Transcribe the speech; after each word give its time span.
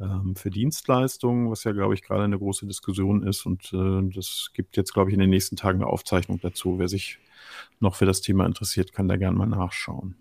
ähm, 0.00 0.36
für 0.36 0.50
Dienstleistungen, 0.50 1.50
was 1.50 1.64
ja, 1.64 1.72
glaube 1.72 1.94
ich, 1.94 2.02
gerade 2.02 2.24
eine 2.24 2.38
große 2.38 2.66
Diskussion 2.66 3.26
ist. 3.26 3.46
Und 3.46 3.72
äh, 3.72 4.14
das 4.14 4.50
gibt 4.54 4.76
jetzt, 4.76 4.94
glaube 4.94 5.10
ich, 5.10 5.14
in 5.14 5.20
den 5.20 5.30
nächsten 5.30 5.56
Tagen 5.56 5.82
eine 5.82 5.90
Aufzeichnung 5.90 6.40
dazu. 6.40 6.78
Wer 6.78 6.88
sich 6.88 7.18
noch 7.80 7.96
für 7.96 8.06
das 8.06 8.20
Thema 8.20 8.46
interessiert, 8.46 8.92
kann 8.92 9.08
da 9.08 9.16
gerne 9.16 9.36
mal 9.36 9.46
nachschauen. 9.46 10.14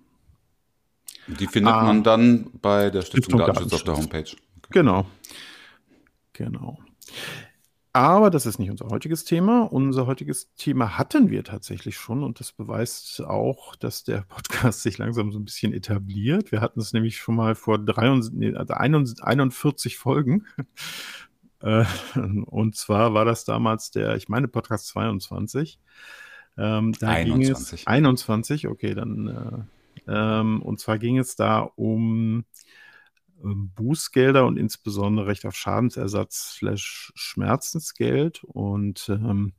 Die 1.28 1.48
findet 1.48 1.73
ah, 1.73 1.83
man 1.83 2.03
dann 2.03 2.50
bei 2.61 2.89
der 2.89 3.02
Stiftung, 3.02 3.39
Stiftung 3.39 3.39
Datenschutz, 3.39 3.73
auf 3.73 3.83
der 3.83 3.98
Homepage. 3.98 4.20
Okay. 4.20 4.70
Genau. 4.70 5.05
Genau. 6.33 6.80
Aber 7.98 8.30
das 8.30 8.45
ist 8.45 8.59
nicht 8.59 8.70
unser 8.70 8.90
heutiges 8.90 9.23
Thema. 9.23 9.64
Unser 9.64 10.06
heutiges 10.06 10.53
Thema 10.53 11.00
hatten 11.00 11.31
wir 11.31 11.44
tatsächlich 11.44 11.98
schon 11.98 12.23
und 12.23 12.39
das 12.39 12.52
beweist 12.52 13.22
auch, 13.23 13.76
dass 13.76 14.04
der 14.04 14.22
Podcast 14.30 14.84
sich 14.84 15.00
langsam 15.00 15.31
so 15.31 15.39
ein 15.39 15.45
bisschen 15.45 15.73
etabliert. 15.73 16.52
Wir 16.52 16.62
hatten 16.62 16.80
es 16.80 16.94
nämlich 16.94 17.17
schon 17.17 17.36
mal 17.36 17.56
vor 17.56 17.80
43, 17.80 18.56
also 18.56 18.73
41 18.76 19.98
Folgen. 19.98 20.45
Äh, 21.59 21.86
und 22.45 22.76
zwar 22.76 23.16
war 23.16 23.26
das 23.26 23.44
damals 23.44 23.89
der, 23.89 24.16
ich 24.16 24.30
meine, 24.30 24.48
Podcast 24.48 24.89
22. 24.89 25.80
Ähm, 26.56 26.94
da 27.00 27.08
21. 27.08 27.70
Ging 27.70 27.80
es, 27.80 27.88
21, 27.88 28.67
okay, 28.67 28.94
dann. 28.94 29.67
Äh, 30.06 30.08
ähm, 30.08 30.61
und 30.61 30.80
zwar 30.80 31.00
ging 31.00 31.17
es 31.17 31.36
da 31.36 31.61
um 31.61 32.45
Bußgelder 33.41 34.45
und 34.45 34.57
insbesondere 34.57 35.27
Recht 35.27 35.45
auf 35.45 35.55
Schadensersatz 35.55 36.55
slash 36.55 37.11
Schmerzensgeld. 37.16 38.43
Und 38.43 39.09
ähm, 39.09 39.53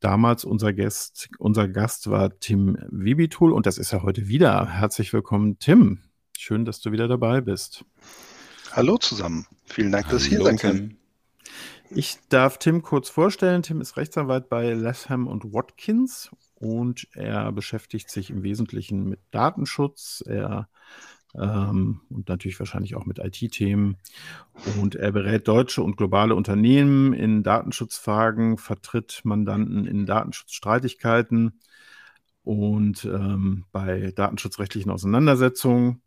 damals 0.00 0.44
unser 0.44 0.72
Gast, 0.72 1.28
unser 1.38 1.68
Gast 1.68 2.10
war 2.10 2.38
Tim 2.38 2.76
Wibitul 2.90 3.52
und 3.52 3.66
das 3.66 3.78
ist 3.78 3.92
er 3.92 4.02
heute 4.02 4.28
wieder. 4.28 4.68
Herzlich 4.68 5.12
willkommen, 5.12 5.58
Tim. 5.58 6.00
Schön, 6.36 6.64
dass 6.64 6.80
du 6.80 6.92
wieder 6.92 7.08
dabei 7.08 7.40
bist. 7.40 7.84
Hallo 8.72 8.96
zusammen. 8.98 9.46
Vielen 9.64 9.92
Dank, 9.92 10.08
dass 10.08 10.24
ich 10.24 10.30
hier 10.30 10.42
sein 10.42 10.56
kann. 10.56 10.96
Ich 11.90 12.18
darf 12.30 12.58
Tim 12.58 12.80
kurz 12.80 13.10
vorstellen. 13.10 13.62
Tim 13.62 13.82
ist 13.82 13.98
Rechtsanwalt 13.98 14.48
bei 14.48 14.72
Latham 14.72 15.26
und 15.26 15.52
Watkins 15.52 16.30
und 16.54 17.06
er 17.12 17.52
beschäftigt 17.52 18.10
sich 18.10 18.30
im 18.30 18.42
Wesentlichen 18.42 19.08
mit 19.08 19.20
Datenschutz. 19.30 20.24
Er 20.26 20.68
ähm, 21.34 22.00
und 22.10 22.28
natürlich 22.28 22.58
wahrscheinlich 22.58 22.94
auch 22.94 23.06
mit 23.06 23.18
IT-Themen. 23.18 23.96
Und 24.80 24.94
er 24.94 25.12
berät 25.12 25.48
deutsche 25.48 25.82
und 25.82 25.96
globale 25.96 26.34
Unternehmen 26.34 27.12
in 27.12 27.42
Datenschutzfragen, 27.42 28.58
vertritt 28.58 29.20
Mandanten 29.24 29.86
in 29.86 30.06
Datenschutzstreitigkeiten 30.06 31.60
und 32.44 33.04
ähm, 33.04 33.64
bei 33.72 34.12
datenschutzrechtlichen 34.14 34.90
Auseinandersetzungen. 34.90 36.02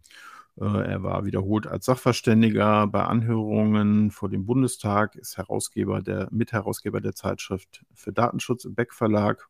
Äh, 0.59 0.65
er 0.65 1.03
war 1.03 1.25
wiederholt 1.25 1.67
als 1.67 1.85
Sachverständiger 1.85 2.87
bei 2.87 3.03
Anhörungen 3.03 4.11
vor 4.11 4.29
dem 4.29 4.45
Bundestag, 4.45 5.15
ist 5.15 5.37
Herausgeber 5.37 6.01
der, 6.01 6.27
Mitherausgeber 6.31 7.01
der 7.01 7.15
Zeitschrift 7.15 7.83
für 7.93 8.13
Datenschutz 8.13 8.65
im 8.65 8.75
Beck 8.75 8.93
Verlag 8.93 9.47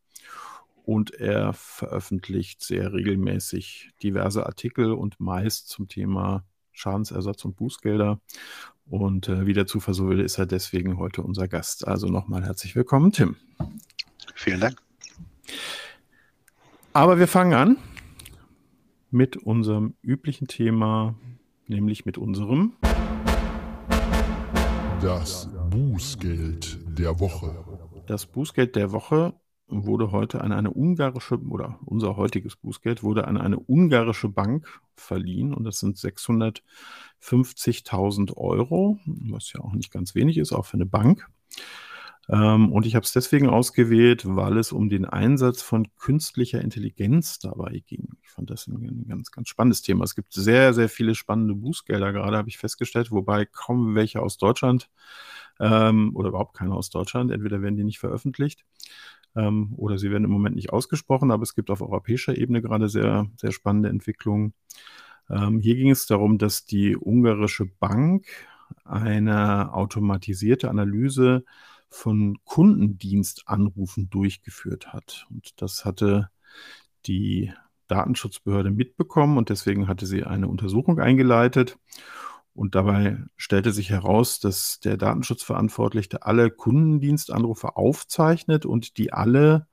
und 0.86 1.16
er 1.16 1.54
veröffentlicht 1.54 2.62
sehr 2.62 2.94
regelmäßig 2.94 3.92
diverse 4.04 4.46
Artikel 4.46 4.94
und 4.94 5.20
meist 5.20 5.68
zum 5.68 5.88
Thema 5.88 6.46
Schadensersatz 6.72 7.44
und 7.44 7.56
Bußgelder. 7.56 8.20
Und 8.86 9.28
äh, 9.28 9.48
wie 9.48 9.54
der 9.54 9.66
Zufall 9.66 9.96
so 9.96 10.08
will, 10.10 10.20
ist 10.20 10.38
er 10.38 10.46
deswegen 10.46 10.98
heute 11.00 11.24
unser 11.24 11.48
Gast. 11.48 11.88
Also 11.88 12.08
nochmal 12.08 12.44
herzlich 12.44 12.76
willkommen, 12.76 13.12
Tim. 13.12 13.36
Vielen 14.36 14.60
Dank. 14.60 14.80
Aber 16.94 17.18
wir 17.18 17.28
fangen 17.28 17.54
an 17.54 17.78
mit 19.10 19.38
unserem 19.38 19.96
üblichen 20.04 20.48
Thema, 20.48 21.16
nämlich 21.68 22.06
mit 22.06 22.20
unserem 22.20 22.74
Das 25.02 25.50
Bußgeld 25.72 26.78
der 27.00 27.20
Woche. 27.20 27.66
Das 28.06 28.28
Bußgeld 28.28 28.76
der 28.76 28.92
Woche 28.92 29.34
wurde 29.68 30.12
heute 30.12 30.42
an 30.42 30.52
eine 30.52 30.72
ungarische, 30.72 31.40
oder 31.40 31.80
unser 31.86 32.18
heutiges 32.18 32.56
Bußgeld 32.56 33.04
wurde 33.04 33.28
an 33.28 33.38
eine 33.38 33.60
ungarische 33.60 34.30
Bank 34.30 34.82
verliehen 34.96 35.54
und 35.54 35.64
das 35.64 35.80
sind 35.80 35.98
650.000 35.98 38.36
Euro, 38.38 39.00
was 39.06 39.54
ja 39.54 39.62
auch 39.62 39.74
nicht 39.74 39.92
ganz 39.92 40.16
wenig 40.16 40.38
ist, 40.38 40.54
auch 40.54 40.66
für 40.66 40.78
eine 40.78 40.86
Bank. 40.86 41.28
Ähm, 42.28 42.72
und 42.72 42.86
ich 42.86 42.96
habe 42.96 43.04
es 43.04 43.12
deswegen 43.12 43.50
ausgewählt, 43.50 44.24
weil 44.26 44.58
es 44.58 44.72
um 44.72 44.90
den 44.90 45.06
Einsatz 45.06 45.62
von 45.62 45.88
künstlicher 45.98 46.62
Intelligenz 46.62 47.40
dabei 47.40 47.84
ging. 47.86 48.10
Ich 48.24 48.32
fand 48.32 48.50
das 48.50 48.68
ein, 48.68 48.84
ein 48.84 49.06
ganz, 49.08 49.32
ganz 49.32 49.50
spannendes 49.50 49.84
Thema. 49.84 50.06
Es 50.06 50.16
gibt 50.16 50.34
sehr, 50.34 50.74
sehr 50.74 50.90
viele 50.90 51.14
spannende 51.14 51.54
Bußgelder 51.54 52.14
gerade, 52.14 52.38
habe 52.38 52.50
ich 52.50 52.58
festgestellt, 52.58 53.12
wobei 53.12 53.46
kaum 53.46 53.94
welche 53.94 54.22
aus 54.22 54.38
Deutschland 54.38 54.90
ähm, 55.60 56.16
oder 56.16 56.30
überhaupt 56.30 56.56
keine 56.56 56.74
aus 56.74 56.90
Deutschland. 56.90 57.32
Entweder 57.32 57.62
werden 57.62 57.78
die 57.78 57.84
nicht 57.84 58.00
veröffentlicht 58.00 58.66
ähm, 59.36 59.74
oder 59.78 59.98
sie 59.98 60.12
werden 60.12 60.24
im 60.24 60.32
Moment 60.32 60.56
nicht 60.56 60.72
ausgesprochen, 60.72 61.32
aber 61.32 61.44
es 61.44 61.56
gibt 61.56 61.70
auf 61.70 61.82
europäischer 61.82 62.38
Ebene 62.38 62.62
gerade 62.62 62.90
sehr, 62.90 63.28
sehr 63.38 63.52
spannende 63.52 63.90
Entwicklungen. 63.90 64.54
Ähm, 65.30 65.60
hier 65.60 65.76
ging 65.76 65.90
es 65.90 66.06
darum, 66.06 66.38
dass 66.38 66.66
die 66.66 66.96
ungarische 66.96 67.66
Bank 67.66 68.28
eine 68.84 69.74
automatisierte 69.74 70.70
Analyse 70.70 71.44
von 71.90 72.38
Kundendienstanrufen 72.44 74.10
durchgeführt 74.10 74.94
hat. 74.94 75.28
Und 75.30 75.62
das 75.62 75.86
hatte 75.86 76.30
die 77.06 77.54
Datenschutzbehörde 77.88 78.72
mitbekommen 78.72 79.38
und 79.38 79.50
deswegen 79.50 79.88
hatte 79.88 80.06
sie 80.06 80.24
eine 80.24 80.48
Untersuchung 80.48 81.00
eingeleitet. 81.00 81.78
Und 82.56 82.74
dabei 82.74 83.18
stellte 83.36 83.74
sich 83.74 83.90
heraus, 83.90 84.40
dass 84.40 84.80
der 84.80 84.96
Datenschutzverantwortliche 84.96 86.24
alle 86.26 86.50
Kundendienstanrufe 86.50 87.76
aufzeichnet 87.76 88.66
und 88.66 88.98
die 88.98 89.12
alle 89.12 89.68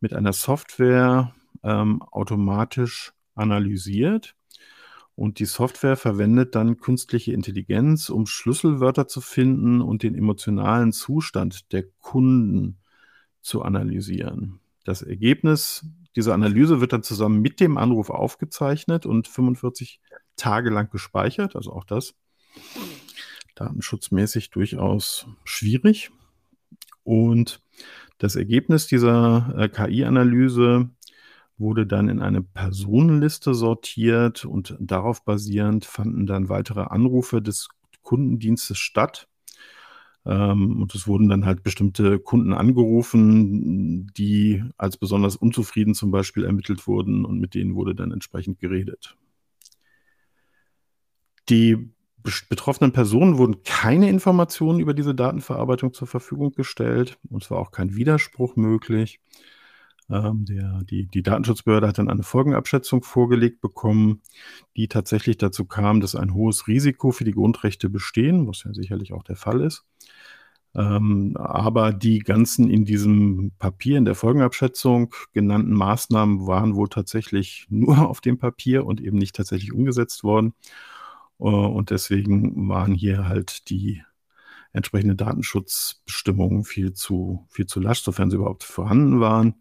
mit 0.00 0.12
einer 0.12 0.32
Software 0.32 1.32
ähm, 1.62 2.02
automatisch 2.02 3.12
analysiert. 3.36 4.34
Und 5.14 5.38
die 5.38 5.44
Software 5.44 5.96
verwendet 5.96 6.56
dann 6.56 6.78
künstliche 6.78 7.32
Intelligenz, 7.32 8.10
um 8.10 8.26
Schlüsselwörter 8.26 9.06
zu 9.06 9.20
finden 9.20 9.80
und 9.80 10.02
den 10.02 10.16
emotionalen 10.16 10.92
Zustand 10.92 11.72
der 11.72 11.84
Kunden 12.00 12.78
zu 13.40 13.62
analysieren. 13.62 14.58
Das 14.84 15.02
Ergebnis 15.02 15.86
dieser 16.16 16.34
Analyse 16.34 16.80
wird 16.80 16.92
dann 16.92 17.04
zusammen 17.04 17.40
mit 17.40 17.60
dem 17.60 17.78
Anruf 17.78 18.10
aufgezeichnet 18.10 19.06
und 19.06 19.28
45 19.28 20.00
Tage 20.36 20.70
lang 20.70 20.90
gespeichert. 20.90 21.56
Also 21.56 21.72
auch 21.72 21.84
das 21.84 22.14
datenschutzmäßig 23.54 24.50
durchaus 24.50 25.26
schwierig. 25.44 26.10
Und 27.04 27.60
das 28.18 28.36
Ergebnis 28.36 28.86
dieser 28.86 29.54
äh, 29.56 29.68
KI-Analyse 29.68 30.90
wurde 31.58 31.86
dann 31.86 32.08
in 32.08 32.20
eine 32.20 32.42
Personenliste 32.42 33.54
sortiert 33.54 34.44
und 34.44 34.76
darauf 34.78 35.24
basierend 35.24 35.84
fanden 35.84 36.26
dann 36.26 36.48
weitere 36.48 36.82
Anrufe 36.82 37.40
des 37.40 37.68
Kundendienstes 38.02 38.78
statt. 38.78 39.28
Ähm, 40.26 40.82
und 40.82 40.94
es 40.94 41.06
wurden 41.06 41.28
dann 41.28 41.46
halt 41.46 41.62
bestimmte 41.62 42.18
Kunden 42.18 42.52
angerufen, 42.52 44.12
die 44.16 44.64
als 44.76 44.96
besonders 44.96 45.36
unzufrieden 45.36 45.94
zum 45.94 46.10
Beispiel 46.10 46.44
ermittelt 46.44 46.86
wurden 46.86 47.24
und 47.24 47.38
mit 47.38 47.54
denen 47.54 47.74
wurde 47.74 47.94
dann 47.94 48.12
entsprechend 48.12 48.58
geredet. 48.58 49.16
Die 51.48 51.90
betroffenen 52.48 52.92
Personen 52.92 53.38
wurden 53.38 53.62
keine 53.62 54.08
Informationen 54.08 54.80
über 54.80 54.94
diese 54.94 55.14
Datenverarbeitung 55.14 55.92
zur 55.92 56.08
Verfügung 56.08 56.52
gestellt. 56.52 57.18
Und 57.30 57.44
es 57.44 57.50
war 57.50 57.58
auch 57.58 57.70
kein 57.70 57.94
Widerspruch 57.94 58.56
möglich. 58.56 59.20
Ähm, 60.08 60.44
der, 60.44 60.82
die, 60.84 61.06
die 61.06 61.22
Datenschutzbehörde 61.22 61.88
hat 61.88 61.98
dann 61.98 62.10
eine 62.10 62.22
Folgenabschätzung 62.22 63.02
vorgelegt 63.02 63.60
bekommen, 63.60 64.22
die 64.76 64.88
tatsächlich 64.88 65.36
dazu 65.36 65.64
kam, 65.64 66.00
dass 66.00 66.14
ein 66.14 66.34
hohes 66.34 66.68
Risiko 66.68 67.10
für 67.10 67.24
die 67.24 67.32
Grundrechte 67.32 67.90
bestehen, 67.90 68.46
was 68.46 68.64
ja 68.64 68.72
sicherlich 68.72 69.12
auch 69.12 69.24
der 69.24 69.36
Fall 69.36 69.60
ist. 69.60 69.84
Ähm, 70.76 71.36
aber 71.36 71.92
die 71.92 72.18
ganzen 72.20 72.70
in 72.70 72.84
diesem 72.84 73.52
Papier, 73.58 73.98
in 73.98 74.04
der 74.04 74.14
Folgenabschätzung 74.14 75.14
genannten 75.32 75.72
Maßnahmen 75.72 76.46
waren 76.46 76.76
wohl 76.76 76.88
tatsächlich 76.88 77.66
nur 77.70 78.08
auf 78.08 78.20
dem 78.20 78.38
Papier 78.38 78.86
und 78.86 79.00
eben 79.00 79.16
nicht 79.18 79.34
tatsächlich 79.34 79.72
umgesetzt 79.72 80.22
worden. 80.22 80.54
Uh, 81.38 81.66
und 81.66 81.90
deswegen 81.90 82.68
waren 82.68 82.94
hier 82.94 83.28
halt 83.28 83.68
die 83.68 84.02
entsprechenden 84.72 85.16
Datenschutzbestimmungen 85.16 86.64
viel 86.64 86.92
zu, 86.92 87.46
viel 87.50 87.66
zu 87.66 87.80
lasch, 87.80 88.02
sofern 88.02 88.30
sie 88.30 88.36
überhaupt 88.36 88.64
vorhanden 88.64 89.20
waren. 89.20 89.54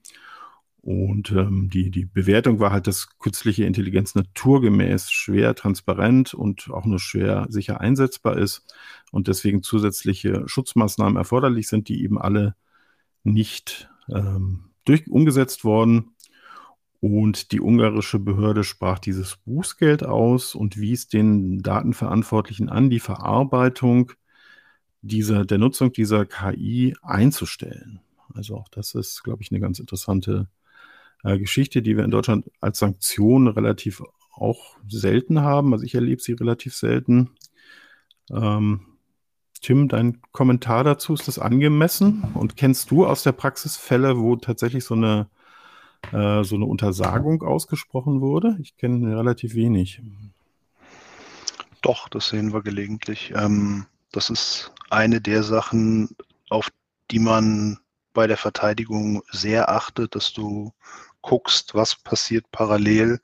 Und 0.82 1.32
ähm, 1.32 1.70
die, 1.74 1.90
die 1.90 2.06
Bewertung 2.06 2.60
war 2.60 2.72
halt, 2.72 2.86
dass 2.86 3.18
künstliche 3.18 3.66
Intelligenz 3.66 4.14
naturgemäß 4.14 5.10
schwer 5.10 5.56
transparent 5.56 6.36
und 6.36 6.70
auch 6.70 6.86
nur 6.86 7.00
schwer 7.00 7.48
sicher 7.50 7.82
einsetzbar 7.82 8.38
ist 8.38 8.72
und 9.12 9.28
deswegen 9.28 9.64
zusätzliche 9.64 10.44
Schutzmaßnahmen 10.46 11.18
erforderlich 11.18 11.70
sind, 11.70 11.90
die 11.90 12.04
eben 12.04 12.20
alle 12.20 12.56
nicht 13.24 13.90
ähm, 14.10 14.66
durch, 14.86 15.10
umgesetzt 15.10 15.64
wurden. 15.64 16.15
Und 17.08 17.52
die 17.52 17.62
ungarische 17.62 18.18
Behörde 18.18 18.64
sprach 18.64 18.98
dieses 18.98 19.36
Bußgeld 19.36 20.04
aus 20.04 20.56
und 20.56 20.76
wies 20.76 21.08
den 21.08 21.62
Datenverantwortlichen 21.62 22.68
an, 22.68 22.90
die 22.90 23.00
Verarbeitung 23.00 24.14
dieser, 25.04 25.46
der 25.46 25.60
Nutzung 25.60 25.94
dieser 25.94 26.26
KI 26.26 26.96
einzustellen. 27.04 28.00
Also 28.34 28.56
auch 28.56 28.70
das 28.70 28.96
ist, 28.96 29.24
glaube 29.24 29.44
ich, 29.44 29.52
eine 29.52 29.60
ganz 29.60 29.78
interessante 29.78 30.48
äh, 31.24 31.38
Geschichte, 31.38 31.84
die 31.84 31.96
wir 31.96 32.04
in 32.04 32.10
Deutschland 32.10 32.50
als 32.60 32.80
Sanktion 32.80 33.50
relativ 33.50 34.02
auch 34.34 34.76
selten 34.90 35.42
haben. 35.42 35.74
Also 35.74 35.86
ich 35.86 35.94
erlebe 35.94 36.24
sie 36.24 36.34
relativ 36.34 36.74
selten. 36.74 37.30
Ähm, 38.32 38.80
Tim, 39.62 39.90
dein 39.90 40.24
Kommentar 40.32 40.84
dazu, 40.84 41.14
ist 41.14 41.28
das 41.28 41.38
angemessen? 41.38 42.24
Und 42.34 42.58
kennst 42.58 42.90
du 42.90 43.06
aus 43.06 43.22
der 43.22 43.34
Praxis 43.34 43.78
Fälle, 43.78 44.18
wo 44.18 44.38
tatsächlich 44.38 44.86
so 44.86 44.96
eine, 44.96 45.28
äh, 46.12 46.44
so 46.44 46.56
eine 46.56 46.66
Untersagung 46.66 47.42
ausgesprochen 47.44 48.22
wurde? 48.22 48.58
Ich 48.62 48.78
kenne 48.78 49.18
relativ 49.18 49.56
wenig. 49.56 50.02
Doch, 51.82 52.10
das 52.10 52.30
sehen 52.30 52.54
wir 52.54 52.64
gelegentlich. 52.64 53.34
Ähm, 53.36 53.86
das 54.12 54.30
ist 54.30 54.72
eine 54.90 55.22
der 55.22 55.44
Sachen, 55.44 56.10
auf 56.50 56.70
die 57.12 57.20
man 57.20 57.80
bei 58.14 58.28
der 58.28 58.38
Verteidigung 58.38 59.22
sehr 59.32 59.70
achtet, 59.70 60.16
dass 60.16 60.34
du 60.34 60.74
guckst, 61.22 61.76
was 61.76 61.96
passiert 61.96 62.46
parallel, 62.52 63.20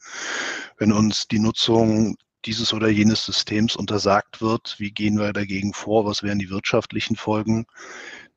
wenn 0.78 0.92
uns 0.92 1.28
die 1.28 1.39
Nutzung 1.39 2.18
dieses 2.45 2.74
oder 2.74 2.89
jenes 2.89 3.24
Systems 3.25 3.75
untersagt 3.75 4.42
wird, 4.42 4.75
wie 4.80 4.92
gehen 4.92 5.18
wir 5.18 5.31
dagegen 5.33 5.74
vor, 5.74 6.06
was 6.06 6.24
wären 6.24 6.39
die 6.39 6.50
wirtschaftlichen 6.50 7.16
Folgen. 7.16 7.66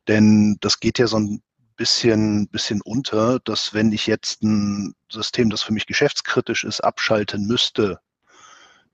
Denn 0.09 0.59
das 0.61 0.81
geht 0.81 0.99
ja 0.99 1.07
so 1.07 1.19
ein 1.19 1.43
bisschen, 1.77 2.49
bisschen 2.49 2.81
unter, 2.81 3.41
dass 3.41 3.75
wenn 3.75 3.93
ich 3.93 4.07
jetzt 4.07 4.43
ein 4.43 4.95
System, 5.11 5.51
das 5.51 5.63
für 5.63 5.73
mich 5.73 5.87
geschäftskritisch 5.87 6.65
ist, 6.65 6.81
abschalten 6.81 7.47
müsste, 7.47 8.01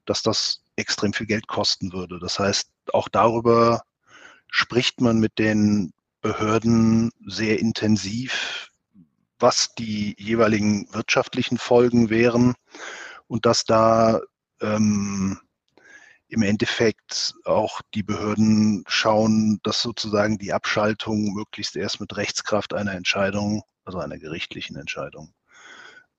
dass 0.07 0.23
das 0.23 0.63
extrem 0.77 1.13
viel 1.13 1.27
Geld 1.27 1.47
kosten 1.47 1.93
würde. 1.93 2.19
Das 2.19 2.39
heißt, 2.39 2.71
auch 2.93 3.09
darüber 3.09 3.83
spricht 4.49 5.01
man 5.01 5.19
mit 5.19 5.39
den 5.39 5.93
Behörden 6.21 7.13
sehr 7.27 7.59
intensiv, 7.59 8.71
was 9.39 9.75
die 9.75 10.15
jeweiligen 10.19 10.93
wirtschaftlichen 10.93 11.59
Folgen 11.59 12.11
wären 12.11 12.55
und 13.27 13.47
dass 13.47 13.65
da 13.65 14.21
ähm, 14.61 15.41
im 16.31 16.43
Endeffekt 16.43 17.35
auch 17.45 17.81
die 17.95 18.03
Behörden 18.05 18.85
schauen, 18.87 19.59
dass 19.65 19.83
sozusagen 19.83 20.39
die 20.39 20.53
Abschaltung 20.53 21.35
möglichst 21.35 21.77
erst 21.77 22.01
mit 22.01 22.17
Rechtskraft 22.17 22.73
einer 22.73 22.93
Entscheidung, 22.93 23.63
also 23.85 23.99
einer 23.99 24.19
gerichtlichen 24.19 24.77
Entscheidung, 24.77 25.35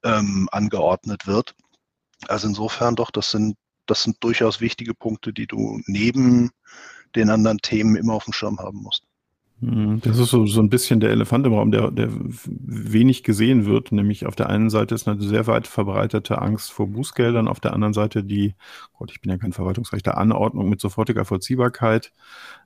ähm, 0.03 0.49
angeordnet 0.51 1.27
wird. 1.27 1.55
Also 2.27 2.47
insofern 2.47 2.95
doch, 2.95 3.09
das 3.09 3.31
sind, 3.31 3.55
das 3.85 4.03
sind 4.03 4.17
durchaus 4.21 4.59
wichtige 4.59 4.93
Punkte, 4.93 5.31
die 5.31 5.47
du 5.47 5.81
neben 5.85 6.51
den 7.15 7.29
anderen 7.29 7.59
Themen 7.59 7.95
immer 7.95 8.13
auf 8.13 8.25
dem 8.25 8.33
Schirm 8.33 8.59
haben 8.59 8.81
musst. 8.81 9.05
Hm, 9.61 10.01
das 10.01 10.17
ist 10.17 10.31
so, 10.31 10.45
so 10.47 10.59
ein 10.59 10.69
bisschen 10.69 10.99
der 10.99 11.11
Elefant 11.11 11.45
im 11.45 11.53
Raum, 11.53 11.71
der, 11.71 11.91
der 11.91 12.09
wenig 12.11 13.23
gesehen 13.23 13.65
wird. 13.65 13.91
Nämlich 13.91 14.25
auf 14.25 14.35
der 14.35 14.49
einen 14.49 14.69
Seite 14.69 14.95
ist 14.95 15.07
eine 15.07 15.21
sehr 15.21 15.47
weit 15.47 15.67
verbreitete 15.67 16.41
Angst 16.41 16.71
vor 16.71 16.87
Bußgeldern, 16.87 17.47
auf 17.47 17.59
der 17.59 17.73
anderen 17.73 17.93
Seite 17.93 18.23
die, 18.23 18.55
Gott, 18.97 19.11
ich 19.11 19.21
bin 19.21 19.31
ja 19.31 19.37
kein 19.37 19.53
Verwaltungsrechter, 19.53 20.17
Anordnung 20.17 20.67
mit 20.67 20.81
sofortiger 20.81 21.25
Vollziehbarkeit. 21.25 22.11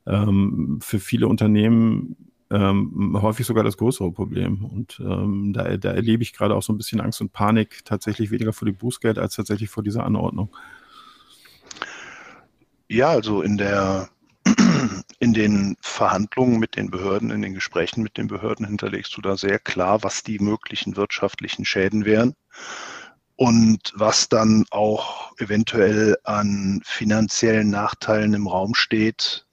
Ähm, 0.08 0.80
für 0.82 1.00
viele 1.00 1.28
Unternehmen 1.28 2.16
ähm, 2.50 3.18
häufig 3.22 3.46
sogar 3.46 3.64
das 3.64 3.76
größere 3.76 4.12
Problem. 4.12 4.64
Und 4.64 5.02
ähm, 5.02 5.52
da, 5.52 5.76
da 5.76 5.92
erlebe 5.92 6.24
ich 6.24 6.32
gerade 6.32 6.56
auch 6.56 6.64
so 6.64 6.72
ein 6.72 6.78
bisschen 6.78 7.02
Angst 7.02 7.20
und 7.20 7.34
Panik 7.34 7.84
tatsächlich 7.84 8.32
weniger 8.32 8.54
vor 8.54 8.68
dem 8.68 8.78
Bußgeld 8.78 9.20
als 9.20 9.36
tatsächlich 9.36 9.70
vor 9.70 9.84
dieser 9.84 10.06
Anordnung. 10.06 10.56
Ja, 12.88 13.10
also 13.10 13.42
in 13.42 13.58
der 13.58 14.10
in 15.20 15.34
den 15.34 15.78
Verhandlungen 15.82 16.60
mit 16.60 16.76
den 16.76 16.92
Behörden, 16.92 17.32
in 17.32 17.42
den 17.42 17.54
Gesprächen 17.54 18.04
mit 18.04 18.18
den 18.18 18.28
Behörden 18.28 18.66
hinterlegst 18.66 19.16
du 19.18 19.22
da 19.22 19.38
sehr 19.38 19.60
klar, 19.60 20.04
was 20.04 20.24
die 20.24 20.40
möglichen 20.40 20.96
wirtschaftlichen 20.96 21.66
Schäden 21.66 22.06
wären 22.06 22.36
und 23.36 23.94
was 23.96 24.30
dann 24.30 24.66
auch 24.72 25.38
eventuell 25.40 26.18
an 26.24 26.82
finanziellen 26.86 27.70
Nachteilen 27.70 28.34
im 28.34 28.48
Raum 28.48 28.76
steht 28.76 29.46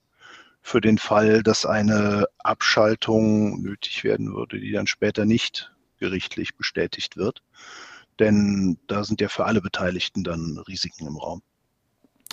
für 0.61 0.79
den 0.79 0.97
Fall, 0.97 1.43
dass 1.43 1.65
eine 1.65 2.25
Abschaltung 2.39 3.61
nötig 3.61 4.03
werden 4.03 4.33
würde, 4.33 4.59
die 4.59 4.71
dann 4.71 4.87
später 4.87 5.25
nicht 5.25 5.71
gerichtlich 5.99 6.55
bestätigt 6.55 7.17
wird. 7.17 7.43
Denn 8.19 8.77
da 8.87 9.03
sind 9.03 9.19
ja 9.21 9.27
für 9.27 9.45
alle 9.45 9.61
Beteiligten 9.61 10.23
dann 10.23 10.57
Risiken 10.67 11.07
im 11.07 11.17
Raum. 11.17 11.41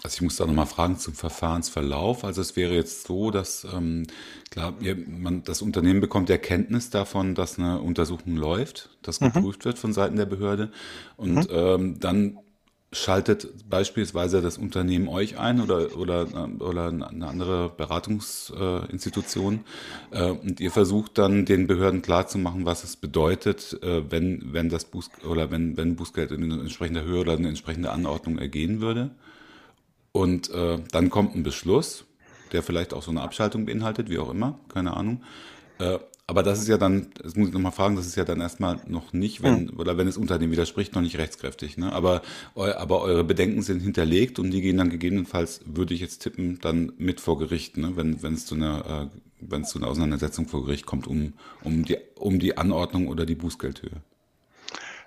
Also 0.03 0.15
ich 0.15 0.23
muss 0.23 0.37
da 0.37 0.47
nochmal 0.47 0.67
fragen 0.67 0.99
zum 0.99 1.15
Verfahrensverlauf. 1.15 2.25
Also 2.25 2.41
es 2.41 2.57
wäre 2.57 2.75
jetzt 2.75 3.07
so, 3.07 3.31
dass 3.31 3.67
ähm, 3.73 4.07
klar, 4.51 4.75
man, 5.07 5.45
das 5.45 5.63
Unternehmen 5.63 6.01
bekommt 6.01 6.31
Erkenntnis 6.31 6.91
davon, 6.91 7.35
dass 7.35 7.59
eine 7.59 7.81
Untersuchung 7.81 8.37
läuft, 8.37 8.91
dass 9.03 9.21
mhm. 9.21 9.33
geprüft 9.33 9.65
wird 9.65 9.79
von 9.79 9.93
Seiten 9.93 10.17
der 10.17 10.27
Behörde 10.27 10.71
und 11.17 11.35
mhm. 11.35 11.47
ähm, 11.51 12.01
dann 12.01 12.39
schaltet 12.93 13.69
beispielsweise 13.69 14.43
das 14.43 14.59
Unternehmen 14.59 15.07
euch 15.07 15.39
ein 15.39 15.61
oder, 15.61 15.97
oder, 15.97 16.27
oder 16.59 16.89
eine 16.89 17.27
andere 17.29 17.69
Beratungsinstitution 17.77 19.61
äh, 20.11 20.27
äh, 20.27 20.31
und 20.31 20.59
ihr 20.59 20.73
versucht 20.73 21.17
dann 21.17 21.45
den 21.45 21.69
Behörden 21.69 22.03
klarzumachen, 22.03 22.67
was 22.67 22.83
es 22.83 22.97
bedeutet, 22.97 23.79
äh, 23.83 24.11
wenn, 24.11 24.53
wenn 24.53 24.71
das 24.71 24.87
Buß 24.87 25.11
oder 25.29 25.53
wenn, 25.53 25.77
wenn 25.77 25.95
Bußgeld 25.95 26.33
in 26.33 26.51
entsprechender 26.51 27.05
Höhe 27.05 27.21
oder 27.21 27.35
eine 27.35 27.49
entsprechende 27.49 27.93
Anordnung 27.93 28.39
ergehen 28.39 28.81
würde. 28.81 29.13
Und 30.13 30.51
äh, 30.51 30.79
dann 30.91 31.11
kommt 31.11 31.35
ein 31.35 31.43
Beschluss, 31.43 32.05
der 32.53 32.63
vielleicht 32.63 32.95
auch 32.95 33.03
so 33.03 33.11
eine 33.11 33.23
Abschaltung 33.23 33.67
beinhaltet, 33.67 34.11
wie 34.11 34.19
auch 34.19 34.31
immer, 34.31 34.59
keine 34.69 34.97
Ahnung. 34.97 35.23
Äh, 35.79 35.99
aber 36.27 36.45
das 36.45 36.61
ist 36.61 36.69
ja 36.69 36.79
dann, 36.79 37.09
das 37.21 37.35
muss 37.35 37.49
ich 37.49 37.55
nochmal 37.55 37.73
fragen, 37.73 37.97
das 37.97 38.07
ist 38.07 38.15
ja 38.15 38.25
dann 38.25 38.41
erstmal 38.41 38.81
noch 38.87 39.13
nicht, 39.13 39.43
wenn, 39.43 39.69
hm. 39.69 39.81
oder 39.81 39.99
wenn 39.99 40.07
das 40.07 40.17
Unternehmen 40.17 40.53
widerspricht, 40.53 40.95
noch 40.95 41.03
nicht 41.03 41.19
rechtskräftig. 41.19 41.77
Ne? 41.77 41.93
Aber, 41.93 42.23
eu, 42.55 42.71
aber 42.73 43.01
eure 43.03 43.25
Bedenken 43.25 43.63
sind 43.63 43.81
hinterlegt 43.81 44.39
und 44.39 44.53
die 44.53 44.61
gehen 44.61 44.77
dann 44.77 44.91
gegebenenfalls, 44.91 45.61
würde 45.65 45.93
ich 45.93 46.01
jetzt 46.01 46.21
tippen, 46.21 46.61
dann 46.61 46.93
mit 46.99 47.21
vor 47.21 47.37
Gericht, 47.39 47.77
ne? 47.79 47.97
wenn 47.97 48.23
wenn 48.23 48.35
es 48.35 48.47
zu 48.47 48.55
einer 48.55 49.11
äh, 49.13 49.19
wenn 49.41 49.63
es 49.63 49.71
zu 49.71 49.79
einer 49.79 49.89
Auseinandersetzung 49.89 50.47
vor 50.47 50.65
Gericht 50.65 50.87
kommt, 50.87 51.07
um, 51.07 51.33
um, 51.63 51.85
die, 51.85 51.97
um 52.15 52.39
die 52.39 52.57
Anordnung 52.57 53.09
oder 53.09 53.27
die 53.27 53.35
Bußgeldhöhe. 53.35 54.03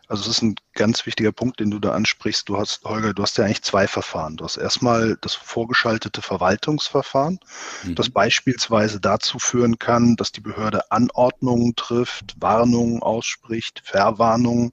Also 0.08 0.24
es 0.24 0.38
ist 0.38 0.42
ein 0.42 0.56
ganz 0.74 1.06
wichtiger 1.06 1.32
Punkt, 1.32 1.60
den 1.60 1.72
du 1.72 1.80
da 1.80 1.94
ansprichst. 1.94 2.50
Du 2.50 2.58
hast, 2.58 2.84
Holger, 2.84 3.14
du 3.14 3.24
hast 3.24 3.38
ja 3.38 3.46
eigentlich 3.46 3.64
zwei 3.64 3.88
Verfahren. 3.88 4.36
Du 4.36 4.44
hast 4.44 4.58
erstmal 4.58 5.18
das 5.22 5.34
vorgeschaltete 5.34 6.22
Verwaltungsverfahren, 6.22 7.40
mhm. 7.84 7.96
das 7.96 8.10
beispielsweise 8.10 9.00
dazu 9.00 9.40
führen 9.40 9.80
kann, 9.80 10.16
dass 10.18 10.32
die 10.32 10.42
Behörde 10.42 10.92
Anordnungen 10.92 11.76
trifft, 11.76 12.36
Warnungen 12.40 13.02
ausspricht, 13.02 13.82
Verwarnungen, 13.86 14.72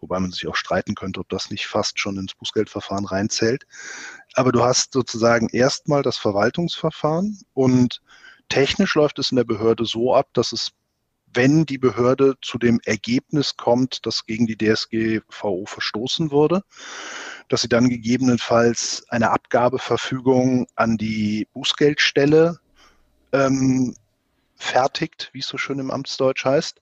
wobei 0.00 0.20
man 0.20 0.30
sich 0.30 0.46
auch 0.46 0.56
streiten 0.56 0.94
könnte, 0.94 1.20
ob 1.20 1.28
das 1.28 1.50
nicht 1.50 1.66
fast 1.66 1.98
schon 1.98 2.16
ins 2.16 2.34
Bußgeldverfahren 2.34 3.04
reinzählt. 3.04 3.66
Aber 4.34 4.52
du 4.52 4.62
hast 4.62 4.92
sozusagen 4.92 5.48
erstmal 5.48 6.02
das 6.02 6.18
Verwaltungsverfahren 6.18 7.40
und 7.52 8.00
technisch 8.48 8.94
läuft 8.94 9.18
es 9.18 9.32
in 9.32 9.36
der 9.36 9.44
Behörde 9.44 9.84
so 9.84 10.14
ab, 10.14 10.28
dass 10.32 10.52
es 10.52 10.72
wenn 11.34 11.66
die 11.66 11.78
Behörde 11.78 12.34
zu 12.42 12.58
dem 12.58 12.80
Ergebnis 12.84 13.56
kommt, 13.56 14.06
dass 14.06 14.26
gegen 14.26 14.46
die 14.46 14.56
DSGVO 14.56 15.66
verstoßen 15.66 16.30
wurde, 16.30 16.62
dass 17.48 17.62
sie 17.62 17.68
dann 17.68 17.88
gegebenenfalls 17.88 19.04
eine 19.08 19.30
Abgabeverfügung 19.30 20.66
an 20.74 20.96
die 20.96 21.46
Bußgeldstelle 21.52 22.58
ähm, 23.32 23.94
fertigt, 24.56 25.30
wie 25.32 25.40
es 25.40 25.46
so 25.46 25.58
schön 25.58 25.78
im 25.78 25.90
Amtsdeutsch 25.90 26.44
heißt. 26.44 26.80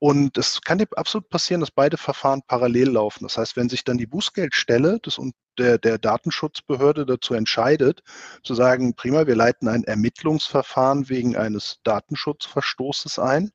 Und 0.00 0.38
es 0.38 0.62
kann 0.62 0.82
absolut 0.96 1.28
passieren, 1.28 1.60
dass 1.60 1.70
beide 1.70 1.98
Verfahren 1.98 2.40
parallel 2.46 2.92
laufen. 2.92 3.24
Das 3.24 3.36
heißt, 3.36 3.56
wenn 3.56 3.68
sich 3.68 3.84
dann 3.84 3.98
die 3.98 4.06
Bußgeldstelle 4.06 4.98
des, 4.98 5.20
der, 5.58 5.76
der 5.76 5.98
Datenschutzbehörde 5.98 7.04
dazu 7.04 7.34
entscheidet, 7.34 8.02
zu 8.42 8.54
sagen, 8.54 8.94
prima, 8.94 9.26
wir 9.26 9.36
leiten 9.36 9.68
ein 9.68 9.84
Ermittlungsverfahren 9.84 11.10
wegen 11.10 11.36
eines 11.36 11.80
Datenschutzverstoßes 11.84 13.18
ein, 13.18 13.50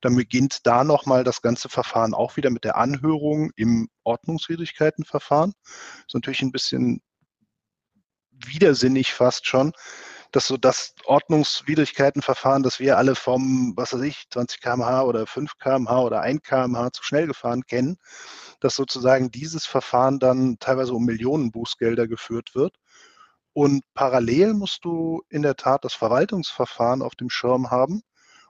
dann 0.00 0.16
beginnt 0.16 0.66
da 0.66 0.82
nochmal 0.82 1.22
das 1.22 1.42
ganze 1.42 1.68
Verfahren 1.68 2.12
auch 2.12 2.36
wieder 2.36 2.50
mit 2.50 2.64
der 2.64 2.76
Anhörung 2.76 3.52
im 3.54 3.88
Ordnungswidrigkeitenverfahren. 4.02 5.52
Das 5.62 6.06
ist 6.08 6.14
natürlich 6.14 6.42
ein 6.42 6.50
bisschen 6.50 7.02
widersinnig 8.32 9.12
fast 9.12 9.46
schon, 9.46 9.72
dass 10.34 10.48
so 10.48 10.56
das 10.56 10.96
Ordnungswidrigkeitenverfahren, 11.04 12.64
das 12.64 12.80
wir 12.80 12.98
alle 12.98 13.14
vom, 13.14 13.72
was 13.76 13.92
weiß 13.92 14.00
ich, 14.00 14.24
20 14.30 14.60
km/h 14.60 15.04
oder 15.04 15.28
5 15.28 15.58
km/h 15.58 16.02
oder 16.02 16.22
1 16.22 16.42
km/h 16.42 16.90
zu 16.90 17.04
schnell 17.04 17.28
gefahren 17.28 17.62
kennen, 17.62 17.98
dass 18.58 18.74
sozusagen 18.74 19.30
dieses 19.30 19.64
Verfahren 19.64 20.18
dann 20.18 20.56
teilweise 20.58 20.92
um 20.92 21.04
Millionen 21.04 21.52
Bußgelder 21.52 22.08
geführt 22.08 22.56
wird. 22.56 22.74
Und 23.52 23.82
parallel 23.94 24.54
musst 24.54 24.84
du 24.84 25.22
in 25.28 25.42
der 25.42 25.54
Tat 25.54 25.84
das 25.84 25.94
Verwaltungsverfahren 25.94 27.00
auf 27.00 27.14
dem 27.14 27.30
Schirm 27.30 27.70
haben. 27.70 28.02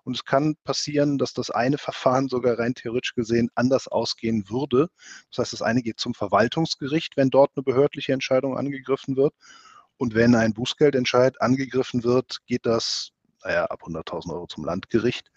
Und 0.04 0.16
es 0.16 0.24
kann 0.24 0.56
passieren, 0.64 1.18
dass 1.18 1.34
das 1.34 1.50
eine 1.50 1.76
Verfahren 1.76 2.28
sogar 2.28 2.58
rein 2.58 2.74
theoretisch 2.74 3.14
gesehen 3.14 3.50
anders 3.56 3.88
ausgehen 3.88 4.48
würde. 4.48 4.88
Das 5.30 5.40
heißt, 5.40 5.52
das 5.52 5.62
eine 5.62 5.82
geht 5.82 6.00
zum 6.00 6.14
Verwaltungsgericht, 6.14 7.18
wenn 7.18 7.28
dort 7.28 7.50
eine 7.56 7.62
behördliche 7.62 8.14
Entscheidung 8.14 8.56
angegriffen 8.56 9.16
wird. 9.16 9.34
Und 9.96 10.14
wenn 10.14 10.34
ein 10.34 10.54
Bußgeldentscheid 10.54 11.40
angegriffen 11.40 12.04
wird, 12.04 12.38
geht 12.46 12.66
das 12.66 13.10
naja, 13.44 13.66
ab 13.66 13.82
100.000 13.82 14.32
Euro 14.32 14.46
zum 14.46 14.64
Landgericht, 14.64 15.30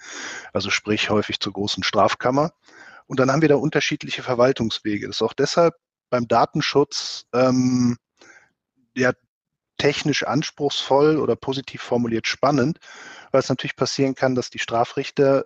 also 0.53 0.69
sprich 0.69 1.09
häufig 1.09 1.39
zur 1.39 1.53
großen 1.53 1.83
Strafkammer. 1.83 2.53
Und 3.05 3.19
dann 3.19 3.31
haben 3.31 3.41
wir 3.41 3.49
da 3.49 3.55
unterschiedliche 3.55 4.23
Verwaltungswege. 4.23 5.07
Das 5.07 5.17
ist 5.17 5.21
auch 5.21 5.33
deshalb 5.33 5.75
beim 6.09 6.27
Datenschutz 6.27 7.25
ähm, 7.33 7.97
ja, 8.95 9.11
technisch 9.77 10.23
anspruchsvoll 10.23 11.17
oder 11.17 11.35
positiv 11.35 11.81
formuliert 11.81 12.27
spannend, 12.27 12.79
weil 13.31 13.41
es 13.41 13.49
natürlich 13.49 13.75
passieren 13.75 14.15
kann, 14.15 14.35
dass 14.35 14.49
die 14.49 14.59
Strafrichter 14.59 15.45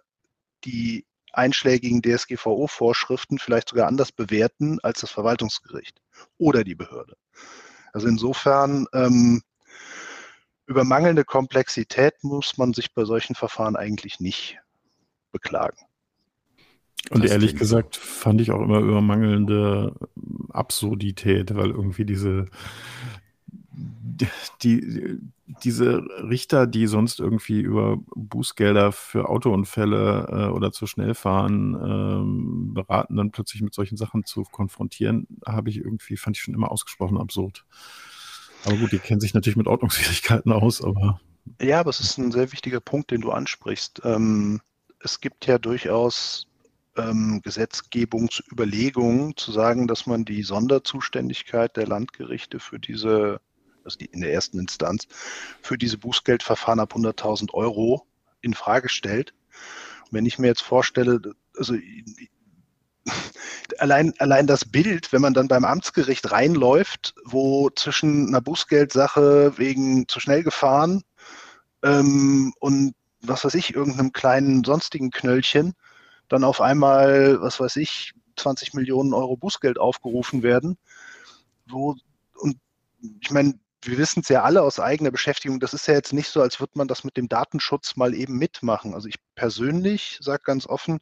die 0.64 1.06
einschlägigen 1.34 2.02
DSGVO-Vorschriften 2.02 3.40
vielleicht 3.40 3.70
sogar 3.70 3.88
anders 3.88 4.12
bewerten 4.12 4.80
als 4.82 5.02
das 5.02 5.12
Verwaltungsgericht 5.12 6.02
oder 6.38 6.64
die 6.64 6.76
Behörde. 6.76 7.16
Also 7.94 8.08
insofern 8.08 8.88
ähm, 8.94 9.42
über 10.66 10.84
mangelnde 10.84 11.26
Komplexität 11.26 12.14
muss 12.24 12.58
man 12.58 12.74
sich 12.74 12.94
bei 12.94 13.06
solchen 13.06 13.36
Verfahren 13.36 13.76
eigentlich 13.76 14.20
nicht 14.20 14.58
beklagen. 15.32 15.78
Und 17.10 17.24
das 17.24 17.32
ehrlich 17.32 17.56
gesagt 17.56 17.96
fand 17.96 18.42
ich 18.42 18.52
auch 18.52 18.62
immer 18.62 18.80
über 18.80 19.02
mangelnde 19.02 19.96
Absurdität, 20.50 21.56
weil 21.56 21.72
irgendwie 21.72 22.06
diese, 22.06 22.48
die, 24.62 25.20
diese 25.64 26.04
Richter, 26.30 26.68
die 26.68 26.88
sonst 26.88 27.20
irgendwie 27.20 27.62
über 27.62 27.98
Bußgelder 28.16 28.92
für 28.92 29.30
Autounfälle 29.30 30.28
äh, 30.30 30.52
oder 30.52 30.72
zu 30.72 30.88
schnell 30.88 31.14
fahren 31.14 31.76
ähm, 31.76 32.74
beraten, 32.74 33.18
dann 33.18 33.32
plötzlich 33.32 33.62
mit 33.62 33.74
solchen 33.74 33.98
Sachen 33.98 34.26
zu 34.26 34.44
konfrontieren, 34.44 35.28
habe 35.46 35.70
ich 35.70 35.78
irgendwie, 35.78 36.18
fand 36.18 36.38
ich 36.38 36.44
schon 36.44 36.54
immer 36.54 36.72
ausgesprochen 36.72 37.18
absurd. 37.18 37.66
Aber 38.66 38.78
gut, 38.78 38.92
die 38.92 39.00
kennen 39.00 39.22
sich 39.22 39.34
natürlich 39.34 39.58
mit 39.58 39.68
Ordnungsfähigkeiten 39.68 40.52
aus, 40.52 40.84
aber. 40.84 41.20
Ja, 41.60 41.80
aber 41.80 41.90
es 41.90 42.00
ist 42.00 42.18
ein 42.18 42.32
sehr 42.32 42.52
wichtiger 42.52 42.80
Punkt, 42.80 43.12
den 43.12 43.22
du 43.22 43.32
ansprichst. 43.32 44.02
Ähm, 44.04 44.62
es 45.00 45.20
gibt 45.20 45.48
ja 45.48 45.58
durchaus 45.58 46.48
ähm, 46.98 47.42
Gesetzgebungsüberlegungen 47.44 49.36
zu 49.38 49.52
sagen, 49.52 49.88
dass 49.88 50.06
man 50.06 50.26
die 50.26 50.44
Sonderzuständigkeit 50.44 51.76
der 51.78 51.88
Landgerichte 51.88 52.60
für 52.60 52.80
diese 52.80 53.42
also 53.84 53.98
die, 53.98 54.06
in 54.06 54.22
der 54.22 54.34
ersten 54.34 54.60
Instanz, 54.60 55.08
für 55.62 55.78
diese 55.78 55.98
Bußgeldverfahren 55.98 56.80
ab 56.80 56.94
100.000 56.94 57.54
Euro 57.54 58.06
in 58.42 58.54
Frage 58.54 58.90
stellt. 58.90 59.34
Und 60.06 60.14
wenn 60.14 60.26
ich 60.26 60.40
mir 60.40 60.48
jetzt 60.48 60.62
vorstelle, 60.62 61.22
also 61.58 61.76
allein, 63.80 64.14
allein 64.20 64.48
das 64.48 64.66
Bild, 64.66 65.12
wenn 65.12 65.22
man 65.22 65.34
dann 65.34 65.48
beim 65.48 65.66
Amtsgericht 65.66 66.32
reinläuft, 66.32 67.16
wo 67.26 67.70
zwischen 67.70 68.28
einer 68.28 68.42
Bußgeldsache 68.42 69.58
wegen 69.58 70.08
zu 70.08 70.20
schnell 70.20 70.44
gefahren 70.44 71.04
ähm, 71.84 72.54
und 72.60 72.94
was 73.22 73.46
weiß 73.46 73.54
ich, 73.56 73.76
irgendeinem 73.76 74.14
kleinen 74.14 74.64
sonstigen 74.64 75.12
Knöllchen, 75.12 75.74
dann 76.28 76.44
auf 76.44 76.62
einmal, 76.62 77.42
was 77.42 77.60
weiß 77.60 77.76
ich, 77.78 78.14
20 78.38 78.74
Millionen 78.74 79.14
Euro 79.14 79.38
Bußgeld 79.38 79.78
aufgerufen 79.78 80.44
werden, 80.44 80.78
wo, 81.68 81.96
und 82.36 82.58
ich 83.20 83.32
meine, 83.32 83.60
wir 83.84 83.98
wissen 83.98 84.22
es 84.22 84.30
ja 84.30 84.44
alle 84.44 84.62
aus 84.62 84.80
eigener 84.80 85.12
Beschäftigung, 85.12 85.60
das 85.60 85.74
ist 85.74 85.88
ja 85.88 85.94
jetzt 85.96 86.14
nicht 86.14 86.30
so, 86.30 86.42
als 86.42 86.60
würde 86.60 86.74
man 86.76 86.88
das 86.88 87.04
mit 87.04 87.18
dem 87.18 87.28
Datenschutz 87.28 87.96
mal 87.96 88.14
eben 88.14 88.38
mitmachen. 88.38 88.94
Also 88.94 89.08
ich 89.08 89.16
persönlich 89.36 90.20
sage 90.22 90.44
ganz 90.46 90.68
offen, 90.68 91.00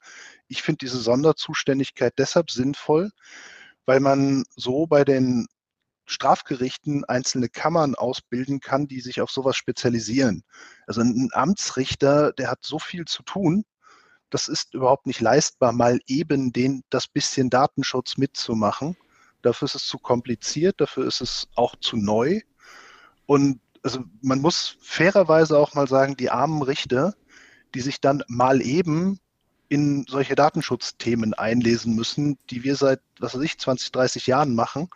ich 0.48 0.62
finde 0.62 0.80
diese 0.80 1.00
Sonderzuständigkeit 1.00 2.14
deshalb 2.18 2.52
sinnvoll, 2.52 3.12
weil 3.86 4.00
man 4.00 4.46
so 4.56 4.88
bei 4.88 5.04
den 5.04 5.48
Strafgerichten 6.06 7.06
einzelne 7.06 7.50
Kammern 7.50 7.96
ausbilden 7.96 8.62
kann, 8.62 8.88
die 8.88 9.02
sich 9.02 9.22
auf 9.22 9.30
sowas 9.30 9.56
spezialisieren. 9.56 10.44
Also 10.88 11.02
ein 11.02 11.30
Amtsrichter, 11.34 12.34
der 12.34 12.50
hat 12.50 12.60
so 12.64 12.80
viel 12.80 13.06
zu 13.06 13.24
tun, 13.24 13.64
das 14.30 14.48
ist 14.48 14.74
überhaupt 14.74 15.08
nicht 15.08 15.22
leistbar, 15.22 15.72
mal 15.72 16.00
eben 16.08 16.52
den, 16.52 16.84
das 16.90 17.08
bisschen 17.08 17.50
Datenschutz 17.50 18.18
mitzumachen. 18.18 18.96
Dafür 19.42 19.66
ist 19.66 19.76
es 19.76 19.88
zu 19.88 19.98
kompliziert, 19.98 20.82
dafür 20.82 21.08
ist 21.08 21.22
es 21.22 21.48
auch 21.56 21.76
zu 21.78 21.98
neu. 21.98 22.42
Und 23.30 23.60
also 23.84 24.00
man 24.24 24.42
muss 24.42 24.78
fairerweise 24.82 25.56
auch 25.56 25.76
mal 25.76 25.88
sagen, 25.88 26.18
die 26.18 26.32
armen 26.32 26.64
Richter, 26.64 27.14
die 27.76 27.82
sich 27.82 28.02
dann 28.02 28.24
mal 28.28 28.60
eben 28.60 29.20
in 29.68 30.08
solche 30.10 30.34
Datenschutzthemen 30.34 31.36
einlesen 31.36 31.94
müssen, 31.94 32.40
die 32.50 32.64
wir 32.64 32.76
seit, 32.76 33.02
was 33.20 33.36
weiß 33.36 33.44
ich, 33.44 33.60
20, 33.60 33.92
30 33.92 34.26
Jahren 34.26 34.56
machen 34.56 34.90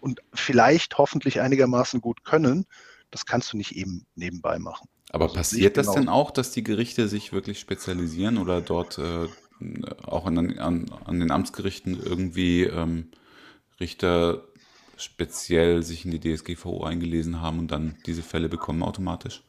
und 0.00 0.22
vielleicht 0.32 0.96
hoffentlich 0.96 1.42
einigermaßen 1.42 2.00
gut 2.00 2.24
können, 2.24 2.64
das 3.10 3.26
kannst 3.26 3.52
du 3.52 3.58
nicht 3.58 3.76
eben 3.76 4.06
nebenbei 4.14 4.58
machen. 4.58 4.88
Aber 5.10 5.24
also 5.26 5.36
passiert 5.36 5.76
das 5.76 5.88
genau. 5.88 5.98
denn 5.98 6.08
auch, 6.08 6.30
dass 6.30 6.52
die 6.52 6.64
Gerichte 6.64 7.06
sich 7.06 7.34
wirklich 7.34 7.60
spezialisieren 7.60 8.38
oder 8.38 8.62
dort 8.62 8.96
äh, 8.96 9.28
auch 10.06 10.24
an, 10.24 10.58
an, 10.58 10.90
an, 11.04 11.20
den 11.20 11.30
Amtsgerichten 11.30 12.02
irgendwie 12.02 12.62
ähm, 12.62 13.10
Richter 13.78 14.48
speziell 15.04 15.82
sich 15.82 16.04
in 16.04 16.10
die 16.10 16.20
DSGVO 16.20 16.84
eingelesen 16.84 17.40
haben 17.40 17.58
und 17.58 17.70
dann 17.70 17.96
diese 18.06 18.22
Fälle 18.22 18.48
bekommen 18.48 18.82
automatisch? 18.82 19.42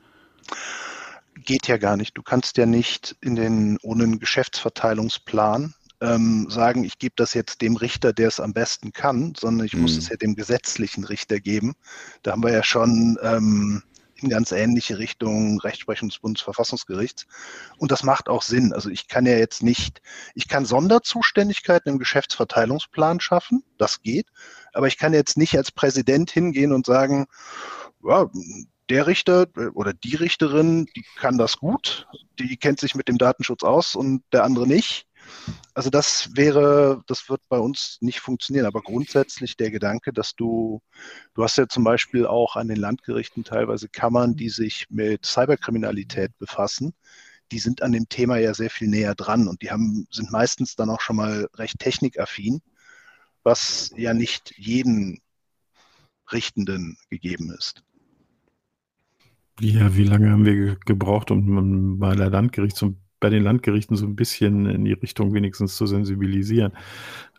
Geht 1.43 1.67
ja 1.67 1.77
gar 1.77 1.97
nicht. 1.97 2.17
Du 2.17 2.23
kannst 2.23 2.57
ja 2.57 2.65
nicht 2.65 3.15
in 3.21 3.35
den 3.35 3.77
ohne 3.81 4.03
einen 4.03 4.19
Geschäftsverteilungsplan 4.19 5.73
ähm, 6.01 6.47
sagen, 6.49 6.83
ich 6.83 6.99
gebe 6.99 7.13
das 7.15 7.33
jetzt 7.33 7.61
dem 7.61 7.75
Richter, 7.77 8.13
der 8.13 8.27
es 8.27 8.39
am 8.39 8.53
besten 8.53 8.93
kann, 8.93 9.33
sondern 9.37 9.65
ich 9.65 9.73
mhm. 9.73 9.81
muss 9.81 9.97
es 9.97 10.09
ja 10.09 10.17
dem 10.17 10.35
gesetzlichen 10.35 11.03
Richter 11.03 11.39
geben. 11.39 11.73
Da 12.21 12.31
haben 12.31 12.43
wir 12.43 12.51
ja 12.51 12.63
schon 12.63 13.17
ähm, 13.21 13.83
in 14.15 14.29
ganz 14.29 14.51
ähnliche 14.51 14.97
Richtung 14.97 15.59
Rechtsprechung 15.59 16.09
des 16.09 16.19
Bundesverfassungsgerichts. 16.19 17.25
Und 17.77 17.91
das 17.91 18.03
macht 18.03 18.29
auch 18.29 18.41
Sinn. 18.41 18.73
Also 18.73 18.89
ich 18.89 19.07
kann 19.07 19.25
ja 19.25 19.37
jetzt 19.37 19.61
nicht, 19.61 20.01
ich 20.33 20.47
kann 20.47 20.65
Sonderzuständigkeiten 20.65 21.91
im 21.91 21.99
Geschäftsverteilungsplan 21.99 23.19
schaffen, 23.19 23.63
das 23.77 24.01
geht, 24.01 24.27
aber 24.73 24.87
ich 24.87 24.97
kann 24.97 25.13
jetzt 25.13 25.37
nicht 25.37 25.57
als 25.57 25.71
Präsident 25.71 26.31
hingehen 26.31 26.71
und 26.71 26.85
sagen, 26.85 27.25
ja, 28.03 28.29
der 28.89 29.07
Richter 29.07 29.47
oder 29.73 29.93
die 29.93 30.15
Richterin, 30.15 30.85
die 30.95 31.03
kann 31.15 31.37
das 31.37 31.57
gut, 31.57 32.07
die 32.39 32.57
kennt 32.57 32.79
sich 32.79 32.95
mit 32.95 33.07
dem 33.07 33.17
Datenschutz 33.17 33.63
aus 33.63 33.95
und 33.95 34.23
der 34.31 34.43
andere 34.43 34.67
nicht. 34.67 35.07
Also 35.73 35.89
das 35.89 36.29
wäre, 36.35 37.03
das 37.07 37.29
wird 37.29 37.41
bei 37.49 37.59
uns 37.59 37.97
nicht 37.99 38.19
funktionieren. 38.19 38.65
Aber 38.65 38.81
grundsätzlich 38.81 39.57
der 39.57 39.71
Gedanke, 39.71 40.13
dass 40.13 40.33
du, 40.35 40.81
du 41.33 41.43
hast 41.43 41.57
ja 41.57 41.67
zum 41.67 41.83
Beispiel 41.83 42.25
auch 42.25 42.55
an 42.55 42.69
den 42.69 42.77
Landgerichten 42.77 43.43
teilweise 43.43 43.89
Kammern, 43.89 44.35
die 44.35 44.49
sich 44.49 44.85
mit 44.89 45.25
Cyberkriminalität 45.25 46.37
befassen. 46.37 46.93
Die 47.51 47.59
sind 47.59 47.83
an 47.83 47.91
dem 47.91 48.07
Thema 48.07 48.37
ja 48.37 48.53
sehr 48.53 48.69
viel 48.69 48.87
näher 48.87 49.15
dran 49.15 49.47
und 49.47 49.61
die 49.61 49.69
haben, 49.69 50.07
sind 50.11 50.31
meistens 50.31 50.75
dann 50.75 50.89
auch 50.89 51.01
schon 51.01 51.17
mal 51.17 51.47
recht 51.55 51.77
technikaffin, 51.79 52.61
was 53.43 53.91
ja 53.97 54.13
nicht 54.13 54.53
jeden 54.57 55.21
Richtenden 56.31 56.97
gegeben 57.09 57.51
ist. 57.51 57.83
Ja, 59.59 59.95
wie 59.95 60.03
lange 60.03 60.31
haben 60.31 60.45
wir 60.45 60.75
gebraucht, 60.77 61.31
um 61.31 61.99
bei 61.99 62.15
der 62.15 62.29
Landgerichtsbarkeit 62.29 63.04
bei 63.25 63.31
den 63.31 63.41
Landgerichten 63.41 63.97
so 63.97 64.05
ein 64.05 64.15
bisschen 64.15 64.67
in 64.67 64.85
die 64.85 64.93
Richtung 64.93 65.33
wenigstens 65.33 65.75
zu 65.77 65.87
sensibilisieren 65.87 66.73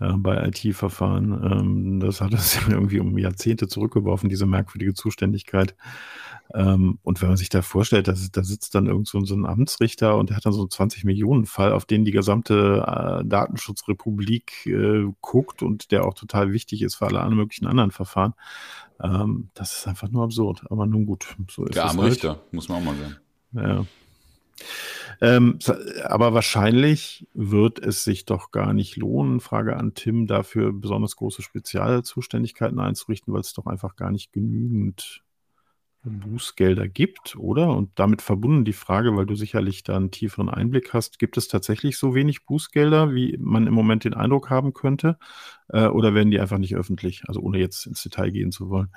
äh, 0.00 0.14
bei 0.14 0.48
IT-Verfahren. 0.48 1.30
Ähm, 1.44 2.00
das 2.00 2.20
hat 2.20 2.34
es 2.34 2.58
irgendwie 2.68 2.98
um 2.98 3.16
Jahrzehnte 3.16 3.68
zurückgeworfen, 3.68 4.28
diese 4.28 4.46
merkwürdige 4.46 4.94
Zuständigkeit. 4.94 5.76
Ähm, 6.52 6.98
und 7.04 7.22
wenn 7.22 7.28
man 7.28 7.36
sich 7.36 7.50
da 7.50 7.62
vorstellt, 7.62 8.08
dass, 8.08 8.32
da 8.32 8.42
sitzt 8.42 8.74
dann 8.74 8.86
irgend 8.86 9.06
so, 9.06 9.24
so 9.24 9.36
ein 9.36 9.46
Amtsrichter 9.46 10.16
und 10.16 10.30
der 10.30 10.36
hat 10.38 10.44
dann 10.44 10.52
so 10.52 10.62
einen 10.62 10.70
20 10.70 11.04
Millionen 11.04 11.46
Fall, 11.46 11.70
auf 11.70 11.84
den 11.84 12.04
die 12.04 12.10
gesamte 12.10 12.84
äh, 12.84 13.24
Datenschutzrepublik 13.24 14.66
äh, 14.66 15.04
guckt 15.20 15.62
und 15.62 15.92
der 15.92 16.04
auch 16.04 16.14
total 16.14 16.50
wichtig 16.50 16.82
ist 16.82 16.96
für 16.96 17.06
alle 17.06 17.32
möglichen 17.32 17.68
anderen 17.68 17.92
Verfahren. 17.92 18.34
Ähm, 19.00 19.50
das 19.54 19.78
ist 19.78 19.86
einfach 19.86 20.10
nur 20.10 20.24
absurd. 20.24 20.64
Aber 20.68 20.84
nun 20.84 21.06
gut, 21.06 21.36
so 21.48 21.64
ist 21.64 21.76
der 21.76 21.84
es. 21.84 21.92
Der 21.92 22.02
halt. 22.02 22.10
Richter, 22.10 22.40
muss 22.50 22.68
man 22.68 22.78
auch 22.78 22.84
mal 22.86 22.96
sagen. 22.96 23.16
Ja. 23.52 23.86
Ähm, 25.20 25.58
aber 26.04 26.34
wahrscheinlich 26.34 27.26
wird 27.34 27.78
es 27.78 28.04
sich 28.04 28.24
doch 28.24 28.50
gar 28.50 28.72
nicht 28.72 28.96
lohnen, 28.96 29.40
Frage 29.40 29.76
an 29.76 29.94
Tim, 29.94 30.26
dafür 30.26 30.72
besonders 30.72 31.16
große 31.16 31.42
Spezialzuständigkeiten 31.42 32.78
einzurichten, 32.78 33.32
weil 33.32 33.40
es 33.40 33.52
doch 33.52 33.66
einfach 33.66 33.96
gar 33.96 34.10
nicht 34.10 34.32
genügend 34.32 35.22
Bußgelder 36.06 36.88
gibt, 36.88 37.36
oder? 37.36 37.70
Und 37.70 37.90
damit 37.98 38.22
verbunden 38.22 38.64
die 38.64 38.72
Frage, 38.72 39.16
weil 39.16 39.26
du 39.26 39.34
sicherlich 39.34 39.82
da 39.82 39.96
einen 39.96 40.10
tieferen 40.10 40.48
Einblick 40.48 40.92
hast, 40.94 41.18
gibt 41.18 41.36
es 41.36 41.48
tatsächlich 41.48 41.98
so 41.98 42.14
wenig 42.14 42.44
Bußgelder, 42.44 43.14
wie 43.14 43.36
man 43.40 43.66
im 43.66 43.74
Moment 43.74 44.04
den 44.04 44.14
Eindruck 44.14 44.50
haben 44.50 44.72
könnte? 44.72 45.18
Äh, 45.68 45.86
oder 45.86 46.14
werden 46.14 46.30
die 46.30 46.40
einfach 46.40 46.58
nicht 46.58 46.76
öffentlich? 46.76 47.24
Also 47.26 47.40
ohne 47.40 47.58
jetzt 47.58 47.86
ins 47.86 48.02
Detail 48.02 48.30
gehen 48.30 48.52
zu 48.52 48.70
wollen. 48.70 48.88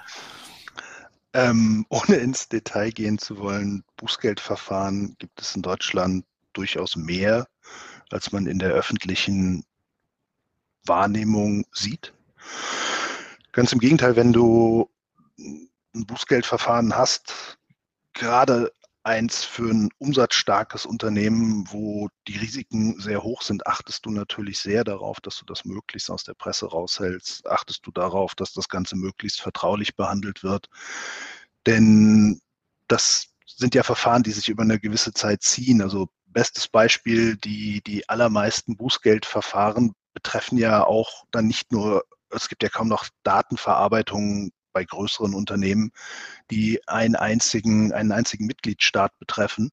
Ähm, 1.33 1.85
ohne 1.89 2.15
ins 2.17 2.49
Detail 2.49 2.91
gehen 2.91 3.17
zu 3.17 3.37
wollen, 3.37 3.83
Bußgeldverfahren 3.97 5.15
gibt 5.19 5.41
es 5.41 5.55
in 5.55 5.61
Deutschland 5.61 6.25
durchaus 6.53 6.95
mehr, 6.95 7.47
als 8.11 8.31
man 8.31 8.47
in 8.47 8.59
der 8.59 8.71
öffentlichen 8.71 9.65
Wahrnehmung 10.85 11.65
sieht. 11.71 12.13
Ganz 13.51 13.71
im 13.71 13.79
Gegenteil, 13.79 14.15
wenn 14.15 14.33
du 14.33 14.89
ein 15.37 16.05
Bußgeldverfahren 16.05 16.95
hast, 16.95 17.57
gerade 18.13 18.71
eins 19.09 19.43
für 19.43 19.71
ein 19.71 19.89
umsatzstarkes 19.97 20.85
Unternehmen, 20.85 21.65
wo 21.71 22.09
die 22.27 22.37
Risiken 22.37 22.99
sehr 22.99 23.23
hoch 23.23 23.41
sind, 23.41 23.65
achtest 23.65 24.05
du 24.05 24.11
natürlich 24.11 24.59
sehr 24.59 24.83
darauf, 24.83 25.19
dass 25.19 25.37
du 25.37 25.45
das 25.45 25.65
möglichst 25.65 26.11
aus 26.11 26.23
der 26.23 26.35
Presse 26.35 26.67
raushältst, 26.67 27.49
achtest 27.49 27.85
du 27.87 27.91
darauf, 27.91 28.35
dass 28.35 28.53
das 28.53 28.69
Ganze 28.69 28.95
möglichst 28.95 29.41
vertraulich 29.41 29.95
behandelt 29.95 30.43
wird. 30.43 30.67
Denn 31.65 32.39
das 32.87 33.29
sind 33.47 33.73
ja 33.73 33.81
Verfahren, 33.81 34.21
die 34.21 34.31
sich 34.31 34.47
über 34.47 34.61
eine 34.61 34.79
gewisse 34.79 35.11
Zeit 35.11 35.41
ziehen. 35.41 35.81
Also 35.81 36.09
bestes 36.27 36.67
Beispiel, 36.67 37.35
die, 37.35 37.81
die 37.81 38.07
allermeisten 38.07 38.77
Bußgeldverfahren 38.77 39.93
betreffen 40.13 40.59
ja 40.59 40.85
auch 40.85 41.25
dann 41.31 41.47
nicht 41.47 41.71
nur, 41.71 42.03
es 42.29 42.47
gibt 42.47 42.61
ja 42.61 42.69
kaum 42.69 42.87
noch 42.87 43.07
Datenverarbeitung 43.23 44.51
bei 44.73 44.83
größeren 44.83 45.33
Unternehmen, 45.33 45.91
die 46.51 46.79
einen 46.87 47.15
einzigen, 47.15 47.93
einen 47.93 48.11
einzigen 48.11 48.45
Mitgliedstaat 48.45 49.17
betreffen. 49.19 49.71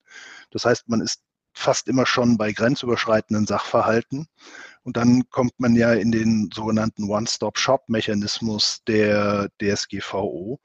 Das 0.51 0.65
heißt, 0.65 0.89
man 0.89 1.01
ist 1.01 1.23
fast 1.55 1.89
immer 1.89 2.07
schon 2.07 2.37
bei 2.37 2.53
grenzüberschreitenden 2.53 3.47
Sachverhalten. 3.47 4.29
Und 4.87 4.97
dann 4.97 5.29
kommt 5.31 5.59
man 5.59 5.75
ja 5.75 5.95
in 5.95 6.13
den 6.13 6.49
sogenannten 6.55 7.11
One-Stop-Shop-Mechanismus 7.11 8.85
der 8.87 9.49
DSGVO. 9.61 10.61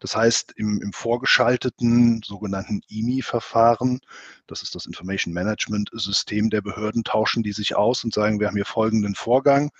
Das 0.00 0.16
heißt, 0.16 0.54
im, 0.56 0.80
im 0.80 0.94
vorgeschalteten 0.94 2.22
sogenannten 2.24 2.80
IMI-Verfahren, 2.88 4.00
das 4.46 4.62
ist 4.62 4.74
das 4.74 4.86
Information 4.86 5.34
Management 5.34 5.90
System 5.92 6.48
der 6.48 6.62
Behörden, 6.62 7.04
tauschen 7.04 7.42
die 7.42 7.52
sich 7.52 7.76
aus 7.76 8.02
und 8.02 8.14
sagen, 8.14 8.40
wir 8.40 8.46
haben 8.46 8.56
hier 8.56 8.64
folgenden 8.64 9.14
Vorgang. 9.14 9.70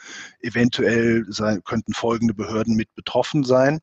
Eventuell 0.40 1.24
sein, 1.30 1.64
könnten 1.64 1.94
folgende 1.94 2.34
Behörden 2.34 2.76
mit 2.76 2.94
betroffen 2.94 3.44
sein. 3.44 3.80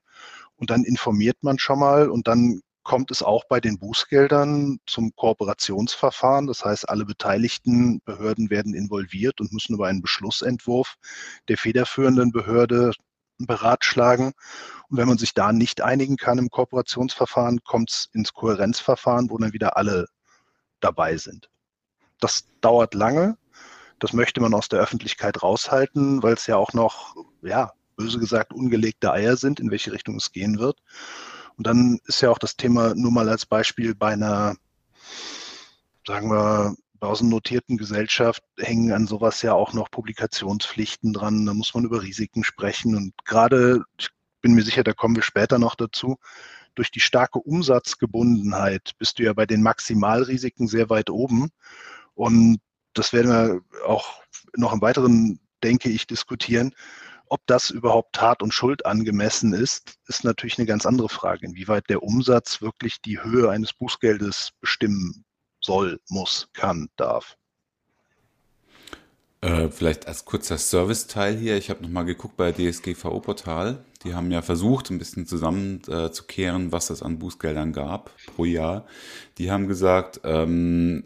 Und 0.57 0.69
dann 0.69 0.83
informiert 0.83 1.37
man 1.41 1.57
schon 1.57 1.79
mal 1.79 2.07
und 2.11 2.27
dann 2.27 2.61
kommt 2.83 3.11
es 3.11 3.23
auch 3.23 3.45
bei 3.45 3.59
den 3.59 3.79
Bußgeldern 3.79 4.79
zum 4.85 5.15
Kooperationsverfahren. 5.15 6.47
Das 6.47 6.63
heißt, 6.63 6.87
alle 6.89 7.05
beteiligten 7.05 8.01
Behörden 8.05 8.49
werden 8.49 8.73
involviert 8.73 9.41
und 9.41 9.53
müssen 9.53 9.75
über 9.75 9.87
einen 9.87 10.01
Beschlussentwurf 10.01 10.95
der 11.47 11.57
federführenden 11.57 12.31
Behörde 12.31 12.91
beratschlagen. 13.37 14.33
Und 14.89 14.97
wenn 14.97 15.07
man 15.07 15.17
sich 15.17 15.33
da 15.33 15.53
nicht 15.53 15.81
einigen 15.81 16.17
kann 16.17 16.37
im 16.37 16.49
Kooperationsverfahren, 16.49 17.63
kommt 17.63 17.89
es 17.89 18.09
ins 18.13 18.33
Kohärenzverfahren, 18.33 19.29
wo 19.29 19.37
dann 19.37 19.53
wieder 19.53 19.77
alle 19.77 20.07
dabei 20.79 21.17
sind. 21.17 21.49
Das 22.19 22.45
dauert 22.61 22.93
lange. 22.93 23.37
Das 23.99 24.13
möchte 24.13 24.41
man 24.41 24.53
aus 24.53 24.69
der 24.69 24.79
Öffentlichkeit 24.79 25.41
raushalten, 25.41 26.21
weil 26.23 26.33
es 26.33 26.47
ja 26.47 26.57
auch 26.57 26.73
noch, 26.73 27.15
ja, 27.41 27.71
böse 27.95 28.19
gesagt, 28.19 28.53
ungelegte 28.53 29.11
Eier 29.11 29.37
sind, 29.37 29.59
in 29.59 29.71
welche 29.71 29.91
Richtung 29.91 30.17
es 30.17 30.31
gehen 30.31 30.59
wird. 30.59 30.79
Und 31.57 31.67
dann 31.67 31.99
ist 32.05 32.21
ja 32.21 32.29
auch 32.29 32.39
das 32.39 32.55
Thema 32.55 32.95
nur 32.95 33.11
mal 33.11 33.29
als 33.29 33.45
Beispiel 33.45 33.95
bei 33.95 34.13
einer, 34.13 34.55
sagen 36.07 36.29
wir, 36.29 36.75
börsennotierten 36.99 37.77
Gesellschaft 37.77 38.43
hängen 38.57 38.93
an 38.93 39.07
sowas 39.07 39.41
ja 39.41 39.53
auch 39.53 39.73
noch 39.73 39.91
Publikationspflichten 39.91 41.11
dran. 41.11 41.45
Da 41.45 41.53
muss 41.53 41.73
man 41.73 41.83
über 41.83 42.01
Risiken 42.01 42.43
sprechen. 42.45 42.95
Und 42.95 43.13
gerade, 43.25 43.83
ich 43.99 44.09
bin 44.41 44.53
mir 44.53 44.63
sicher, 44.63 44.83
da 44.83 44.93
kommen 44.93 45.15
wir 45.15 45.23
später 45.23 45.59
noch 45.59 45.75
dazu, 45.75 46.17
durch 46.75 46.91
die 46.91 47.01
starke 47.01 47.39
Umsatzgebundenheit 47.39 48.91
bist 48.97 49.19
du 49.19 49.23
ja 49.23 49.33
bei 49.33 49.45
den 49.45 49.61
Maximalrisiken 49.61 50.67
sehr 50.67 50.89
weit 50.89 51.09
oben. 51.09 51.49
Und 52.15 52.59
das 52.93 53.11
werden 53.11 53.31
wir 53.31 53.85
auch 53.85 54.21
noch 54.55 54.73
im 54.73 54.81
weiteren, 54.81 55.39
denke 55.61 55.89
ich, 55.89 56.07
diskutieren. 56.07 56.73
Ob 57.33 57.41
das 57.47 57.71
überhaupt 57.71 58.13
Tat 58.13 58.43
und 58.43 58.53
Schuld 58.53 58.85
angemessen 58.85 59.53
ist, 59.53 59.95
ist 60.05 60.23
natürlich 60.23 60.59
eine 60.59 60.67
ganz 60.67 60.85
andere 60.85 61.09
Frage, 61.09 61.47
inwieweit 61.47 61.89
der 61.89 62.03
Umsatz 62.03 62.61
wirklich 62.61 63.01
die 63.01 63.23
Höhe 63.23 63.49
eines 63.49 63.73
Bußgeldes 63.73 64.51
bestimmen 64.61 65.25
soll, 65.59 65.99
muss, 66.09 66.49
kann, 66.53 66.89
darf. 66.95 67.35
Äh, 69.41 69.69
vielleicht 69.69 70.07
als 70.07 70.25
kurzer 70.25 70.59
Serviceteil 70.59 71.35
hier. 71.35 71.57
Ich 71.57 71.71
habe 71.71 71.81
nochmal 71.81 72.05
geguckt 72.05 72.37
bei 72.37 72.51
DSGVO-Portal. 72.51 73.83
Die 74.03 74.13
haben 74.13 74.29
ja 74.29 74.43
versucht, 74.43 74.91
ein 74.91 74.99
bisschen 74.99 75.25
zusammenzukehren, 75.25 76.67
äh, 76.67 76.71
was 76.71 76.91
es 76.91 77.01
an 77.01 77.17
Bußgeldern 77.17 77.73
gab 77.73 78.11
pro 78.27 78.45
Jahr. 78.45 78.85
Die 79.39 79.49
haben 79.49 79.67
gesagt, 79.67 80.21
ähm, 80.23 81.05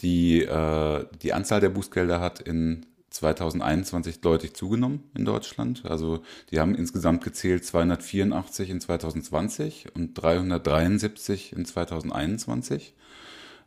die, 0.00 0.42
äh, 0.42 1.06
die 1.22 1.32
Anzahl 1.32 1.60
der 1.60 1.70
Bußgelder 1.70 2.20
hat 2.20 2.40
in 2.40 2.84
2021 3.12 4.20
deutlich 4.20 4.54
zugenommen 4.54 5.04
in 5.14 5.24
Deutschland. 5.24 5.84
Also 5.84 6.22
die 6.50 6.60
haben 6.60 6.74
insgesamt 6.74 7.22
gezählt 7.22 7.64
284 7.64 8.70
in 8.70 8.80
2020 8.80 9.94
und 9.94 10.14
373 10.14 11.52
in 11.52 11.64
2021. 11.64 12.94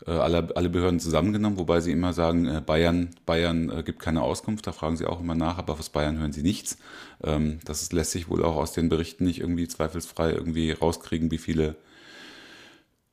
Äh, 0.05 0.11
alle, 0.11 0.49
alle 0.55 0.69
Behörden 0.69 0.99
zusammengenommen, 0.99 1.57
wobei 1.57 1.79
sie 1.79 1.91
immer 1.91 2.13
sagen, 2.13 2.45
äh, 2.47 2.61
Bayern, 2.65 3.11
Bayern 3.25 3.69
äh, 3.69 3.83
gibt 3.83 3.99
keine 3.99 4.21
Auskunft, 4.21 4.67
da 4.67 4.71
fragen 4.71 4.97
sie 4.97 5.05
auch 5.05 5.21
immer 5.21 5.35
nach, 5.35 5.57
aber 5.57 5.73
aus 5.73 5.89
Bayern 5.89 6.19
hören 6.19 6.33
sie 6.33 6.43
nichts. 6.43 6.77
Ähm, 7.23 7.59
das 7.63 7.91
lässt 7.91 8.11
sich 8.11 8.29
wohl 8.29 8.43
auch 8.43 8.55
aus 8.55 8.73
den 8.73 8.89
Berichten 8.89 9.25
nicht 9.25 9.39
irgendwie 9.39 9.67
zweifelsfrei 9.67 10.31
irgendwie 10.31 10.71
rauskriegen, 10.71 11.31
wie 11.31 11.37
viele 11.37 11.75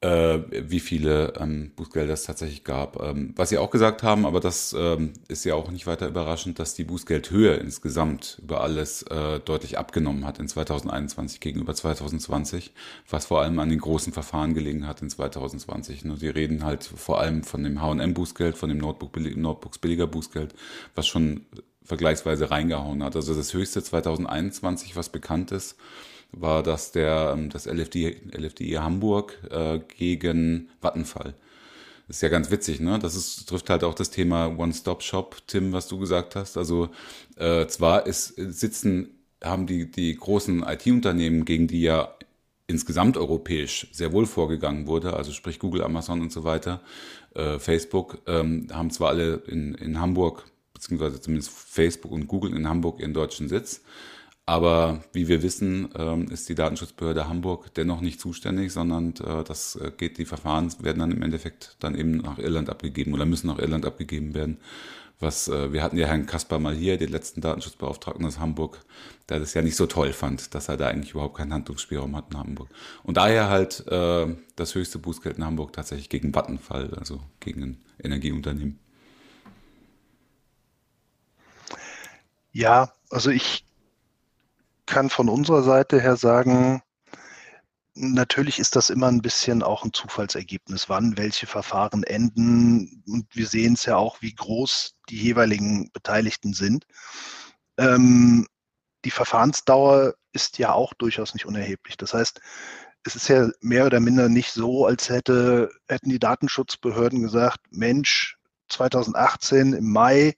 äh, 0.03 0.41
wie 0.69 0.81
viele 0.81 1.35
ähm, 1.39 1.71
Bußgelder 1.77 2.13
es 2.13 2.25
tatsächlich 2.25 2.65
gab. 2.65 3.01
Ähm, 3.01 3.33
was 3.37 3.51
Sie 3.51 3.59
auch 3.59 3.71
gesagt 3.71 4.03
haben, 4.03 4.27
aber 4.27 4.41
das 4.41 4.75
ähm, 4.77 5.13
ist 5.29 5.45
ja 5.45 5.55
auch 5.55 5.71
nicht 5.71 5.87
weiter 5.87 6.09
überraschend, 6.09 6.59
dass 6.59 6.75
die 6.75 6.83
Bußgeldhöhe 6.85 7.55
insgesamt 7.55 8.41
über 8.43 8.63
alles 8.63 9.03
äh, 9.05 9.39
deutlich 9.39 9.79
abgenommen 9.79 10.27
hat 10.27 10.41
in 10.41 10.49
2021 10.49 11.39
gegenüber 11.41 11.75
2020, 11.75 12.73
was 13.09 13.27
vor 13.27 13.43
allem 13.43 13.59
an 13.61 13.69
den 13.69 13.79
großen 13.79 14.13
Verfahren 14.13 14.55
gelegen 14.55 14.89
hat 14.89 15.03
in 15.03 15.09
2020. 15.09 16.05
Nur 16.05 16.17
Sie 16.17 16.29
reden 16.29 16.65
halt 16.65 16.83
vor 16.85 17.21
allem 17.21 17.45
von 17.45 17.63
dem 17.63 17.81
H&M-Bußgeld, 17.81 18.57
von 18.57 18.69
dem 18.69 18.79
Notebook, 18.79 19.17
Notebooks 19.17 19.79
billiger 19.79 20.09
Bußgeld, 20.09 20.55
was 20.97 21.07
schon 21.07 21.47
vergleichsweise 21.85 22.51
reingehauen 22.51 23.05
hat. 23.05 23.15
Also 23.15 23.35
das 23.35 23.55
höchste 23.55 23.83
2021, 23.83 24.97
was 24.97 25.11
bekannt 25.11 25.53
ist, 25.53 25.77
war 26.33 26.63
das 26.63 26.93
der, 26.93 27.35
ähm, 27.37 27.51
das 27.51 27.67
LFD, 27.67 28.17
LFDI 28.33 28.73
Hamburg 28.75 29.39
äh, 29.51 29.81
gegen 29.97 30.71
Vattenfall. 30.81 31.35
Das 32.09 32.17
ist 32.17 32.23
ja 32.23 32.29
ganz 32.29 32.51
witzig, 32.51 32.81
ne? 32.81 32.99
Das 32.99 33.15
ist, 33.15 33.49
trifft 33.49 33.71
halt 33.71 33.85
auch 33.85 33.95
das 33.95 34.11
Thema 34.11 34.47
One-Stop-Shop, 34.59 35.37
Tim, 35.47 35.73
was 35.73 35.89
du 35.89 35.99
gesagt 35.99 36.37
hast. 36.37 36.57
Also 36.57 36.91
äh, 37.37 37.67
zwar 37.67 38.07
ist, 38.07 38.35
sitzen, 38.37 39.11
haben 39.43 39.67
die, 39.67 39.91
die 39.91 40.15
großen 40.17 40.63
IT-Unternehmen, 40.63 41.45
gegen 41.45 41.69
die 41.69 41.83
ja 41.83 42.15
insgesamt 42.67 43.17
europäisch 43.17 43.89
sehr 43.93 44.13
wohl 44.13 44.27
vorgegangen 44.27 44.87
wurde, 44.87 45.15
also 45.15 45.33
sprich 45.33 45.59
Google, 45.59 45.83
Amazon 45.83 46.21
und 46.21 46.33
so 46.33 46.45
weiter, 46.45 46.81
äh, 47.35 47.59
Facebook, 47.59 48.19
ähm, 48.27 48.67
haben 48.73 48.91
zwar 48.91 49.11
alle 49.11 49.35
in, 49.47 49.75
in 49.75 50.01
Hamburg, 50.01 50.45
beziehungsweise 50.75 51.21
zumindest 51.21 51.51
Facebook 51.51 52.13
und 52.13 52.27
Google 52.27 52.55
in 52.55 52.69
Hamburg 52.69 53.01
ihren 53.01 53.15
deutschen 53.15 53.49
Sitz, 53.49 53.83
Aber 54.45 55.05
wie 55.13 55.29
wir 55.29 55.43
wissen, 55.43 55.89
ähm, 55.97 56.29
ist 56.29 56.49
die 56.49 56.57
Datenschutzbehörde 56.57 57.29
Hamburg 57.29 57.73
dennoch 57.75 58.01
nicht 58.01 58.21
zuständig, 58.21 58.73
sondern 58.73 59.15
äh, 59.25 59.45
das 59.45 59.77
äh, 59.77 59.93
geht, 59.97 60.19
die 60.19 60.25
Verfahren 60.25 60.73
werden 60.81 60.99
dann 60.99 61.13
im 61.13 61.23
Endeffekt 61.23 61.77
dann 61.79 61.95
eben 61.95 62.17
nach 62.17 62.39
Irland 62.39 62.69
abgegeben 62.69 63.15
oder 63.15 63.25
müssen 63.25 63.47
nach 63.47 63.61
Irland 63.61 63.87
abgegeben 63.87 64.35
werden. 64.35 64.59
Was, 65.21 65.47
äh, 65.47 65.73
wir 65.73 65.85
hatten 65.85 65.97
ja 65.97 66.09
Herrn 66.09 66.27
Kasper 66.27 66.59
mal 66.59 66.75
hier, 66.75 66.99
den 66.99 67.11
letzten 67.11 67.41
Datenschutzbeauftragten 67.41 68.27
aus 68.27 68.41
Hamburg, 68.41 68.81
der 69.29 69.39
das 69.39 69.55
ja 69.55 69.63
nicht 69.63 69.77
so 69.77 69.87
toll 69.87 70.13
fand, 70.13 70.53
dass 70.57 70.69
er 70.69 70.77
da 70.77 70.89
eigentlich 70.89 71.13
überhaupt 71.13 71.37
keinen 71.37 71.55
Handlungsspielraum 71.55 72.17
hat 72.17 72.33
in 72.33 72.39
Hamburg. 72.39 72.69
Und 73.05 73.17
daher 73.17 73.49
halt 73.49 73.85
das 73.87 74.75
höchste 74.75 74.99
Bußgeld 74.99 75.39
in 75.39 75.45
Hamburg 75.45 75.73
tatsächlich 75.73 76.09
gegen 76.09 76.35
Vattenfall, 76.35 76.93
also 76.99 77.21
gegen 77.39 77.63
ein 77.63 77.83
Energieunternehmen. 78.03 78.81
Ja, 82.53 82.93
also 83.09 83.31
ich 83.31 83.65
kann 84.93 85.09
von 85.09 85.31
unserer 85.31 85.63
Seite 85.63 85.99
her 86.03 86.17
sagen, 86.17 86.83
natürlich 87.95 88.59
ist 88.59 88.77
das 88.77 88.91
immer 88.91 89.09
ein 89.09 89.23
bisschen 89.23 89.63
auch 89.63 89.85
ein 89.85 89.95
Zufallsergebnis, 89.95 90.91
wann 90.91 91.17
welche 91.17 91.47
Verfahren 91.47 92.03
enden. 92.03 93.03
Und 93.09 93.27
wir 93.33 93.47
sehen 93.47 93.73
es 93.73 93.87
ja 93.87 93.97
auch, 93.97 94.21
wie 94.21 94.35
groß 94.35 94.95
die 95.09 95.17
jeweiligen 95.17 95.91
Beteiligten 95.93 96.53
sind. 96.53 96.85
Ähm, 97.79 98.47
die 99.07 99.11
Verfahrensdauer 99.11 100.15
ist 100.35 100.59
ja 100.59 100.73
auch 100.75 100.93
durchaus 100.93 101.33
nicht 101.33 101.47
unerheblich. 101.47 101.97
Das 101.97 102.13
heißt, 102.13 102.43
es 103.05 103.17
ist 103.17 103.29
ja 103.29 103.49
mehr 103.63 103.87
oder 103.87 103.99
minder 103.99 104.29
nicht 104.29 104.53
so, 104.53 104.85
als 104.85 105.09
hätte, 105.09 105.71
hätten 105.89 106.11
die 106.11 106.19
Datenschutzbehörden 106.19 107.23
gesagt, 107.23 107.61
Mensch, 107.71 108.37
2018 108.69 109.73
im 109.73 109.91
Mai 109.91 110.35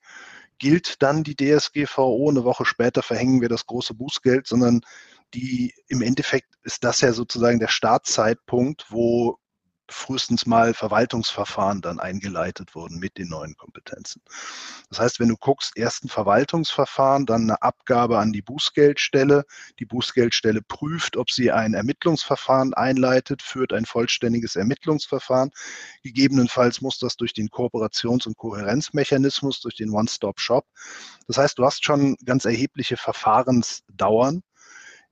gilt 0.58 1.02
dann 1.02 1.24
die 1.24 1.36
DSGVO, 1.36 2.30
eine 2.30 2.44
Woche 2.44 2.64
später 2.64 3.02
verhängen 3.02 3.40
wir 3.40 3.48
das 3.48 3.66
große 3.66 3.94
Bußgeld, 3.94 4.46
sondern 4.46 4.80
die 5.34 5.74
im 5.88 6.02
Endeffekt 6.02 6.48
ist 6.62 6.84
das 6.84 7.00
ja 7.00 7.12
sozusagen 7.12 7.58
der 7.58 7.68
Startzeitpunkt, 7.68 8.86
wo 8.90 9.38
frühestens 9.94 10.46
mal 10.46 10.74
Verwaltungsverfahren 10.74 11.80
dann 11.80 12.00
eingeleitet 12.00 12.74
wurden 12.74 12.98
mit 12.98 13.18
den 13.18 13.28
neuen 13.28 13.56
Kompetenzen. 13.56 14.22
Das 14.90 14.98
heißt, 14.98 15.20
wenn 15.20 15.28
du 15.28 15.36
guckst, 15.36 15.72
erst 15.76 16.04
ein 16.04 16.08
Verwaltungsverfahren, 16.08 17.26
dann 17.26 17.42
eine 17.42 17.62
Abgabe 17.62 18.18
an 18.18 18.32
die 18.32 18.42
Bußgeldstelle. 18.42 19.44
Die 19.78 19.86
Bußgeldstelle 19.86 20.62
prüft, 20.62 21.16
ob 21.16 21.30
sie 21.30 21.50
ein 21.50 21.74
Ermittlungsverfahren 21.74 22.74
einleitet, 22.74 23.42
führt 23.42 23.72
ein 23.72 23.86
vollständiges 23.86 24.56
Ermittlungsverfahren. 24.56 25.50
Gegebenenfalls 26.02 26.80
muss 26.80 26.98
das 26.98 27.16
durch 27.16 27.32
den 27.32 27.48
Kooperations- 27.48 28.26
und 28.26 28.36
Kohärenzmechanismus, 28.36 29.60
durch 29.60 29.76
den 29.76 29.90
One-Stop-Shop. 29.90 30.66
Das 31.26 31.38
heißt, 31.38 31.58
du 31.58 31.64
hast 31.64 31.84
schon 31.84 32.16
ganz 32.24 32.44
erhebliche 32.44 32.96
Verfahrensdauern. 32.96 34.42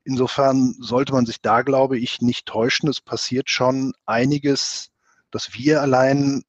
Insofern 0.05 0.75
sollte 0.81 1.13
man 1.13 1.27
sich 1.27 1.41
da, 1.41 1.63
glaube 1.63 1.99
ich, 1.99 2.21
nicht 2.21 2.47
täuschen. 2.47 2.89
Es 2.89 3.01
passiert 3.01 3.49
schon 3.49 3.93
einiges, 4.05 4.91
das 5.31 5.55
wir 5.55 5.81
allein 5.81 6.43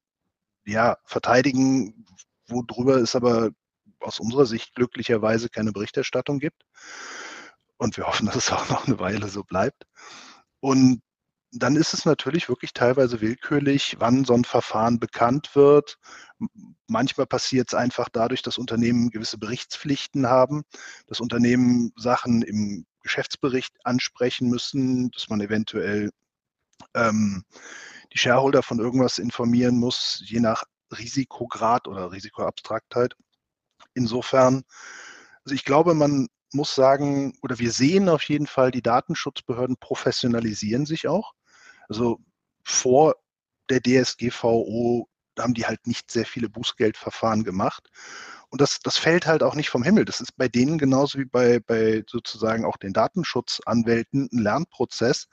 ja, 0.66 0.98
verteidigen, 1.06 2.06
worüber 2.48 2.98
es 2.98 3.16
aber 3.16 3.52
aus 4.00 4.20
unserer 4.20 4.46
Sicht 4.46 4.76
glücklicherweise 4.76 5.50
keine 5.50 5.72
Berichterstattung 5.72 6.40
gibt. 6.40 6.64
Und 7.78 7.98
wir 7.98 8.08
hoffen, 8.08 8.26
dass 8.26 8.36
es 8.36 8.52
auch 8.52 8.70
noch 8.70 8.88
eine 8.88 9.00
Weile 9.00 9.28
so 9.30 9.44
bleibt. 9.44 9.84
Und 10.60 11.02
dann 11.52 11.76
ist 11.76 11.94
es 11.94 12.06
natürlich 12.06 12.50
wirklich 12.50 12.74
teilweise 12.74 13.22
willkürlich, 13.22 13.98
wann 14.00 14.26
so 14.26 14.34
ein 14.34 14.44
Verfahren 14.44 15.00
bekannt 15.00 15.56
wird. 15.56 15.98
Manchmal 16.88 17.28
passiert 17.28 17.70
es 17.70 17.76
einfach 17.76 18.10
dadurch, 18.12 18.42
dass 18.42 18.58
Unternehmen 18.58 19.12
gewisse 19.12 19.38
Berichtspflichten 19.38 20.28
haben, 20.28 20.64
dass 21.06 21.20
Unternehmen 21.20 21.92
Sachen 21.96 22.42
im 22.42 22.86
Geschäftsbericht 23.04 23.74
ansprechen 23.86 24.50
müssen, 24.50 25.12
dass 25.12 25.30
man 25.30 25.42
eventuell 25.42 26.12
ähm, 26.96 27.44
die 28.14 28.18
Shareholder 28.18 28.64
von 28.64 28.80
irgendwas 28.80 29.20
informieren 29.20 29.78
muss, 29.78 30.24
je 30.26 30.40
nach 30.40 30.64
Risikograd 30.92 31.88
oder 31.88 32.12
Risikoabstraktheit. 32.12 33.16
Insofern, 33.94 34.64
also 35.44 35.56
ich 35.56 35.66
glaube, 35.66 35.94
man 35.94 36.28
muss 36.54 36.76
sagen, 36.76 37.34
oder 37.42 37.60
wir 37.60 37.72
sehen 37.72 38.10
auf 38.10 38.24
jeden 38.24 38.48
Fall, 38.48 38.72
die 38.72 38.82
Datenschutzbehörden 38.82 39.78
professionalisieren 39.78 40.86
sich 40.86 41.08
auch. 41.08 41.34
Also 41.90 42.20
vor 42.64 43.16
der 43.70 43.82
DSGVO 43.82 45.08
haben 45.40 45.54
die 45.54 45.66
halt 45.66 45.88
nicht 45.88 46.12
sehr 46.12 46.26
viele 46.26 46.50
Bußgeldverfahren 46.50 47.44
gemacht. 47.44 47.90
Und 48.54 48.62
das, 48.62 48.78
das 48.84 49.00
fällt 49.00 49.26
halt 49.26 49.42
auch 49.42 49.56
nicht 49.56 49.72
vom 49.72 49.82
Himmel. 49.82 50.06
Das 50.06 50.22
ist 50.22 50.38
bei 50.38 50.48
denen 50.48 50.78
genauso 50.78 51.18
wie 51.18 51.26
bei, 51.26 51.60
bei 51.60 52.04
sozusagen 52.08 52.66
auch 52.66 52.78
den 52.78 52.94
Datenschutzanwälten 52.94 54.30
ein 54.32 54.38
Lernprozess, 54.38 55.28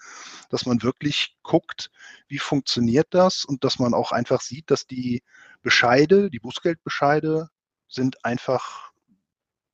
dass 0.48 0.64
man 0.64 0.83
wirklich 0.83 1.37
guckt, 1.42 1.90
wie 2.28 2.38
funktioniert 2.38 3.09
das 3.11 3.44
und 3.44 3.62
dass 3.62 3.78
man 3.78 3.92
auch 3.92 4.12
einfach 4.12 4.40
sieht, 4.40 4.70
dass 4.70 4.87
die 4.87 5.22
Bescheide, 5.61 6.30
die 6.30 6.38
Bußgeldbescheide 6.38 7.50
sind 7.88 8.24
einfach, 8.24 8.90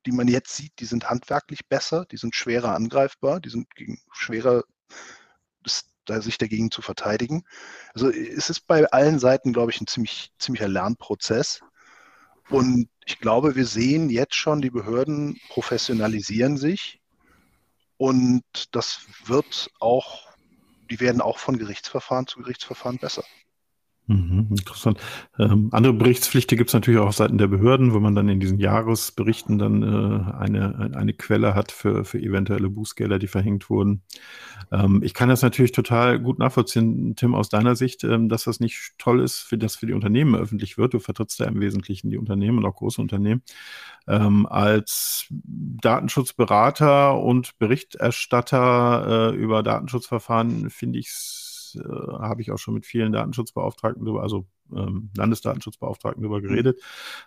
die 0.07 0.13
man 0.13 0.27
jetzt 0.27 0.57
sieht, 0.57 0.73
die 0.81 0.87
sind 0.87 1.09
handwerklich 1.09 1.69
besser, 1.69 2.05
die 2.11 2.17
sind 2.17 2.35
schwerer 2.35 2.75
angreifbar, 2.75 3.39
die 3.39 3.51
sind 3.51 3.73
gegen, 3.77 4.01
schwerer 4.11 4.65
sich 6.19 6.37
dagegen 6.37 6.73
zu 6.73 6.83
verteidigen. 6.83 7.45
Also 7.95 8.11
es 8.11 8.51
ist 8.51 8.67
bei 8.67 8.91
allen 8.91 9.21
Seiten, 9.21 9.53
glaube 9.53 9.71
ich, 9.71 9.81
ein 9.81 9.87
ziemlich, 9.87 10.33
ziemlicher 10.37 10.67
Lernprozess. 10.67 11.61
Und 12.49 12.89
ich 13.05 13.19
glaube, 13.19 13.57
wir 13.57 13.67
sehen 13.67 14.09
jetzt 14.09 14.35
schon, 14.35 14.61
die 14.61 14.71
Behörden 14.71 15.41
professionalisieren 15.49 16.57
sich 16.57 17.01
und 17.97 18.43
das 18.73 19.07
wird 19.25 19.71
auch, 19.81 20.29
die 20.91 21.01
werden 21.01 21.21
auch 21.21 21.39
von 21.39 21.59
Gerichtsverfahren 21.59 22.27
zu 22.27 22.41
Gerichtsverfahren 22.41 22.99
besser. 22.99 23.25
Mhm, 24.09 24.47
interessant. 24.51 25.01
Ähm, 25.37 25.69
andere 25.73 25.93
Berichtspflichten 25.93 26.57
gibt 26.57 26.71
es 26.71 26.75
natürlich 26.75 27.01
auch 27.01 27.09
auf 27.09 27.17
Seiten 27.17 27.39
der 27.39 27.49
Behörden, 27.49 27.93
wo 27.93 27.99
man 27.99 28.15
dann 28.15 28.29
in 28.29 28.39
diesen 28.39 28.61
Jahresberichten 28.61 29.59
dann 29.59 29.83
äh, 29.83 30.33
eine, 30.39 30.93
eine 30.95 31.13
Quelle 31.13 31.55
hat 31.57 31.73
für, 31.73 32.05
für 32.05 32.21
eventuelle 32.21 32.71
Bußgelder, 32.71 33.19
die 33.19 33.27
verhängt 33.27 33.69
wurden. 33.69 34.03
Ähm, 34.71 35.03
ich 35.03 35.13
kann 35.13 35.29
das 35.29 35.43
natürlich 35.43 35.73
total 35.73 36.21
gut 36.21 36.39
nachvollziehen, 36.39 37.17
Tim, 37.17 37.35
aus 37.35 37.49
deiner 37.49 37.75
Sicht, 37.75 38.05
ähm, 38.05 38.29
dass 38.29 38.45
das 38.45 38.61
nicht 38.61 38.93
toll 38.99 39.21
ist, 39.21 39.41
für 39.41 39.59
das 39.59 39.75
für 39.75 39.87
die 39.87 39.93
Unternehmen 39.93 40.37
öffentlich 40.37 40.79
wird. 40.79 40.95
Du 40.95 41.01
vertrittst 41.01 41.41
ja 41.41 41.47
im 41.47 41.61
Wesentlichen 41.61 42.09
die 42.11 42.19
Unternehmen 42.19 42.59
und 42.59 42.65
auch 42.67 42.77
große 42.77 43.01
Unternehmen. 43.01 43.43
Ähm, 44.09 44.47
als 44.47 45.27
Datenschutzberater 45.31 47.19
und 47.21 47.59
Berichterstatter 47.59 49.33
äh, 49.33 49.37
über 49.37 49.65
Datenschutzverfahren 49.65 50.71
finde 50.71 51.01
ich 51.01 51.09
es 51.09 51.46
äh, 51.77 51.83
habe 51.83 52.43
ich 52.43 52.51
auch 52.51 52.59
schon 52.59 52.75
mit 52.75 52.87
vielen 52.87 53.13
Datenschutzbeauftragten 53.13 54.05
drüber, 54.05 54.23
also 54.23 54.47
ähm, 54.75 55.11
Landesdatenschutzbeauftragten 55.17 56.23
drüber 56.23 56.39
mhm. 56.39 56.45
geredet, 56.45 56.81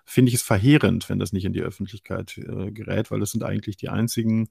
finde 0.05 0.29
ich 0.29 0.35
es 0.35 0.43
verheerend, 0.43 1.09
wenn 1.09 1.19
das 1.19 1.33
nicht 1.33 1.45
in 1.45 1.53
die 1.53 1.61
Öffentlichkeit 1.61 2.37
äh, 2.37 2.71
gerät, 2.71 3.11
weil 3.11 3.19
das 3.19 3.31
sind 3.31 3.43
eigentlich 3.43 3.77
die 3.77 3.89
einzigen 3.89 4.49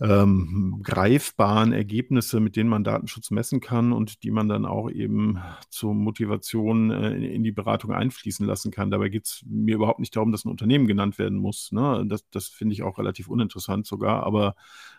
ähm, 0.00 0.80
greifbaren 0.84 1.72
Ergebnisse, 1.72 2.38
mit 2.38 2.54
denen 2.54 2.70
man 2.70 2.84
Datenschutz 2.84 3.32
messen 3.32 3.60
kann 3.60 3.92
und 3.92 4.22
die 4.22 4.30
man 4.30 4.48
dann 4.48 4.64
auch 4.64 4.90
eben 4.90 5.40
zur 5.70 5.92
Motivation 5.92 6.90
äh, 6.90 7.16
in, 7.16 7.22
in, 7.24 7.42
die 7.42 7.50
Beratung 7.50 7.92
einfließen 7.92 8.46
lassen 8.46 8.70
kann. 8.70 8.92
Dabei 8.92 9.08
geht 9.08 9.26
es 9.26 9.44
mir 9.44 9.74
überhaupt 9.74 9.98
nicht 9.98 10.14
darum, 10.14 10.30
dass 10.30 10.44
ein 10.44 10.50
Unternehmen 10.50 10.86
genannt 10.86 11.18
werden 11.18 11.38
muss. 11.38 11.72
Ne? 11.72 12.04
Das, 12.06 12.28
das 12.30 12.46
finde 12.46 12.74
ich 12.74 12.84
auch 12.84 12.98
relativ 12.98 13.28
uninteressant 13.28 13.86
sogar, 13.86 14.22
aber 14.22 14.54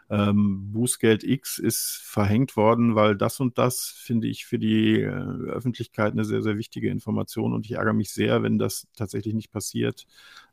ähm, 0.09 0.71
Bußgeld 0.71 1.23
X 1.23 1.59
ist 1.59 2.01
verhängt 2.03 2.55
worden, 2.55 2.95
weil 2.95 3.15
das 3.15 3.39
und 3.39 3.57
das 3.57 3.93
finde 3.95 4.27
ich 4.27 4.45
für 4.45 4.57
die 4.57 5.01
äh, 5.01 5.07
Öffentlichkeit 5.07 6.13
eine 6.13 6.25
sehr, 6.25 6.41
sehr 6.41 6.57
wichtige 6.57 6.89
Information 6.89 7.53
und 7.53 7.65
ich 7.65 7.73
ärgere 7.73 7.93
mich 7.93 8.11
sehr, 8.11 8.41
wenn 8.41 8.57
das 8.57 8.87
tatsächlich 8.95 9.35
nicht 9.35 9.51
passiert 9.51 10.07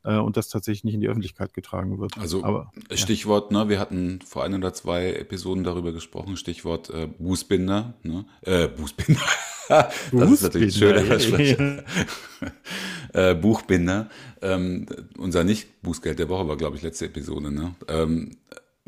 äh, 0.05 0.17
und 0.17 0.37
das 0.37 0.49
tatsächlich 0.49 0.85
nicht 0.85 0.95
in 0.95 1.01
die 1.01 1.09
Öffentlichkeit 1.09 1.55
getragen 1.55 1.99
wird. 1.99 2.19
Also 2.19 2.45
Aber, 2.45 2.71
Stichwort, 2.93 3.51
ja. 3.51 3.65
ne, 3.65 3.69
wir 3.71 3.81
hatten 3.81 4.21
vor 4.27 4.45
ein 4.45 4.53
oder 4.53 4.75
zwei 4.75 5.13
Episoden 5.15 5.65
darüber 5.65 5.93
gesprochen, 5.93 6.37
Stichwort 6.37 6.91
äh, 6.91 7.07
Bußbinder, 7.07 7.95
ne? 8.03 8.27
Äh, 8.43 8.69
Bußbinder. 8.69 9.23
das 9.69 10.11
Bußbinder, 10.11 10.33
ist 10.33 10.43
natürlich 10.43 10.75
schön. 11.57 11.83
äh, 13.15 13.35
Buchbinder. 13.35 14.11
Ähm, 14.43 14.87
unser 15.17 15.45
Nicht-Bußgeld 15.45 16.19
der 16.19 16.29
Woche 16.29 16.47
war, 16.47 16.57
glaube 16.57 16.77
ich, 16.77 16.83
letzte 16.83 17.07
Episode. 17.07 17.51
Ne? 17.51 17.75
Ähm, 17.89 18.37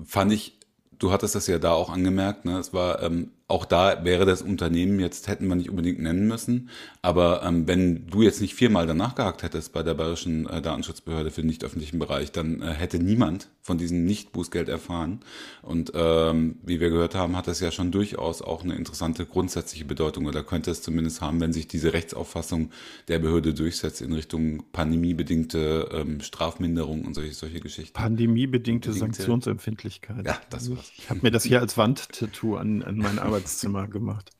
fand 0.05 0.33
ich 0.33 0.58
du 0.99 1.13
hattest 1.13 1.35
das 1.35 1.47
ja 1.47 1.59
da 1.59 1.73
auch 1.73 1.91
angemerkt, 1.91 2.45
ne? 2.45 2.59
es 2.59 2.73
war 2.73 3.03
ähm, 3.03 3.31
auch 3.49 3.65
da 3.65 4.05
wäre 4.05 4.27
das 4.27 4.43
Unternehmen 4.43 5.01
jetzt, 5.01 5.27
hätten 5.27 5.49
wir 5.49 5.57
nicht 5.57 5.71
unbedingt 5.71 6.01
nennen 6.01 6.29
müssen. 6.29 6.69
Aber 7.01 7.43
ähm, 7.43 7.67
wenn 7.67 8.07
du 8.07 8.21
jetzt 8.21 8.43
nicht 8.43 8.55
viermal 8.55 8.87
danach 8.87 9.15
gehakt 9.15 9.43
hättest 9.43 9.73
bei 9.73 9.83
der 9.83 9.95
Bayerischen 9.95 10.47
äh, 10.47 10.61
Datenschutzbehörde 10.61 11.31
für 11.31 11.41
den 11.41 11.49
nicht 11.49 11.65
öffentlichen 11.65 11.99
Bereich, 11.99 12.31
dann 12.31 12.61
äh, 12.61 12.67
hätte 12.75 12.99
niemand 12.99 13.49
von 13.63 13.79
diesem 13.79 14.05
Nicht-Bußgeld 14.05 14.69
erfahren. 14.69 15.21
Und 15.63 15.93
ähm, 15.95 16.57
wie 16.63 16.81
wir 16.81 16.91
gehört 16.91 17.15
haben, 17.15 17.37
hat 17.37 17.47
das 17.47 17.61
ja 17.61 17.71
schon 17.71 17.91
durchaus 17.91 18.43
auch 18.43 18.65
eine 18.65 18.75
interessante 18.75 19.25
grundsätzliche 19.25 19.87
Bedeutung 19.87 20.27
oder 20.27 20.43
könnte 20.43 20.71
es 20.71 20.83
zumindest 20.83 21.23
haben, 21.23 21.41
wenn 21.41 21.55
sich 21.55 21.69
diese 21.69 21.95
Rechtsauffassung 21.95 22.71
der 23.09 23.19
Behörde 23.19 23.55
durchsetzt 23.55 24.03
in 24.03 24.13
Richtung 24.13 24.65
pandemiebedingte 24.73 25.89
ähm, 25.93 26.21
Strafminderung 26.21 27.07
und 27.07 27.15
solche, 27.15 27.33
solche 27.33 27.61
Geschichten. 27.61 27.95
Pandemiebedingte 27.95 28.93
Sanktionsempfindlichkeit. 28.93 30.27
Ja, 30.27 30.39
das 30.51 30.71
war's. 30.71 30.93
Ich 30.99 31.09
habe 31.09 31.21
mir 31.23 31.31
das 31.31 31.45
hier 31.45 31.61
als 31.61 31.79
Wandtattoo 31.79 32.57
an, 32.57 32.83
an 32.83 32.99
mein 32.99 33.19
Arbeitszimmer 33.39 33.89
gemacht. 33.89 34.31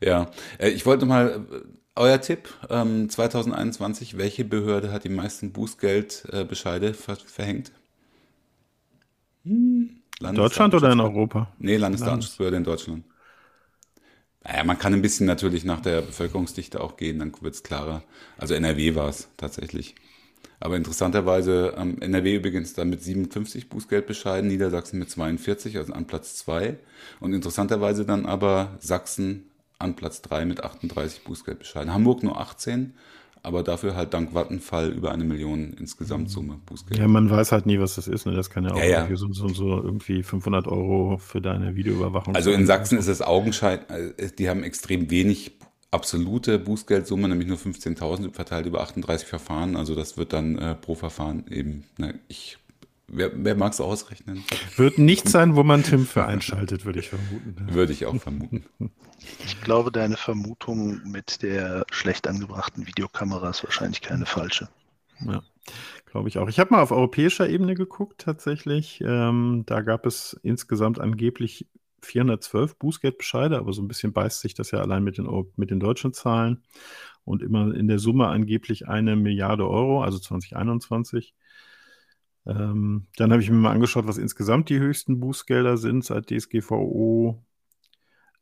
Ja, 0.00 0.30
äh, 0.58 0.68
ich 0.70 0.86
wollte 0.86 1.06
mal, 1.06 1.46
äh, 1.50 1.60
euer 1.96 2.20
Tipp, 2.20 2.48
ähm, 2.70 3.08
2021, 3.10 4.16
welche 4.16 4.44
Behörde 4.44 4.92
hat 4.92 5.04
die 5.04 5.08
meisten 5.08 5.52
Bußgeldbescheide 5.52 6.94
ver 6.94 7.16
verhängt? 7.16 7.72
Hm, 9.44 10.02
Deutschland 10.20 10.74
oder 10.74 10.92
in 10.92 11.00
Europa? 11.00 11.48
Nee, 11.58 11.76
Landesdatenschutzbehörde 11.76 12.56
in 12.58 12.64
Deutschland. 12.64 13.04
Naja, 14.44 14.64
man 14.64 14.78
kann 14.78 14.94
ein 14.94 15.02
bisschen 15.02 15.26
natürlich 15.26 15.64
nach 15.64 15.80
der 15.80 16.02
Bevölkerungsdichte 16.02 16.80
auch 16.80 16.96
gehen, 16.96 17.18
dann 17.18 17.32
wird 17.40 17.54
es 17.54 17.62
klarer. 17.62 18.02
Also 18.38 18.54
NRW 18.54 18.94
war 18.94 19.08
es 19.08 19.28
tatsächlich. 19.36 19.94
Aber 20.60 20.76
interessanterweise 20.76 21.74
ähm, 21.76 22.00
NRW 22.00 22.36
übrigens 22.36 22.74
dann 22.74 22.90
mit 22.90 23.02
57 23.02 23.68
Bußgeldbescheiden, 23.68 24.48
Niedersachsen 24.48 24.98
mit 24.98 25.10
42, 25.10 25.76
also 25.78 25.92
an 25.92 26.06
Platz 26.06 26.36
2. 26.36 26.76
Und 27.20 27.32
interessanterweise 27.32 28.04
dann 28.04 28.26
aber 28.26 28.76
Sachsen 28.80 29.50
an 29.78 29.94
Platz 29.94 30.20
3 30.22 30.44
mit 30.44 30.64
38 30.64 31.22
Bußgeldbescheiden. 31.22 31.94
Hamburg 31.94 32.24
nur 32.24 32.40
18, 32.40 32.94
aber 33.42 33.62
dafür 33.62 33.94
halt 33.94 34.14
dank 34.14 34.34
Vattenfall 34.34 34.90
über 34.90 35.12
eine 35.12 35.22
Million 35.22 35.72
Insgesamtsumme 35.74 36.58
Bußgeld. 36.66 36.98
Ja, 36.98 37.06
man 37.06 37.30
weiß 37.30 37.52
halt 37.52 37.66
nie, 37.66 37.78
was 37.78 37.94
das 37.94 38.08
ist. 38.08 38.26
Ne? 38.26 38.34
Das 38.34 38.50
kann 38.50 38.64
ja 38.64 38.72
auch 38.72 38.78
Ja, 38.78 39.08
ja. 39.08 39.16
So, 39.16 39.32
so, 39.32 39.48
so 39.48 39.80
irgendwie 39.80 40.24
500 40.24 40.66
Euro 40.66 41.18
für 41.18 41.40
deine 41.40 41.76
Videoüberwachung 41.76 42.34
Also 42.34 42.50
in. 42.50 42.66
Sachsen 42.66 42.98
ist 42.98 43.06
es 43.06 43.22
Augenschein, 43.22 43.78
äh, 43.88 44.28
die 44.36 44.48
haben 44.48 44.64
extrem 44.64 45.10
wenig 45.10 45.57
absolute 45.90 46.58
Bußgeldsumme, 46.58 47.28
nämlich 47.28 47.48
nur 47.48 47.56
15.000 47.56 48.32
verteilt 48.32 48.66
über 48.66 48.80
38 48.82 49.26
Verfahren. 49.26 49.76
Also 49.76 49.94
das 49.94 50.16
wird 50.16 50.32
dann 50.32 50.58
äh, 50.58 50.74
pro 50.74 50.94
Verfahren 50.94 51.46
eben, 51.48 51.84
ne, 51.96 52.18
ich, 52.28 52.58
wer, 53.06 53.30
wer 53.34 53.54
mag 53.54 53.72
es 53.72 53.80
ausrechnen? 53.80 54.44
Wird 54.76 54.98
nicht 54.98 55.28
sein, 55.28 55.56
wo 55.56 55.62
man 55.62 55.82
Tim 55.82 56.06
für 56.06 56.26
einschaltet, 56.26 56.84
würde 56.84 57.00
ich 57.00 57.08
vermuten. 57.08 57.56
Würde 57.70 57.92
ich 57.92 58.06
auch 58.06 58.16
vermuten. 58.16 58.64
Ich 59.44 59.60
glaube, 59.62 59.90
deine 59.90 60.16
Vermutung 60.16 61.00
mit 61.04 61.42
der 61.42 61.84
schlecht 61.90 62.28
angebrachten 62.28 62.86
Videokamera 62.86 63.50
ist 63.50 63.64
wahrscheinlich 63.64 64.00
keine 64.00 64.26
falsche. 64.26 64.68
Ja, 65.26 65.42
glaube 66.06 66.28
ich 66.28 66.38
auch. 66.38 66.48
Ich 66.48 66.58
habe 66.60 66.72
mal 66.72 66.82
auf 66.82 66.92
europäischer 66.92 67.48
Ebene 67.48 67.74
geguckt, 67.74 68.20
tatsächlich. 68.20 69.02
Ähm, 69.04 69.64
da 69.66 69.80
gab 69.80 70.06
es 70.06 70.38
insgesamt 70.42 71.00
angeblich 71.00 71.66
412 72.02 72.78
Bußgeldbescheide, 72.78 73.58
aber 73.58 73.72
so 73.72 73.82
ein 73.82 73.88
bisschen 73.88 74.12
beißt 74.12 74.40
sich 74.40 74.54
das 74.54 74.70
ja 74.70 74.80
allein 74.80 75.04
mit 75.04 75.18
den, 75.18 75.28
mit 75.56 75.70
den 75.70 75.80
deutschen 75.80 76.12
Zahlen. 76.12 76.62
Und 77.24 77.42
immer 77.42 77.74
in 77.74 77.88
der 77.88 77.98
Summe 77.98 78.28
angeblich 78.28 78.88
eine 78.88 79.14
Milliarde 79.16 79.68
Euro, 79.68 80.02
also 80.02 80.18
2021. 80.18 81.34
Ähm, 82.46 83.06
dann 83.16 83.32
habe 83.32 83.42
ich 83.42 83.50
mir 83.50 83.56
mal 83.56 83.72
angeschaut, 83.72 84.06
was 84.06 84.16
insgesamt 84.16 84.70
die 84.70 84.78
höchsten 84.78 85.20
Bußgelder 85.20 85.76
sind 85.76 86.04
seit 86.04 86.30
DSGVO 86.30 87.44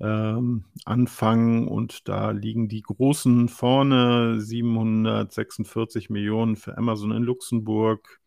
ähm, 0.00 0.64
Anfang. 0.84 1.68
Und 1.68 2.08
da 2.08 2.30
liegen 2.30 2.68
die 2.68 2.82
großen 2.82 3.48
vorne, 3.48 4.40
746 4.40 6.10
Millionen 6.10 6.56
für 6.56 6.76
Amazon 6.78 7.12
in 7.12 7.22
Luxemburg, 7.22 8.20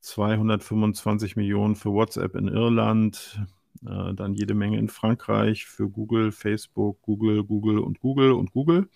225 0.00 1.36
Millionen 1.36 1.76
für 1.76 1.90
WhatsApp 1.90 2.36
in 2.36 2.48
Irland, 2.48 3.40
äh, 3.82 4.14
dann 4.14 4.34
jede 4.34 4.54
Menge 4.54 4.78
in 4.78 4.88
Frankreich 4.88 5.66
für 5.66 5.88
Google, 5.88 6.32
Facebook, 6.32 7.00
Google, 7.02 7.44
Google 7.44 7.78
und 7.78 8.00
Google 8.00 8.32
und 8.32 8.52
Google. 8.52 8.88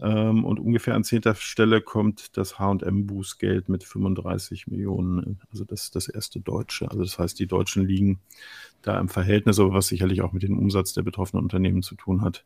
Ähm, 0.00 0.44
und 0.44 0.58
ungefähr 0.58 0.94
an 0.94 1.04
zehnter 1.04 1.34
Stelle 1.36 1.80
kommt 1.80 2.36
das 2.36 2.58
H&M-Bußgeld 2.58 3.68
mit 3.68 3.84
35 3.84 4.66
Millionen, 4.66 5.38
also 5.52 5.64
das 5.64 5.92
das 5.92 6.08
erste 6.08 6.40
Deutsche. 6.40 6.90
Also 6.90 7.04
das 7.04 7.18
heißt, 7.18 7.38
die 7.38 7.46
Deutschen 7.46 7.86
liegen 7.86 8.20
da 8.82 8.98
im 8.98 9.08
Verhältnis, 9.08 9.60
aber 9.60 9.72
was 9.72 9.86
sicherlich 9.86 10.22
auch 10.22 10.32
mit 10.32 10.42
dem 10.42 10.58
Umsatz 10.58 10.92
der 10.92 11.02
betroffenen 11.02 11.44
Unternehmen 11.44 11.82
zu 11.82 11.94
tun 11.94 12.22
hat, 12.22 12.44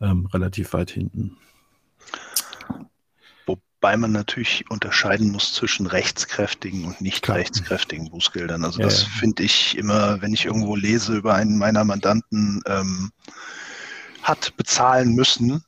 ähm, 0.00 0.26
relativ 0.26 0.72
weit 0.72 0.90
hinten. 0.90 1.36
Wobei 3.82 3.96
man 3.96 4.12
natürlich 4.12 4.64
unterscheiden 4.70 5.32
muss 5.32 5.54
zwischen 5.54 5.88
rechtskräftigen 5.88 6.84
und 6.84 7.00
nicht 7.00 7.22
Klar. 7.24 7.38
rechtskräftigen 7.38 8.10
Bußgeldern. 8.10 8.64
Also 8.64 8.78
Ja, 8.78 8.84
das 8.86 9.02
ja. 9.02 9.08
finde 9.18 9.42
ich 9.42 9.76
immer, 9.76 10.22
wenn 10.22 10.32
ich 10.32 10.44
irgendwo 10.44 10.76
lese 10.76 11.16
über 11.16 11.34
einen 11.34 11.58
meiner 11.58 11.82
Mandanten 11.84 12.62
ähm, 12.66 13.10
hat 14.22 14.56
bezahlen 14.56 15.14
müssen, 15.16 15.64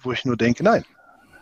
wo 0.00 0.10
ich 0.12 0.24
nur 0.24 0.38
denke, 0.38 0.64
nein, 0.64 0.86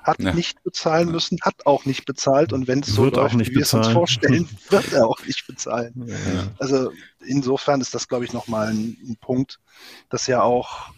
hat 0.02 0.20
Ja. 0.20 0.34
nicht 0.34 0.60
bezahlen 0.64 1.08
müssen, 1.12 1.38
hat 1.40 1.64
auch 1.66 1.84
nicht 1.84 2.04
bezahlt 2.04 2.52
und 2.52 2.66
wenn 2.66 2.80
es 2.80 2.88
so 2.88 3.04
läuft, 3.08 3.38
wie 3.38 3.54
wir 3.54 3.62
es 3.62 3.72
uns 3.72 3.86
vorstellen, 3.86 4.48
wird 4.70 4.92
er 4.92 5.06
auch 5.06 5.24
nicht 5.24 5.46
bezahlen. 5.46 5.92
Ja. 6.08 6.48
Also 6.58 6.90
insofern 7.24 7.80
ist 7.80 7.94
das, 7.94 8.08
glaube 8.08 8.24
ich, 8.24 8.32
nochmal 8.32 8.70
ein, 8.70 8.96
ein 9.08 9.16
Punkt, 9.20 9.60
dass 10.08 10.26
ja 10.26 10.42
auch, 10.42 10.92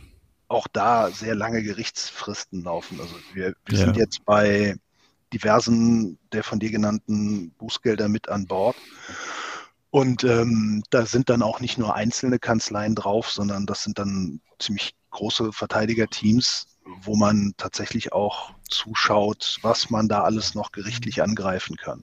auch 0.49 0.67
da 0.73 1.11
sehr 1.11 1.35
lange 1.35 1.63
Gerichtsfristen 1.63 2.65
laufen. 2.65 2.99
Also 3.03 3.15
wir, 3.35 3.55
wir 3.67 3.79
Ja. 3.79 3.85
sind 3.85 3.99
jetzt 3.99 4.25
bei 4.25 4.77
diversen 5.35 6.19
der 6.33 6.45
von 6.45 6.61
dir 6.61 6.71
genannten 6.71 7.51
Bußgelder 7.59 8.09
mit 8.09 8.29
an 8.29 8.47
Bord. 8.47 8.77
Und 9.91 10.25
ähm, 10.25 10.83
da 10.91 11.07
sind 11.07 11.29
dann 11.31 11.43
auch 11.43 11.61
nicht 11.61 11.79
nur 11.79 11.95
einzelne 11.95 12.39
Kanzleien 12.39 12.95
drauf, 12.95 13.31
sondern 13.31 13.67
das 13.67 13.83
sind 13.83 13.99
dann 13.99 14.41
ziemlich 14.59 14.97
große 15.11 15.53
Verteidigerteams, 15.53 16.67
wo 17.03 17.15
man 17.15 17.55
tatsächlich 17.57 18.13
auch 18.13 18.53
zuschaut, 18.69 19.59
was 19.63 19.91
man 19.91 20.09
da 20.09 20.23
alles 20.23 20.55
noch 20.55 20.73
gerichtlich 20.73 21.23
angreifen 21.23 21.77
kann 21.77 22.03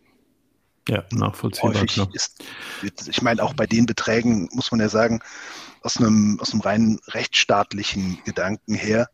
Ja, 0.88 1.04
nachvollziehbar. 1.12 1.74
häufig 1.74 1.96
Klar. 1.96 2.10
ist, 2.14 2.44
ich 3.08 3.22
meine, 3.22 3.44
auch 3.44 3.54
bei 3.54 3.68
den 3.68 3.86
Beträgen 3.86 4.48
muss 4.54 4.72
man 4.72 4.80
ja 4.80 4.90
sagen, 4.90 5.20
aus 5.82 5.98
einem, 5.98 6.40
aus 6.40 6.52
einem 6.54 6.62
rein 6.62 7.00
rechtsstaatlichen 7.08 8.20
Gedanken 8.24 8.74
her, 8.74 9.10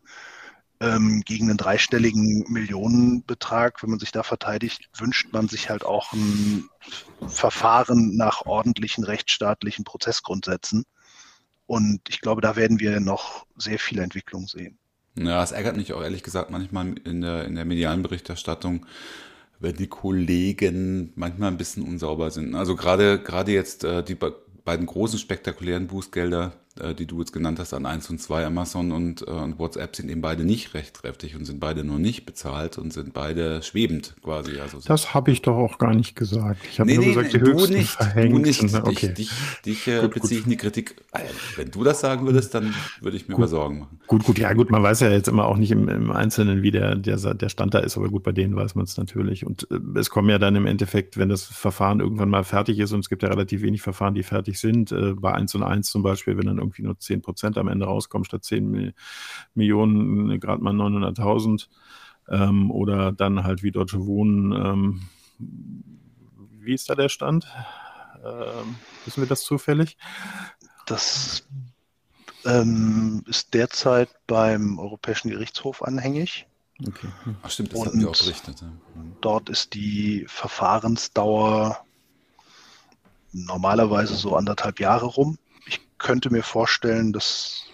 ähm, 0.80 1.22
gegen 1.24 1.48
einen 1.48 1.58
dreistelligen 1.58 2.44
Millionenbetrag, 2.48 3.82
wenn 3.82 3.90
man 3.90 3.98
sich 3.98 4.12
da 4.12 4.22
verteidigt, 4.22 4.88
wünscht 4.96 5.32
man 5.32 5.48
sich 5.48 5.70
halt 5.70 5.84
auch 5.84 6.12
ein 6.12 6.68
Verfahren 7.26 8.16
nach 8.16 8.46
ordentlichen 8.46 9.04
rechtsstaatlichen 9.04 9.84
Prozessgrundsätzen. 9.84 10.84
Und 11.66 12.00
ich 12.08 12.20
glaube, 12.20 12.40
da 12.40 12.56
werden 12.56 12.80
wir 12.80 13.00
noch 13.00 13.46
sehr 13.56 13.78
viel 13.78 13.98
Entwicklung 13.98 14.46
sehen. 14.46 14.78
Ja, 15.16 15.42
es 15.42 15.52
ärgert 15.52 15.76
mich 15.76 15.92
auch 15.92 16.02
ehrlich 16.02 16.22
gesagt 16.22 16.50
manchmal 16.50 16.94
in 16.98 17.20
der, 17.22 17.44
in 17.44 17.56
der 17.56 17.64
medialen 17.64 18.02
Berichterstattung, 18.02 18.86
wenn 19.58 19.74
die 19.74 19.88
Kollegen 19.88 21.12
manchmal 21.16 21.50
ein 21.50 21.58
bisschen 21.58 21.82
unsauber 21.82 22.30
sind. 22.30 22.54
Also 22.54 22.76
gerade, 22.76 23.20
gerade 23.20 23.52
jetzt 23.52 23.84
äh, 23.84 24.04
die 24.04 24.14
be 24.14 24.34
beiden 24.64 24.84
großen 24.84 25.18
spektakulären 25.18 25.86
Bußgelder, 25.86 26.52
äh, 26.80 26.94
die 26.94 27.06
du 27.06 27.18
jetzt 27.20 27.32
genannt 27.32 27.58
hast, 27.58 27.72
an 27.74 27.86
1 27.86 28.08
und 28.10 28.20
2, 28.20 28.46
Amazon 28.46 28.92
und, 28.92 29.22
äh, 29.26 29.30
und 29.30 29.58
WhatsApp, 29.58 29.96
sind 29.96 30.10
eben 30.10 30.20
beide 30.20 30.44
nicht 30.44 30.74
rechtskräftig 30.74 31.36
und 31.36 31.44
sind 31.44 31.60
beide 31.60 31.84
nur 31.84 31.98
nicht 31.98 32.26
bezahlt 32.26 32.78
und 32.78 32.92
sind 32.92 33.12
beide 33.14 33.62
schwebend 33.62 34.14
quasi. 34.22 34.58
Also 34.60 34.78
Das 34.86 35.14
habe 35.14 35.30
ich 35.30 35.42
doch 35.42 35.56
auch 35.56 35.78
gar 35.78 35.94
nicht 35.94 36.14
gesagt. 36.16 36.60
Ich 36.70 36.80
habe 36.80 36.88
Nee, 36.90 36.96
nur 36.96 37.04
nee, 37.06 37.14
gesagt, 37.14 37.32
nee, 37.32 37.38
die 37.38 37.44
du 37.44 37.52
höchsten 37.52 37.72
nicht, 37.74 37.90
verhängt. 37.90 38.32
du 38.34 38.38
nicht. 38.38 38.60
sind. 38.60 38.74
Okay. 38.82 39.08
Dich, 39.14 39.28
dich, 39.28 39.30
dich 39.64 39.88
äh, 39.88 40.00
Gut, 40.00 40.12
gut. 40.14 40.22
beziehe 40.22 40.40
ich 40.40 40.44
in 40.46 40.50
die 40.50 40.56
Kritik. 40.56 40.96
Äh, 41.12 41.20
Wenn 41.56 41.70
du 41.70 41.84
das 41.84 42.00
sagen 42.00 42.26
würdest, 42.26 42.54
dann 42.54 42.74
würde 43.00 43.16
ich 43.16 43.28
mir 43.28 43.34
Gut. 43.34 43.40
mal 43.42 43.48
Sorgen 43.48 43.80
machen. 43.80 44.00
Gut, 44.06 44.24
gut, 44.24 44.38
ja 44.38 44.52
gut, 44.52 44.70
man 44.70 44.82
weiß 44.82 45.00
ja 45.00 45.10
jetzt 45.10 45.28
immer 45.28 45.46
auch 45.46 45.56
nicht 45.56 45.70
im, 45.70 45.88
im 45.88 46.10
Einzelnen, 46.10 46.62
wie 46.62 46.70
der, 46.70 46.94
der, 46.96 47.16
der 47.34 47.48
Stand 47.48 47.74
da 47.74 47.78
ist, 47.80 47.96
aber 47.96 48.08
gut, 48.08 48.22
bei 48.22 48.32
denen 48.32 48.56
weiß 48.56 48.74
man 48.74 48.84
es 48.84 48.96
natürlich. 48.96 49.44
Und 49.46 49.66
äh, 49.70 49.78
es 49.98 50.10
kommen 50.10 50.28
ja 50.30 50.38
dann 50.38 50.56
im 50.56 50.66
Endeffekt, 50.66 51.16
wenn 51.18 51.28
das 51.28 51.44
Verfahren 51.44 52.00
irgendwann 52.00 52.30
mal 52.30 52.44
fertig 52.44 52.78
ist, 52.78 52.92
und 52.92 53.00
es 53.00 53.08
gibt 53.08 53.22
ja 53.22 53.28
relativ 53.28 53.62
wenig 53.62 53.82
Verfahren, 53.82 54.14
die 54.14 54.22
fertig 54.22 54.58
sind, 54.58 54.92
äh, 54.92 55.14
bei 55.14 55.32
1 55.32 55.54
und 55.54 55.62
1 55.62 55.90
zum 55.90 56.02
Beispiel, 56.02 56.36
wenn 56.38 56.46
dann 56.46 56.58
irgendwie 56.68 56.82
nur 56.82 56.98
10 56.98 57.22
Prozent 57.22 57.58
am 57.58 57.68
Ende 57.68 57.86
rauskommen, 57.86 58.24
statt 58.24 58.44
10 58.44 58.70
Mi 58.70 58.92
Millionen, 59.54 60.30
äh, 60.30 60.38
gerade 60.38 60.62
mal 60.62 60.72
900.000, 60.72 61.68
ähm, 62.28 62.70
oder 62.70 63.12
dann 63.12 63.44
halt 63.44 63.62
wie 63.62 63.70
Deutsche 63.70 64.04
Wohnen, 64.06 64.52
ähm, 64.52 65.02
wie 66.60 66.74
ist 66.74 66.88
da 66.90 66.94
der 66.94 67.08
Stand? 67.08 67.46
Ähm, 68.24 68.76
wissen 69.04 69.22
wir 69.22 69.28
das 69.28 69.42
zufällig? 69.42 69.96
Das 70.86 71.46
ähm, 72.44 73.22
ist 73.26 73.54
derzeit 73.54 74.10
beim 74.26 74.78
Europäischen 74.78 75.30
Gerichtshof 75.30 75.82
anhängig. 75.82 76.46
Okay. 76.86 77.08
Ach 77.42 77.50
stimmt, 77.50 77.72
das 77.72 77.86
hatten 77.86 78.00
wir 78.00 78.10
auch 78.10 78.18
berichtet. 78.18 78.60
ja. 78.60 78.68
Mhm. 78.68 79.16
Dort 79.20 79.48
ist 79.48 79.74
die 79.74 80.24
Verfahrensdauer 80.28 81.84
normalerweise 83.32 84.14
so 84.14 84.36
anderthalb 84.36 84.80
Jahre 84.80 85.06
rum. 85.06 85.38
Könnte 85.98 86.30
mir 86.30 86.42
vorstellen, 86.42 87.12
dass 87.12 87.64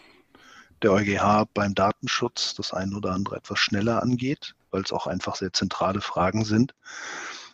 der 0.82 0.92
EuGH 0.92 1.46
beim 1.54 1.74
Datenschutz 1.74 2.54
das 2.54 2.72
eine 2.72 2.96
oder 2.96 3.12
andere 3.12 3.37
etwas 3.37 3.58
schneller 3.58 4.02
angeht, 4.02 4.54
weil 4.70 4.82
es 4.82 4.92
auch 4.92 5.06
einfach 5.06 5.37
sehr 5.37 5.52
zentrale 5.52 6.00
Fragen 6.00 6.44
sind. 6.44 6.74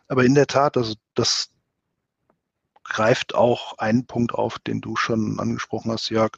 Aber 0.09 0.25
in 0.25 0.35
der 0.35 0.47
Tat, 0.47 0.77
also 0.77 0.95
das 1.15 1.51
greift 2.91 3.35
auch 3.37 3.79
einen 3.79 4.07
Punkt 4.07 4.35
auf, 4.35 4.59
den 4.59 4.81
du 4.81 4.97
schon 4.97 5.39
angesprochen 5.39 5.93
hast, 5.93 6.11
Jörg. 6.11 6.33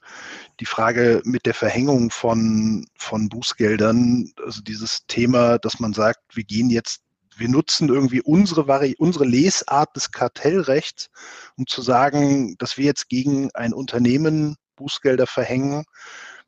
Die 0.60 0.66
Frage 0.66 1.22
mit 1.24 1.46
der 1.46 1.54
Verhängung 1.54 2.10
von, 2.10 2.86
von 2.94 3.30
Bußgeldern, 3.30 4.30
also 4.44 4.60
dieses 4.60 5.06
Thema, 5.06 5.58
dass 5.58 5.80
man 5.80 5.94
sagt, 5.94 6.20
wir 6.34 6.44
gehen 6.44 6.68
jetzt, 6.68 7.02
wir 7.36 7.48
nutzen 7.48 7.88
irgendwie 7.88 8.20
unsere, 8.20 8.68
Vari 8.68 8.94
unsere 8.98 9.24
Lesart 9.24 9.94
des 9.96 10.10
Kartellrechts, 10.10 11.10
um 11.56 11.66
zu 11.66 11.82
sagen, 11.82 12.56
dass 12.58 12.78
wir 12.78 12.84
jetzt 12.84 13.08
gegen 13.08 13.50
ein 13.54 13.72
Unternehmen 13.72 14.56
Bußgelder 14.76 15.26
verhängen, 15.26 15.84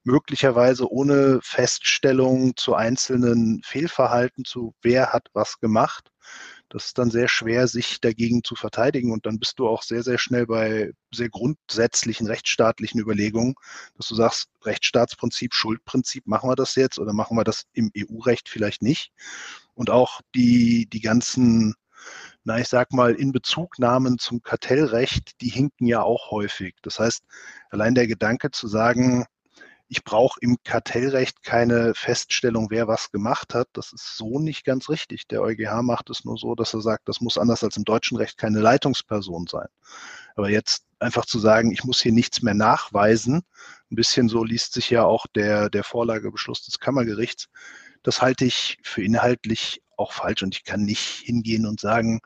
möglicherweise 0.05 0.90
ohne 0.90 1.40
Feststellung 1.42 2.57
zu 2.57 2.75
einzelnen 2.75 3.62
Fehlverhalten, 3.64 4.44
zu 4.44 4.75
wer 4.83 5.12
hat 5.12 5.29
was 5.33 5.61
gemacht. 5.61 6.11
Das 6.68 6.87
ist 6.87 6.99
dann 6.99 7.11
sehr 7.11 7.29
schwer, 7.29 7.68
sich 7.68 8.01
dagegen 8.01 8.42
zu 8.42 8.55
verteidigen. 8.55 9.12
Und 9.12 9.27
dann 9.27 9.38
bist 9.38 9.59
du 9.59 9.68
auch 9.68 9.83
sehr, 9.83 10.03
sehr 10.03 10.18
schnell 10.18 10.47
bei 10.47 10.92
sehr 11.12 11.29
grundsätzlichen 11.29 12.27
rechtsstaatlichen 12.27 13.01
Überlegungen, 13.01 13.55
dass 13.97 14.09
du 14.09 14.14
sagst, 14.14 14.49
Rechtsstaatsprinzip, 14.62 15.55
Schuldprinzip, 15.55 16.27
machen 16.27 16.51
wir 16.51 16.57
das 16.57 16.75
jetzt 16.75 16.99
oder 16.99 17.12
machen 17.12 17.37
wir 17.37 17.44
das 17.44 17.64
im 17.73 17.90
EU-Recht 17.97 18.49
vielleicht 18.49 18.83
nicht? 18.83 19.12
Und 19.75 19.91
auch 19.91 20.21
die, 20.35 20.87
die 20.87 21.01
ganzen 21.01 21.75
na, 22.45 22.59
ich 22.59 22.69
sag 22.69 22.93
mal, 22.93 23.15
in 23.15 23.33
Bezugnahmen 23.33 24.19
zum 24.19 24.43
Kartellrecht, 24.43 25.41
die 25.41 25.49
hinken 25.49 25.87
ja 25.87 26.03
auch 26.03 26.31
häufig. 26.31 26.75
Das 26.83 26.99
heißt, 26.99 27.25
allein 27.71 27.95
der 27.95 28.07
Gedanke 28.07 28.51
zu 28.51 28.69
sagen, 28.69 29.25
ich 29.89 30.05
brauche 30.05 30.39
im 30.41 30.57
Kartellrecht 30.65 31.43
keine 31.43 31.95
Feststellung, 31.95 32.69
wer 32.71 32.89
was 32.89 33.11
gemacht 33.11 33.55
hat. 33.55 33.69
Das 33.73 33.93
ist 33.93 34.17
so 34.17 34.39
nicht 34.39 34.65
ganz 34.65 34.89
richtig. 34.89 35.29
Der 35.29 35.43
EuGH 35.43 35.83
macht 35.83 36.11
es 36.11 36.25
nur 36.25 36.37
so, 36.37 36.55
dass 36.55 36.75
er 36.75 36.81
sagt, 36.81 37.09
das 37.09 37.21
muss 37.21 37.39
anders 37.39 37.63
als 37.63 37.77
im 37.77 37.85
deutschen 37.85 38.17
Recht 38.17 38.39
keine 38.39 38.61
Leitungsperson 38.61 39.47
sein. 39.47 39.69
Aber 40.37 40.51
jetzt 40.51 40.85
einfach 40.99 41.27
zu 41.27 41.39
sagen, 41.39 41.71
ich 41.71 41.85
muss 41.85 42.01
hier 42.01 42.13
nichts 42.13 42.43
mehr 42.43 42.55
nachweisen, 42.55 43.43
ein 43.91 43.97
bisschen 43.97 44.29
so 44.29 44.43
liest 44.43 44.73
sich 44.73 44.91
ja 44.91 45.05
auch 45.05 45.27
der, 45.29 45.71
der 45.71 45.85
Vorlagebeschluss 45.85 46.65
des 46.65 46.81
Kammergerichts. 46.81 47.49
Das 48.05 48.23
halte 48.23 48.45
ich 48.45 48.79
für 48.83 49.03
inhaltlich 49.03 49.83
auch 49.97 50.12
falsch 50.12 50.45
und 50.45 50.55
ich 50.55 50.62
kann 50.62 50.85
nicht 50.85 51.23
hingehen 51.25 51.67
und 51.67 51.81
sagen, 51.81 52.21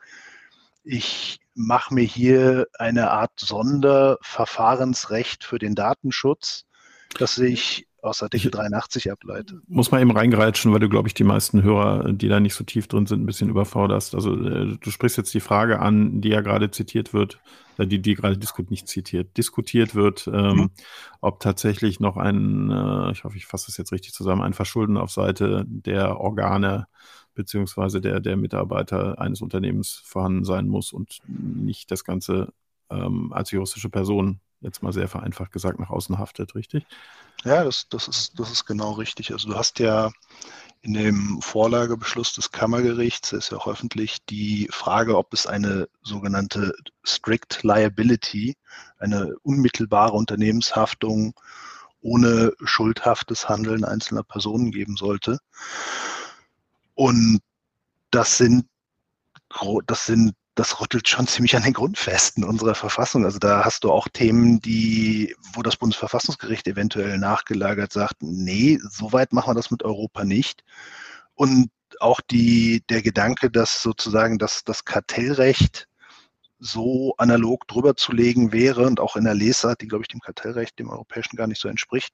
ich 0.83 1.39
mache 1.55 1.91
mir 1.93 2.03
hier 2.03 2.67
eine 2.77 3.09
Art 3.11 3.39
Sonderverfahrensrecht 3.39 5.43
für 5.43 5.57
den 5.57 5.73
Datenschutz. 5.75 6.65
Das 7.17 7.35
sehe 7.35 7.49
ich 7.49 7.88
aus 8.01 8.23
Artikel 8.23 8.51
83 8.51 9.11
ableite. 9.11 9.61
Muss 9.67 9.91
man 9.91 10.01
eben 10.01 10.11
reingreitschen, 10.11 10.71
weil 10.71 10.79
du, 10.79 10.89
glaube 10.89 11.07
ich, 11.07 11.13
die 11.13 11.23
meisten 11.23 11.63
Hörer, 11.63 12.11
die 12.13 12.27
da 12.27 12.39
nicht 12.39 12.55
so 12.55 12.63
tief 12.63 12.87
drin 12.87 13.05
sind, 13.05 13.21
ein 13.21 13.25
bisschen 13.25 13.49
überforderst. 13.49 14.15
Also 14.15 14.33
äh, 14.35 14.77
du 14.79 14.91
sprichst 14.91 15.17
jetzt 15.17 15.33
die 15.33 15.39
Frage 15.39 15.79
an, 15.79 16.21
die 16.21 16.29
ja 16.29 16.41
gerade 16.41 16.71
zitiert 16.71 17.13
wird, 17.13 17.39
äh, 17.77 17.87
die, 17.87 18.01
die 18.01 18.15
gerade 18.15 18.37
diskutiert, 18.37 18.71
nicht 18.71 18.87
zitiert, 18.87 19.37
diskutiert 19.37 19.95
wird, 19.95 20.29
ähm, 20.33 20.55
mhm. 20.55 20.69
ob 21.21 21.39
tatsächlich 21.39 21.99
noch 21.99 22.17
ein, 22.17 22.71
äh, 22.71 23.11
ich 23.11 23.23
hoffe, 23.23 23.37
ich 23.37 23.45
fasse 23.45 23.67
das 23.67 23.77
jetzt 23.77 23.91
richtig 23.91 24.13
zusammen, 24.13 24.41
ein 24.41 24.53
Verschulden 24.53 24.97
auf 24.97 25.11
Seite 25.11 25.65
der 25.67 26.19
Organe 26.19 26.87
beziehungsweise 27.35 28.01
der, 28.01 28.19
der 28.19 28.35
Mitarbeiter 28.35 29.19
eines 29.19 29.41
Unternehmens 29.41 30.01
vorhanden 30.03 30.43
sein 30.43 30.67
muss 30.67 30.91
und 30.91 31.19
nicht 31.27 31.89
das 31.89 32.03
Ganze 32.03 32.51
ähm, 32.89 33.31
als 33.31 33.51
juristische 33.51 33.89
Person 33.89 34.41
jetzt 34.61 34.83
mal 34.83 34.93
sehr 34.93 35.07
vereinfacht 35.07 35.51
gesagt, 35.51 35.79
nach 35.79 35.89
außen 35.89 36.17
haftet, 36.17 36.55
richtig? 36.55 36.85
Ja, 37.45 37.63
das, 37.63 37.87
das, 37.89 38.07
ist, 38.07 38.39
das 38.39 38.51
ist 38.51 38.65
genau 38.65 38.93
richtig. 38.93 39.31
Also 39.31 39.49
du 39.49 39.55
hast 39.55 39.79
ja 39.79 40.11
in 40.81 40.93
dem 40.93 41.41
Vorlagebeschluss 41.41 42.33
des 42.33 42.51
Kammergerichts, 42.51 43.33
ist 43.33 43.51
ja 43.51 43.57
auch 43.57 43.67
öffentlich, 43.67 44.25
die 44.29 44.67
Frage, 44.71 45.17
ob 45.17 45.33
es 45.33 45.45
eine 45.45 45.89
sogenannte 46.01 46.73
Strict 47.03 47.63
Liability, 47.63 48.55
eine 48.97 49.35
unmittelbare 49.43 50.13
Unternehmenshaftung 50.13 51.33
ohne 52.01 52.53
schuldhaftes 52.63 53.49
Handeln 53.49 53.83
einzelner 53.83 54.23
Personen 54.23 54.71
geben 54.71 54.95
sollte. 54.95 55.39
Und 56.95 57.39
das 58.11 58.37
sind, 58.37 58.65
das 59.85 60.05
sind 60.05 60.33
das 60.59 60.81
rüttelt 60.81 61.07
schon 61.07 61.25
ziemlich 61.25 61.55
an 61.55 61.63
den 61.63 61.73
Grundfesten 61.73 62.43
unserer 62.43 62.75
Verfassung. 62.75 63.23
Also 63.23 63.39
da 63.39 63.63
hast 63.63 63.85
du 63.85 63.91
auch 63.91 64.09
Themen, 64.09 64.59
die, 64.59 65.33
wo 65.53 65.61
das 65.63 65.77
Bundesverfassungsgericht 65.77 66.67
eventuell 66.67 67.17
nachgelagert 67.17 67.93
sagt, 67.93 68.17
nee, 68.21 68.77
so 68.91 69.13
weit 69.13 69.31
machen 69.31 69.51
wir 69.51 69.55
das 69.55 69.71
mit 69.71 69.83
Europa 69.83 70.25
nicht. 70.25 70.65
Und 71.33 71.71
auch 72.01 72.19
die, 72.19 72.83
der 72.89 73.01
Gedanke, 73.01 73.49
dass 73.49 73.81
sozusagen 73.81 74.37
das, 74.37 74.65
das 74.65 74.83
Kartellrecht 74.83 75.87
so 76.59 77.15
analog 77.17 77.65
drüber 77.67 77.95
zu 77.95 78.11
legen 78.11 78.51
wäre 78.51 78.85
und 78.85 78.99
auch 78.99 79.15
in 79.15 79.23
der 79.23 79.35
Lesart, 79.35 79.79
die, 79.79 79.87
glaube 79.87 80.03
ich, 80.03 80.09
dem 80.09 80.19
Kartellrecht, 80.19 80.77
dem 80.77 80.89
europäischen 80.89 81.37
gar 81.37 81.47
nicht 81.47 81.61
so 81.61 81.69
entspricht, 81.69 82.13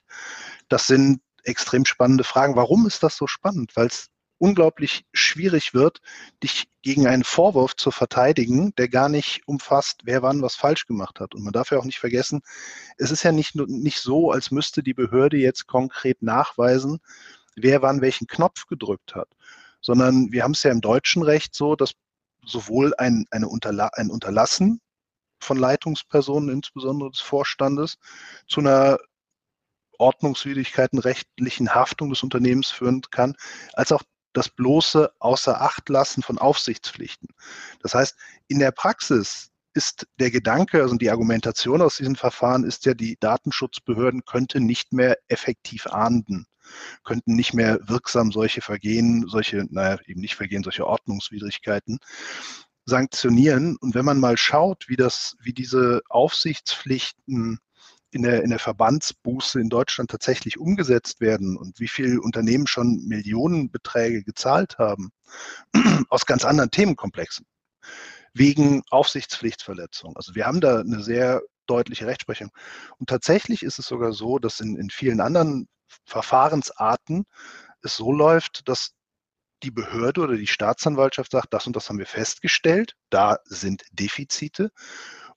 das 0.69 0.85
sind 0.85 1.19
extrem 1.43 1.83
spannende 1.83 2.23
Fragen. 2.23 2.55
Warum 2.55 2.85
ist 2.85 3.01
das 3.01 3.17
so 3.17 3.25
spannend? 3.25 3.75
Weil 3.75 3.87
es 3.87 4.09
unglaublich 4.45 5.05
schwierig 5.11 5.73
wird, 5.73 6.01
dich 6.43 6.67
gegen 6.83 7.07
einen 7.07 7.23
Vorwurf 7.23 7.75
zu 7.75 7.89
verteidigen, 7.89 8.75
der 8.75 8.89
gar 8.89 9.09
nicht 9.09 9.41
umfasst, 9.47 10.01
wer 10.03 10.21
wann 10.21 10.43
was 10.43 10.53
falsch 10.53 10.85
gemacht 10.85 11.19
hat. 11.19 11.33
Und 11.33 11.43
man 11.43 11.51
darf 11.51 11.71
ja 11.71 11.79
auch 11.79 11.83
nicht 11.85 11.97
vergessen, 11.97 12.43
es 12.97 13.09
ist 13.09 13.23
ja 13.23 13.31
nicht, 13.31 13.55
nicht 13.55 13.97
so, 13.97 14.29
als 14.29 14.51
müsste 14.51 14.83
die 14.83 14.93
Behörde 14.93 15.37
jetzt 15.37 15.65
konkret 15.65 16.21
nachweisen, 16.21 16.99
wer 17.55 17.81
wann 17.81 18.01
welchen 18.01 18.27
Knopf 18.27 18.67
gedrückt 18.67 19.15
hat, 19.15 19.29
sondern 19.81 20.31
wir 20.31 20.43
haben 20.43 20.51
es 20.51 20.61
ja 20.61 20.69
im 20.69 20.81
deutschen 20.81 21.23
Recht 21.23 21.55
so, 21.55 21.75
dass 21.75 21.93
sowohl 22.45 22.93
ein, 22.99 23.25
eine 23.31 23.47
Unterla 23.47 23.89
ein 23.93 24.11
Unterlassen 24.11 24.79
von 25.39 25.57
Leitungspersonen, 25.57 26.49
insbesondere 26.49 27.09
des 27.09 27.19
Vorstandes, 27.19 27.97
zu 28.47 28.59
einer 28.59 28.99
Ordnungswidrigkeiten 29.97 30.99
rechtlichen 30.99 31.73
Haftung 31.73 32.11
des 32.11 32.21
Unternehmens 32.21 32.69
führen 32.69 33.01
kann, 33.09 33.35
als 33.73 33.91
auch 33.91 34.03
das 34.35 34.49
bloße 34.49 35.11
Außerachtlassen 35.19 36.23
von 36.23 36.37
Aufsichtspflichten. 36.37 37.29
Das 37.81 37.95
heißt, 37.95 38.15
in 38.47 38.59
der 38.59 38.71
Praxis 38.71 39.49
ist 39.73 40.07
der 40.19 40.31
Gedanke, 40.31 40.81
also 40.81 40.95
die 40.95 41.09
Argumentation 41.09 41.81
aus 41.81 41.97
diesen 41.97 42.15
Verfahren 42.15 42.63
ist 42.63 42.85
ja, 42.85 42.93
die 42.93 43.17
Datenschutzbehörden 43.19 44.23
könnten 44.25 44.65
nicht 44.65 44.93
mehr 44.93 45.17
effektiv 45.27 45.87
ahnden, 45.87 46.47
könnten 47.03 47.35
nicht 47.35 47.53
mehr 47.53 47.79
wirksam 47.83 48.31
solche 48.31 48.61
Vergehen, 48.61 49.25
solche, 49.27 49.65
naja, 49.69 49.99
eben 50.05 50.21
nicht 50.21 50.35
Vergehen, 50.35 50.63
solche 50.63 50.87
Ordnungswidrigkeiten 50.87 51.99
sanktionieren. 52.85 53.77
Und 53.77 53.95
wenn 53.95 54.05
man 54.05 54.19
mal 54.19 54.37
schaut, 54.37 54.87
wie 54.87 54.95
das, 54.95 55.35
wie 55.41 55.53
diese 55.53 56.01
Aufsichtspflichten 56.09 57.59
in 58.15 58.23
der, 58.23 58.43
in 58.43 58.49
der 58.49 58.59
Verbandsbuße 58.59 59.59
in 59.59 59.69
Deutschland 59.69 60.09
tatsächlich 60.09 60.57
umgesetzt 60.57 61.19
werden 61.19 61.57
und 61.57 61.79
wie 61.79 61.87
viele 61.89 62.21
Unternehmen 62.21 62.65
schon 62.65 63.05
Millionenbeträge 63.05 64.23
gezahlt 64.23 64.77
haben, 64.77 65.11
aus 66.09 66.25
ganz 66.25 66.45
anderen 66.45 66.71
Themenkomplexen, 66.71 67.45
wegen 68.33 68.83
Aufsichtspflichtverletzung. 68.89 70.15
Also 70.15 70.33
wir 70.33 70.45
haben 70.45 70.61
da 70.61 70.79
eine 70.79 71.03
sehr 71.03 71.41
deutliche 71.67 72.07
Rechtsprechung. 72.07 72.51
Und 72.99 73.09
tatsächlich 73.09 73.63
ist 73.63 73.79
es 73.79 73.87
sogar 73.87 74.13
so, 74.13 74.39
dass 74.39 74.61
in, 74.61 74.77
in 74.77 74.89
vielen 74.89 75.19
anderen 75.19 75.67
Verfahrensarten 76.05 77.25
es 77.81 77.97
so 77.97 78.13
läuft, 78.13 78.69
dass 78.69 78.91
die 79.63 79.71
Behörde 79.71 80.21
oder 80.21 80.37
die 80.37 80.47
Staatsanwaltschaft 80.47 81.31
sagt, 81.31 81.53
das 81.53 81.67
und 81.67 81.75
das 81.75 81.89
haben 81.89 81.97
wir 81.97 82.05
festgestellt, 82.05 82.95
da 83.09 83.39
sind 83.45 83.83
Defizite 83.91 84.71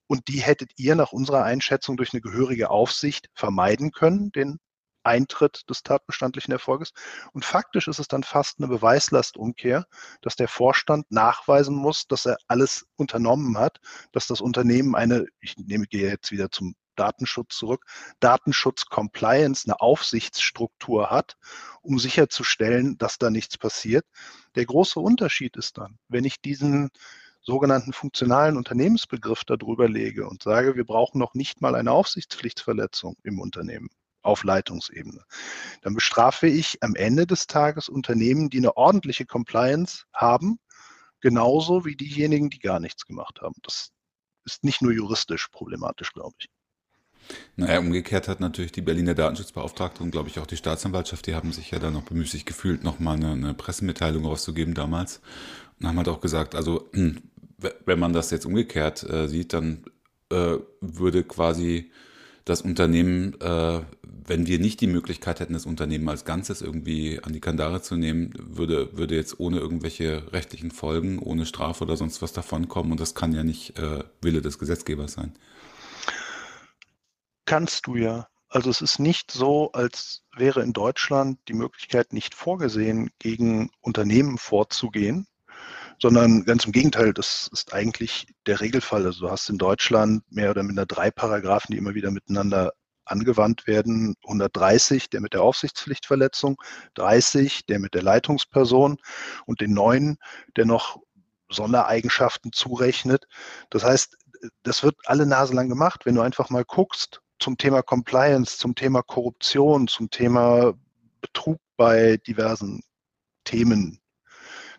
und 0.08 0.26
die 0.26 0.40
hättet 0.40 0.72
ihr 0.76 0.96
nach 0.96 1.12
unserer 1.12 1.44
Einschätzung 1.44 1.96
durch 1.96 2.12
eine 2.12 2.20
gehörige 2.20 2.70
Aufsicht 2.70 3.28
vermeiden 3.34 3.92
können, 3.92 4.32
den 4.32 4.58
Eintritt 5.04 5.62
des 5.70 5.82
tatbestandlichen 5.82 6.52
Erfolges. 6.52 6.92
Und 7.32 7.44
faktisch 7.44 7.88
ist 7.88 7.98
es 7.98 8.08
dann 8.08 8.24
fast 8.24 8.58
eine 8.58 8.68
Beweislastumkehr, 8.68 9.86
dass 10.22 10.36
der 10.36 10.48
Vorstand 10.48 11.10
nachweisen 11.10 11.76
muss, 11.76 12.06
dass 12.06 12.26
er 12.26 12.36
alles 12.48 12.86
unternommen 12.96 13.56
hat, 13.58 13.78
dass 14.12 14.26
das 14.26 14.40
Unternehmen 14.40 14.94
eine, 14.94 15.26
ich 15.40 15.56
nehme, 15.56 15.86
gehe 15.86 16.08
jetzt 16.08 16.30
wieder 16.32 16.50
zum 16.50 16.74
Datenschutz 16.96 17.56
zurück, 17.56 17.84
Datenschutz-Compliance, 18.20 19.66
eine 19.66 19.80
Aufsichtsstruktur 19.80 21.10
hat, 21.10 21.36
um 21.80 21.98
sicherzustellen, 21.98 22.98
dass 22.98 23.18
da 23.18 23.30
nichts 23.30 23.56
passiert. 23.56 24.04
Der 24.56 24.66
große 24.66 24.98
Unterschied 24.98 25.56
ist 25.56 25.78
dann, 25.78 25.98
wenn 26.08 26.24
ich 26.24 26.40
diesen 26.40 26.90
sogenannten 27.48 27.94
funktionalen 27.94 28.58
Unternehmensbegriff 28.58 29.42
darüber 29.44 29.88
lege 29.88 30.28
und 30.28 30.42
sage, 30.42 30.76
wir 30.76 30.84
brauchen 30.84 31.18
noch 31.18 31.32
nicht 31.32 31.62
mal 31.62 31.74
eine 31.74 31.92
Aufsichtspflichtverletzung 31.92 33.16
im 33.22 33.40
Unternehmen 33.40 33.88
auf 34.20 34.44
Leitungsebene, 34.44 35.24
dann 35.80 35.94
bestrafe 35.94 36.46
ich 36.46 36.76
am 36.82 36.94
Ende 36.94 37.26
des 37.26 37.46
Tages 37.46 37.88
Unternehmen, 37.88 38.50
die 38.50 38.58
eine 38.58 38.76
ordentliche 38.76 39.24
Compliance 39.24 40.04
haben, 40.12 40.58
genauso 41.22 41.86
wie 41.86 41.96
diejenigen, 41.96 42.50
die 42.50 42.58
gar 42.58 42.80
nichts 42.80 43.06
gemacht 43.06 43.40
haben. 43.40 43.54
Das 43.62 43.92
ist 44.44 44.62
nicht 44.62 44.82
nur 44.82 44.92
juristisch 44.92 45.48
problematisch, 45.48 46.12
glaube 46.12 46.34
ich. 46.40 46.50
Naja, 47.56 47.78
umgekehrt 47.78 48.28
hat 48.28 48.40
natürlich 48.40 48.72
die 48.72 48.82
Berliner 48.82 49.14
Datenschutzbeauftragte 49.14 50.02
und 50.02 50.10
glaube 50.10 50.28
ich 50.28 50.38
auch 50.38 50.46
die 50.46 50.58
Staatsanwaltschaft, 50.58 51.26
die 51.26 51.34
haben 51.34 51.52
sich 51.52 51.70
ja 51.70 51.78
dann 51.78 51.94
noch 51.94 52.04
bemüßigt 52.04 52.44
gefühlt, 52.44 52.84
nochmal 52.84 53.16
eine, 53.16 53.32
eine 53.32 53.54
Pressemitteilung 53.54 54.26
rauszugeben 54.26 54.74
damals 54.74 55.22
und 55.78 55.86
haben 55.86 55.96
halt 55.96 56.08
auch 56.08 56.20
gesagt, 56.20 56.54
also 56.54 56.88
hm, 56.92 57.22
wenn 57.58 57.98
man 57.98 58.12
das 58.12 58.30
jetzt 58.30 58.46
umgekehrt 58.46 59.02
äh, 59.02 59.28
sieht, 59.28 59.52
dann 59.52 59.84
äh, 60.30 60.56
würde 60.80 61.24
quasi 61.24 61.90
das 62.48 62.62
Unternehmen, 62.62 63.38
äh, 63.40 63.80
wenn 64.02 64.46
wir 64.46 64.58
nicht 64.58 64.80
die 64.80 64.86
Möglichkeit 64.86 65.40
hätten, 65.40 65.52
das 65.52 65.66
Unternehmen 65.66 66.08
als 66.08 66.24
Ganzes 66.24 66.62
irgendwie 66.62 67.20
an 67.22 67.32
die 67.32 67.40
Kandare 67.40 67.82
zu 67.82 67.96
nehmen, 67.96 68.32
würde, 68.38 68.96
würde 68.96 69.16
jetzt 69.16 69.38
ohne 69.38 69.58
irgendwelche 69.58 70.32
rechtlichen 70.32 70.70
Folgen, 70.70 71.18
ohne 71.18 71.46
Strafe 71.46 71.84
oder 71.84 71.96
sonst 71.96 72.22
was 72.22 72.32
davonkommen. 72.32 72.92
Und 72.92 73.00
das 73.00 73.14
kann 73.14 73.32
ja 73.32 73.44
nicht 73.44 73.78
äh, 73.78 74.04
Wille 74.22 74.40
des 74.40 74.58
Gesetzgebers 74.58 75.12
sein. 75.12 75.32
Kannst 77.44 77.86
du 77.86 77.96
ja. 77.96 78.28
Also 78.50 78.70
es 78.70 78.80
ist 78.80 78.98
nicht 78.98 79.30
so, 79.30 79.72
als 79.72 80.22
wäre 80.34 80.62
in 80.62 80.72
Deutschland 80.72 81.38
die 81.48 81.54
Möglichkeit 81.54 82.14
nicht 82.14 82.34
vorgesehen, 82.34 83.10
gegen 83.18 83.70
Unternehmen 83.82 84.38
vorzugehen, 84.38 85.26
sondern 86.00 86.44
ganz 86.44 86.64
im 86.64 86.72
Gegenteil, 86.72 87.12
das 87.12 87.48
ist 87.52 87.72
eigentlich 87.72 88.26
der 88.46 88.60
Regelfall. 88.60 89.04
Also 89.04 89.26
du 89.26 89.30
hast 89.30 89.48
in 89.48 89.58
Deutschland 89.58 90.22
mehr 90.30 90.50
oder 90.50 90.62
minder 90.62 90.86
drei 90.86 91.10
Paragraphen, 91.10 91.72
die 91.72 91.78
immer 91.78 91.94
wieder 91.94 92.10
miteinander 92.10 92.72
angewandt 93.04 93.66
werden. 93.66 94.14
130, 94.24 95.10
der 95.10 95.20
mit 95.20 95.32
der 95.32 95.42
Aufsichtspflichtverletzung, 95.42 96.56
30, 96.94 97.66
der 97.66 97.78
mit 97.78 97.94
der 97.94 98.02
Leitungsperson 98.02 98.98
und 99.46 99.60
den 99.60 99.72
neuen, 99.72 100.18
der 100.56 100.66
noch 100.66 100.98
Sondereigenschaften 101.50 102.52
zurechnet. 102.52 103.26
Das 103.70 103.82
heißt, 103.82 104.16
das 104.62 104.82
wird 104.82 104.96
alle 105.06 105.26
Nase 105.26 105.54
lang 105.54 105.68
gemacht. 105.68 106.06
Wenn 106.06 106.14
du 106.14 106.20
einfach 106.20 106.50
mal 106.50 106.64
guckst 106.64 107.22
zum 107.40 107.56
Thema 107.56 107.82
Compliance, 107.82 108.58
zum 108.58 108.74
Thema 108.74 109.02
Korruption, 109.02 109.88
zum 109.88 110.10
Thema 110.10 110.74
Betrug 111.20 111.58
bei 111.76 112.18
diversen 112.18 112.82
Themen, 113.44 114.00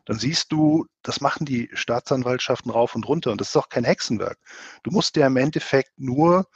dann 0.10 0.18
siehst 0.18 0.51
du, 0.51 0.88
das 1.03 1.22
machen 1.22 1.45
die 1.45 1.70
Staatsanwaltschaften 1.72 2.72
rauf 2.72 2.95
und 2.95 3.07
runter. 3.07 3.32
Und 3.32 3.39
das 3.39 3.49
ist 3.49 3.55
auch 3.57 3.70
kein 3.70 3.84
Hexenwerk. 3.84 4.39
Du 4.82 4.89
musst 4.89 5.16
dir 5.16 5.28
im 5.28 5.38
Endeffekt 5.38 5.91
nur 5.97 6.47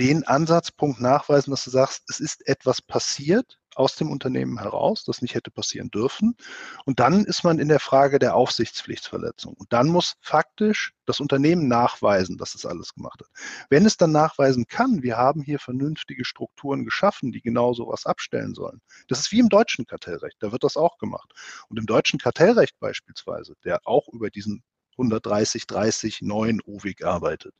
den 0.00 0.24
Ansatzpunkt 0.26 1.02
nachweisen, 1.02 1.50
dass 1.50 1.64
du 1.64 1.70
sagst, 1.70 2.04
es 2.08 2.18
ist 2.18 2.48
etwas 2.48 2.80
passiert 2.80 3.58
aus 3.76 3.96
dem 3.96 4.10
Unternehmen 4.10 4.58
heraus, 4.58 5.04
das 5.04 5.22
nicht 5.22 5.34
hätte 5.34 5.50
passieren 5.50 5.90
dürfen. 5.90 6.36
Und 6.84 7.00
dann 7.00 7.24
ist 7.24 7.44
man 7.44 7.58
in 7.58 7.68
der 7.68 7.80
Frage 7.80 8.18
der 8.18 8.34
Aufsichtspflichtverletzung. 8.34 9.54
Und 9.54 9.72
dann 9.72 9.88
muss 9.88 10.14
faktisch 10.20 10.92
das 11.06 11.20
Unternehmen 11.20 11.68
nachweisen, 11.68 12.38
dass 12.38 12.54
es 12.54 12.64
alles 12.66 12.94
gemacht 12.94 13.20
hat. 13.20 13.28
Wenn 13.70 13.86
es 13.86 13.96
dann 13.96 14.12
nachweisen 14.12 14.66
kann, 14.66 15.02
wir 15.02 15.16
haben 15.16 15.42
hier 15.42 15.58
vernünftige 15.58 16.24
Strukturen 16.24 16.84
geschaffen, 16.84 17.32
die 17.32 17.42
genau 17.42 17.74
sowas 17.74 18.06
abstellen 18.06 18.54
sollen. 18.54 18.80
Das 19.08 19.20
ist 19.20 19.32
wie 19.32 19.40
im 19.40 19.48
deutschen 19.48 19.86
Kartellrecht, 19.86 20.36
da 20.40 20.52
wird 20.52 20.64
das 20.64 20.76
auch 20.76 20.98
gemacht. 20.98 21.32
Und 21.68 21.78
im 21.78 21.86
deutschen 21.86 22.18
Kartellrecht 22.18 22.78
beispielsweise, 22.80 23.54
der 23.64 23.80
auch 23.84 24.08
über 24.12 24.30
diesen 24.30 24.62
130, 24.98 25.66
30, 25.66 26.22
9 26.22 26.60
OWIG 26.64 27.04
arbeitet. 27.04 27.54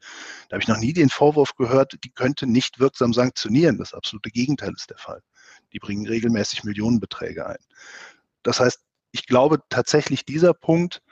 Da 0.49 0.55
habe 0.55 0.63
ich 0.63 0.69
noch 0.69 0.79
nie 0.79 0.93
den 0.93 1.11
Vorwurf 1.11 1.55
gehört, 1.57 1.99
die 2.05 2.11
könnte 2.11 2.47
nicht 2.47 2.79
wirksam 2.79 3.13
sanktionieren. 3.13 3.79
Das 3.79 3.95
absolute 3.95 4.31
Gegenteil 4.31 4.73
ist 4.77 4.91
der 4.91 4.99
Fall. 4.99 5.21
Die 5.75 5.79
bringen 5.81 6.07
regelmäßig 6.07 6.65
Millionenbeträge 6.65 7.47
ein. 7.47 7.59
Das 8.43 8.61
heißt, 8.61 8.81
ich 9.13 9.27
glaube 9.27 9.61
tatsächlich 9.69 10.25
dieser 10.25 10.55
Punkt, 10.55 11.03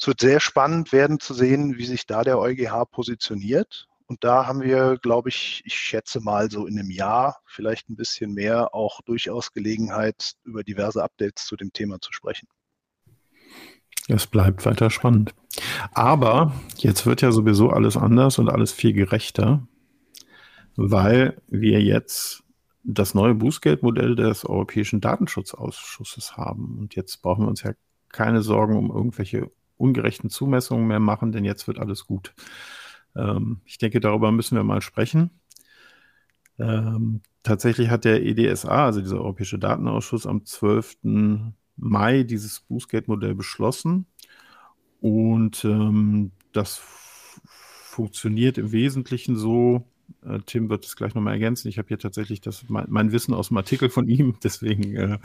es 0.00 0.06
wird 0.06 0.20
sehr 0.20 0.40
spannend 0.40 0.92
werden 0.92 1.18
zu 1.18 1.34
sehen, 1.34 1.76
wie 1.76 1.86
sich 1.86 2.06
da 2.06 2.22
der 2.22 2.38
EuGH 2.38 2.86
positioniert. 2.90 3.88
Und 4.06 4.24
da 4.24 4.46
haben 4.46 4.62
wir, 4.62 4.96
glaube 5.02 5.28
ich, 5.28 5.62
ich 5.66 5.74
schätze 5.74 6.20
mal 6.20 6.50
so 6.50 6.66
in 6.66 6.78
einem 6.78 6.90
Jahr, 6.90 7.40
vielleicht 7.44 7.90
ein 7.90 7.96
bisschen 7.96 8.32
mehr, 8.32 8.74
auch 8.74 9.02
durchaus 9.02 9.52
Gelegenheit, 9.52 10.32
über 10.44 10.64
diverse 10.64 11.02
Updates 11.02 11.44
zu 11.44 11.56
dem 11.56 11.72
Thema 11.72 12.00
zu 12.00 12.12
sprechen. 12.12 12.48
Es 14.08 14.26
bleibt 14.26 14.64
weiter 14.64 14.88
spannend. 14.88 15.34
Aber 15.92 16.54
jetzt 16.78 17.04
wird 17.04 17.20
ja 17.20 17.32
sowieso 17.32 17.68
alles 17.70 17.96
anders 17.96 18.38
und 18.38 18.48
alles 18.48 18.72
viel 18.72 18.94
gerechter, 18.94 19.66
weil 20.76 21.42
wir 21.48 21.82
jetzt 21.82 22.42
das 22.94 23.14
neue 23.14 23.34
Bußgeldmodell 23.34 24.16
des 24.16 24.46
Europäischen 24.46 25.00
Datenschutzausschusses 25.00 26.36
haben. 26.36 26.78
Und 26.78 26.94
jetzt 26.94 27.20
brauchen 27.20 27.44
wir 27.44 27.48
uns 27.48 27.62
ja 27.62 27.72
keine 28.08 28.40
Sorgen 28.40 28.76
um 28.76 28.90
irgendwelche 28.90 29.50
ungerechten 29.76 30.30
Zumessungen 30.30 30.86
mehr 30.86 30.98
machen, 30.98 31.30
denn 31.30 31.44
jetzt 31.44 31.68
wird 31.68 31.78
alles 31.78 32.06
gut. 32.06 32.34
Ähm, 33.14 33.60
ich 33.66 33.76
denke, 33.76 34.00
darüber 34.00 34.32
müssen 34.32 34.56
wir 34.56 34.64
mal 34.64 34.80
sprechen. 34.80 35.30
Ähm, 36.58 37.20
tatsächlich 37.42 37.90
hat 37.90 38.06
der 38.06 38.24
EDSA, 38.24 38.86
also 38.86 39.00
dieser 39.00 39.18
Europäische 39.18 39.58
Datenausschuss, 39.58 40.26
am 40.26 40.46
12. 40.46 40.96
Mai 41.76 42.22
dieses 42.22 42.60
Bußgeldmodell 42.60 43.34
beschlossen. 43.34 44.06
Und 45.00 45.62
ähm, 45.64 46.32
das 46.52 46.80
funktioniert 47.98 48.56
im 48.56 48.72
Wesentlichen 48.72 49.36
so, 49.36 49.84
äh, 50.24 50.38
Tim 50.46 50.68
wird 50.70 50.84
es 50.84 50.96
gleich 50.96 51.14
nochmal 51.14 51.34
ergänzen. 51.34 51.68
Ich 51.68 51.78
habe 51.78 51.88
hier 51.88 51.98
tatsächlich 51.98 52.40
das, 52.40 52.68
mein, 52.68 52.86
mein, 52.88 53.12
Wissen 53.12 53.34
aus 53.34 53.48
dem 53.48 53.56
Artikel 53.56 53.90
von 53.90 54.08
ihm, 54.08 54.36
deswegen 54.42 54.96
äh, 54.96 55.18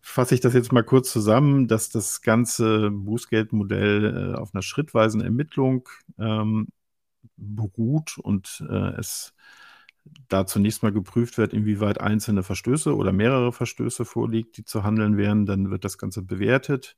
fasse 0.00 0.34
ich 0.34 0.40
das 0.40 0.54
jetzt 0.54 0.72
mal 0.72 0.84
kurz 0.84 1.12
zusammen, 1.12 1.68
dass 1.68 1.90
das 1.90 2.22
ganze 2.22 2.90
Bußgeldmodell 2.90 4.32
äh, 4.34 4.38
auf 4.38 4.54
einer 4.54 4.62
schrittweisen 4.62 5.20
Ermittlung 5.20 5.88
ähm, 6.18 6.68
beruht 7.36 8.18
und 8.18 8.64
äh, 8.68 8.98
es 8.98 9.34
da 10.28 10.46
zunächst 10.46 10.82
mal 10.82 10.92
geprüft 10.92 11.38
wird, 11.38 11.52
inwieweit 11.52 12.00
einzelne 12.00 12.42
Verstöße 12.42 12.96
oder 12.96 13.12
mehrere 13.12 13.52
Verstöße 13.52 14.04
vorliegt, 14.04 14.56
die 14.56 14.64
zu 14.64 14.82
handeln 14.82 15.16
wären. 15.16 15.46
Dann 15.46 15.70
wird 15.70 15.84
das 15.84 15.98
Ganze 15.98 16.22
bewertet 16.22 16.96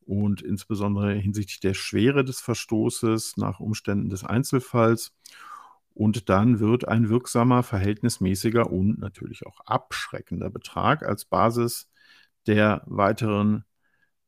und 0.00 0.42
insbesondere 0.42 1.12
hinsichtlich 1.14 1.60
der 1.60 1.74
Schwere 1.74 2.24
des 2.24 2.40
Verstoßes 2.40 3.36
nach 3.36 3.60
Umständen 3.60 4.08
des 4.08 4.24
Einzelfalls 4.24 5.12
und 6.00 6.30
dann 6.30 6.60
wird 6.60 6.88
ein 6.88 7.10
wirksamer, 7.10 7.62
verhältnismäßiger 7.62 8.72
und 8.72 8.98
natürlich 9.00 9.44
auch 9.44 9.60
abschreckender 9.66 10.48
Betrag 10.48 11.02
als 11.02 11.26
Basis 11.26 11.90
der 12.46 12.82
weiteren 12.86 13.66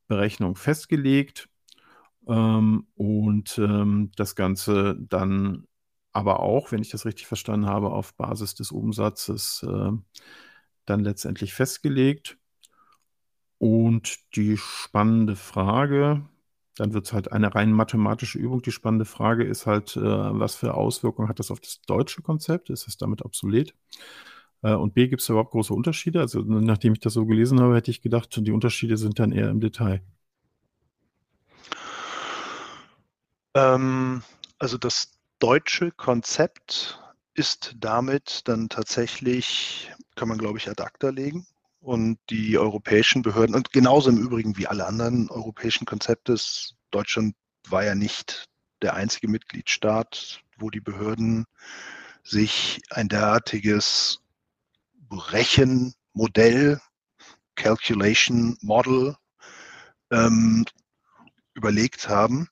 Berechnung 0.07 0.55
festgelegt. 0.55 1.49
Ähm, 2.29 2.89
und 2.95 3.57
ähm, 3.57 4.11
das 4.17 4.37
Ganze 4.37 4.99
dann 5.01 5.67
aber 6.13 6.41
auch, 6.41 6.73
wenn 6.73 6.83
ich 6.83 6.91
das 6.91 7.07
richtig 7.07 7.27
verstanden 7.27 7.65
habe, 7.65 7.91
auf 7.91 8.13
Basis 8.17 8.55
des 8.55 8.71
Umsatzes 8.71 9.65
äh, 9.67 9.93
dann 10.85 11.01
letztendlich 11.01 11.55
festgelegt. 11.55 12.37
Und 13.57 14.19
die 14.37 14.59
spannende 14.59 15.37
Frage, 15.37 16.29
dann 16.77 16.95
wird 16.95 17.07
es 17.07 17.13
halt 17.13 17.33
eine 17.33 17.55
rein 17.55 17.73
mathematische 17.73 18.39
Übung. 18.39 18.63
Die 18.63 18.73
spannende 18.73 19.05
Frage 19.05 19.45
ist 19.45 19.67
halt, 19.67 19.97
äh, 19.97 20.01
was 20.01 20.55
für 20.55 20.75
Auswirkungen 20.75 21.29
hat 21.29 21.39
das 21.39 21.51
auf 21.51 21.61
das 21.61 21.81
deutsche 21.83 22.23
Konzept? 22.23 22.71
Ist 22.71 22.89
es 22.89 22.97
damit 22.97 23.25
obsolet? 23.25 23.75
Äh, 24.63 24.75
und 24.75 24.95
B, 24.95 25.09
gibt 25.09 25.23
es 25.23 25.29
überhaupt 25.29 25.51
große 25.51 25.75
Unterschiede? 25.75 26.21
Also 26.21 26.41
nachdem 26.41 26.95
ich 26.95 27.01
das 27.01 27.13
so 27.15 27.27
gelesen 27.27 27.61
habe, 27.61 27.77
hätte 27.77 27.91
ich 27.91 28.01
gedacht, 28.03 28.35
die 28.41 28.53
Unterschiede 28.53 28.97
sind 28.97 29.19
dann 29.19 29.33
eher 29.33 29.51
im 29.51 29.61
Detail. 29.61 30.03
Ähm, 33.55 34.23
also 34.59 34.79
das 34.79 35.13
deutsche 35.39 35.91
Konzept 35.93 37.01
ist 37.35 37.75
damit 37.79 38.43
dann 38.49 38.69
tatsächlich, 38.69 39.91
kann 40.15 40.29
man 40.29 40.39
glaube 40.39 40.59
ich 40.59 40.69
ad 40.69 40.83
acta 40.83 41.11
legen 41.11 41.47
und 41.83 42.19
die 42.31 42.57
europäischen 42.59 43.23
Behörden 43.23 43.55
und 43.55 43.73
genauso 43.73 44.09
im 44.09 44.19
Übrigen 44.19 44.57
wie 44.57 44.69
alle 44.69 44.87
anderen 44.87 45.29
europäischen 45.29 45.85
Konzepte. 45.85 46.37
Deutschland 46.93 47.35
war 47.69 47.85
ja 47.85 47.95
nicht 47.95 48.49
der 48.83 48.95
einzige 48.95 49.29
Mitgliedstaat, 49.29 50.41
wo 50.57 50.71
die 50.71 50.81
Behörden 50.81 51.45
sich 52.23 52.81
ein 52.91 53.09
derartiges 53.09 54.21
Rechenmodell, 55.11 56.81
Calculation 57.57 58.57
Model 58.63 59.17
ähm, 60.11 60.65
überlegt 61.55 62.09
haben. 62.09 62.49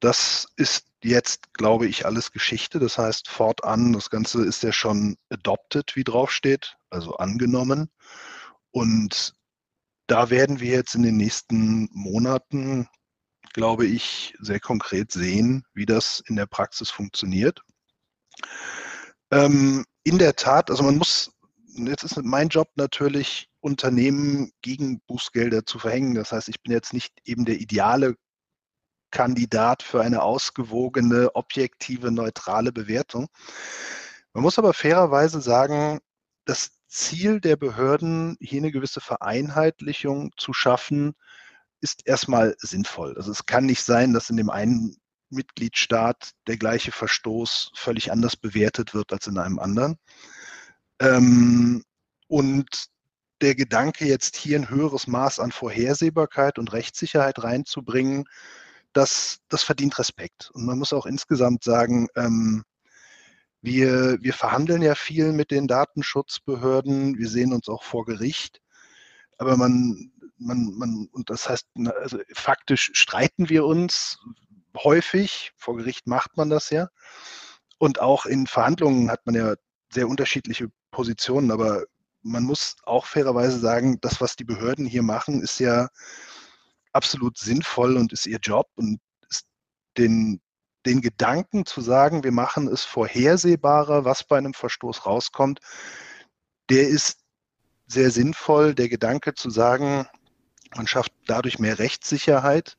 Das 0.00 0.48
ist 0.56 0.86
jetzt, 1.04 1.52
glaube 1.52 1.86
ich, 1.86 2.06
alles 2.06 2.32
Geschichte. 2.32 2.78
Das 2.78 2.98
heißt, 2.98 3.28
fortan, 3.28 3.92
das 3.92 4.10
Ganze 4.10 4.44
ist 4.44 4.62
ja 4.62 4.72
schon 4.72 5.16
adopted, 5.28 5.94
wie 5.96 6.04
draufsteht, 6.04 6.76
also 6.90 7.16
angenommen. 7.16 7.90
Und 8.70 9.34
da 10.06 10.30
werden 10.30 10.60
wir 10.60 10.70
jetzt 10.70 10.94
in 10.94 11.02
den 11.02 11.16
nächsten 11.16 11.88
Monaten, 11.92 12.88
glaube 13.52 13.86
ich, 13.86 14.34
sehr 14.40 14.60
konkret 14.60 15.12
sehen, 15.12 15.64
wie 15.74 15.86
das 15.86 16.22
in 16.26 16.36
der 16.36 16.46
Praxis 16.46 16.90
funktioniert. 16.90 17.60
Ähm, 19.30 19.84
in 20.04 20.18
der 20.18 20.36
Tat, 20.36 20.70
also 20.70 20.82
man 20.82 20.96
muss, 20.96 21.30
jetzt 21.74 22.02
ist 22.02 22.16
mein 22.22 22.48
Job 22.48 22.68
natürlich, 22.76 23.48
Unternehmen 23.60 24.52
gegen 24.62 25.00
Bußgelder 25.06 25.64
zu 25.64 25.78
verhängen. 25.78 26.14
Das 26.14 26.32
heißt, 26.32 26.48
ich 26.48 26.62
bin 26.62 26.72
jetzt 26.72 26.92
nicht 26.92 27.12
eben 27.24 27.44
der 27.44 27.60
ideale 27.60 28.16
Kandidat 29.14 29.82
für 29.82 30.02
eine 30.02 30.22
ausgewogene, 30.22 31.34
objektive, 31.34 32.10
neutrale 32.10 32.72
Bewertung. 32.72 33.28
Man 34.34 34.42
muss 34.42 34.58
aber 34.58 34.74
fairerweise 34.74 35.40
sagen, 35.40 36.00
das 36.44 36.72
Ziel 36.88 37.40
der 37.40 37.56
Behörden, 37.56 38.36
hier 38.40 38.58
eine 38.58 38.72
gewisse 38.72 39.00
Vereinheitlichung 39.00 40.32
zu 40.36 40.52
schaffen, 40.52 41.14
ist 41.80 42.06
erstmal 42.06 42.56
sinnvoll. 42.58 43.14
Also 43.16 43.30
es 43.30 43.46
kann 43.46 43.66
nicht 43.66 43.84
sein, 43.84 44.12
dass 44.12 44.30
in 44.30 44.36
dem 44.36 44.50
einen 44.50 44.96
Mitgliedstaat 45.30 46.32
der 46.48 46.56
gleiche 46.56 46.90
Verstoß 46.90 47.70
völlig 47.74 48.10
anders 48.10 48.36
bewertet 48.36 48.94
wird 48.94 49.12
als 49.12 49.28
in 49.28 49.38
einem 49.38 49.60
anderen. 49.60 49.96
Ähm, 50.98 51.84
und 52.26 52.86
der 53.40 53.54
Gedanke, 53.54 54.06
jetzt 54.06 54.36
hier 54.36 54.58
ein 54.58 54.70
höheres 54.70 55.06
Maß 55.06 55.38
an 55.38 55.52
Vorhersehbarkeit 55.52 56.58
und 56.58 56.72
Rechtssicherheit 56.72 57.42
reinzubringen, 57.42 58.24
das, 58.94 59.40
das 59.48 59.62
verdient 59.62 59.98
Respekt. 59.98 60.50
Und 60.54 60.64
man 60.64 60.78
muss 60.78 60.92
auch 60.92 61.06
insgesamt 61.06 61.64
sagen, 61.64 62.08
ähm, 62.16 62.64
wir, 63.60 64.18
wir 64.20 64.34
verhandeln 64.34 64.82
ja 64.82 64.94
viel 64.94 65.32
mit 65.32 65.50
den 65.50 65.66
Datenschutzbehörden, 65.66 67.18
wir 67.18 67.28
sehen 67.28 67.52
uns 67.52 67.68
auch 67.68 67.82
vor 67.82 68.04
Gericht, 68.04 68.60
aber 69.38 69.56
man, 69.56 70.12
man, 70.38 70.74
man, 70.76 71.08
und 71.12 71.30
das 71.30 71.48
heißt, 71.48 71.66
also 72.00 72.18
faktisch 72.34 72.90
streiten 72.94 73.48
wir 73.48 73.64
uns 73.64 74.18
häufig, 74.76 75.52
vor 75.56 75.76
Gericht 75.76 76.06
macht 76.06 76.36
man 76.36 76.50
das 76.50 76.70
ja. 76.70 76.88
Und 77.78 78.00
auch 78.00 78.26
in 78.26 78.46
Verhandlungen 78.46 79.10
hat 79.10 79.24
man 79.26 79.34
ja 79.34 79.54
sehr 79.90 80.08
unterschiedliche 80.08 80.68
Positionen, 80.90 81.50
aber 81.50 81.84
man 82.22 82.44
muss 82.44 82.76
auch 82.84 83.06
fairerweise 83.06 83.58
sagen, 83.58 83.98
das, 84.00 84.20
was 84.20 84.36
die 84.36 84.44
Behörden 84.44 84.86
hier 84.86 85.02
machen, 85.02 85.40
ist 85.40 85.58
ja 85.58 85.88
absolut 86.94 87.38
sinnvoll 87.38 87.96
und 87.96 88.12
ist 88.12 88.26
ihr 88.26 88.38
Job 88.38 88.68
und 88.76 89.00
ist 89.28 89.44
den, 89.98 90.40
den 90.86 91.00
Gedanken 91.00 91.66
zu 91.66 91.80
sagen, 91.80 92.24
wir 92.24 92.32
machen 92.32 92.68
es 92.68 92.84
vorhersehbarer, 92.84 94.04
was 94.04 94.24
bei 94.24 94.38
einem 94.38 94.54
Verstoß 94.54 95.06
rauskommt, 95.06 95.60
der 96.70 96.88
ist 96.88 97.18
sehr 97.86 98.10
sinnvoll. 98.10 98.74
Der 98.74 98.88
Gedanke 98.88 99.34
zu 99.34 99.50
sagen, 99.50 100.06
man 100.74 100.86
schafft 100.86 101.12
dadurch 101.26 101.58
mehr 101.58 101.78
Rechtssicherheit 101.78 102.76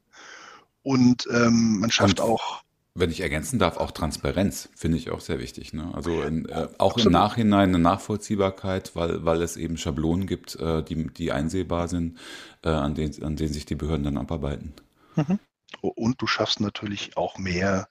und 0.82 1.28
ähm, 1.32 1.80
man 1.80 1.92
schafft 1.92 2.20
und 2.20 2.30
auch 2.30 2.65
wenn 2.98 3.12
ich 3.12 3.20
ergänzen 3.20 3.60
darf, 3.60 3.76
auch 3.76 3.92
Transparenz 3.92 4.70
finde 4.74 4.98
ich 4.98 5.12
auch 5.12 5.20
sehr 5.20 5.40
wichtig. 5.40 5.74
Ne? 5.74 5.92
Also 5.94 6.22
in, 6.22 6.48
äh, 6.48 6.70
auch 6.78 6.92
Absolut. 6.92 7.06
im 7.08 7.12
Nachhinein 7.12 7.70
eine 7.70 7.80
Nachvollziehbarkeit, 7.80 8.96
weil, 8.96 9.26
weil 9.26 9.42
es 9.42 9.58
eben 9.58 9.78
Schablonen 9.78 10.28
gibt, 10.28 10.56
äh, 10.56 10.82
die, 10.82 11.08
die 11.14 11.34
einsehbar 11.34 11.90
sind, 11.90 12.18
äh, 12.64 12.70
an, 12.70 12.96
denen, 12.96 13.22
an 13.22 13.36
denen 13.36 13.54
sich 13.54 13.66
die 13.66 13.76
Behörden 13.76 14.06
dann 14.06 14.18
abarbeiten. 14.18 14.74
Mhm. 15.16 15.40
Und 15.82 16.22
du 16.22 16.28
schaffst 16.28 16.62
natürlich 16.62 17.18
auch 17.18 17.38
mehr 17.38 17.90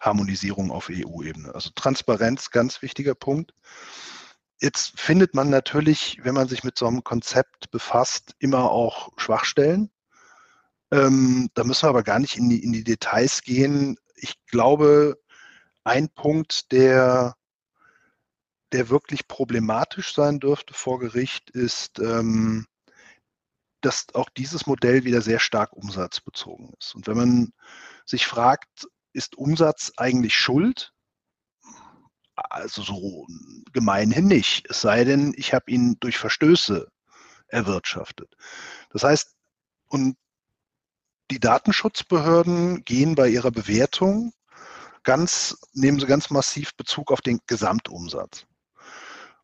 Harmonisierung 0.00 0.72
auf 0.72 0.90
EU-Ebene. 0.90 1.54
Also 1.54 1.70
Transparenz, 1.76 2.50
ganz 2.50 2.82
wichtiger 2.82 3.14
Punkt. 3.14 3.54
Jetzt 4.60 4.98
findet 4.98 5.34
man 5.34 5.48
natürlich, 5.48 6.18
wenn 6.24 6.34
man 6.34 6.48
sich 6.48 6.64
mit 6.64 6.76
so 6.76 6.88
einem 6.88 7.04
Konzept 7.04 7.70
befasst, 7.70 8.34
immer 8.40 8.70
auch 8.72 9.12
Schwachstellen. 9.16 9.90
Ähm, 10.90 11.50
da 11.54 11.62
müssen 11.62 11.84
wir 11.84 11.90
aber 11.90 12.02
gar 12.02 12.18
nicht 12.18 12.36
in 12.36 12.48
die, 12.48 12.62
in 12.62 12.72
die 12.72 12.84
Details 12.84 13.42
gehen 13.42 13.96
ich 14.24 14.46
glaube, 14.46 15.20
ein 15.84 16.08
Punkt, 16.08 16.72
der, 16.72 17.36
der 18.72 18.88
wirklich 18.88 19.28
problematisch 19.28 20.14
sein 20.14 20.40
dürfte 20.40 20.72
vor 20.72 20.98
Gericht, 20.98 21.50
ist, 21.50 21.98
ähm, 21.98 22.66
dass 23.82 24.06
auch 24.14 24.30
dieses 24.30 24.66
Modell 24.66 25.04
wieder 25.04 25.20
sehr 25.20 25.38
stark 25.38 25.74
umsatzbezogen 25.74 26.72
ist. 26.78 26.94
Und 26.94 27.06
wenn 27.06 27.18
man 27.18 27.52
sich 28.06 28.26
fragt, 28.26 28.88
ist 29.12 29.36
Umsatz 29.36 29.92
eigentlich 29.98 30.34
Schuld? 30.34 30.94
Also 32.34 32.82
so 32.82 33.26
gemeinhin 33.74 34.26
nicht. 34.26 34.66
Es 34.70 34.80
sei 34.80 35.04
denn, 35.04 35.34
ich 35.36 35.52
habe 35.52 35.70
ihn 35.70 35.98
durch 36.00 36.16
Verstöße 36.16 36.88
erwirtschaftet. 37.48 38.34
Das 38.88 39.04
heißt, 39.04 39.36
und 39.88 40.16
die 41.34 41.40
Datenschutzbehörden 41.40 42.84
gehen 42.84 43.16
bei 43.16 43.28
ihrer 43.28 43.50
Bewertung 43.50 44.32
ganz, 45.02 45.58
nehmen 45.72 45.98
sie 45.98 46.06
ganz 46.06 46.30
massiv 46.30 46.76
Bezug 46.76 47.10
auf 47.10 47.22
den 47.22 47.40
Gesamtumsatz. 47.48 48.46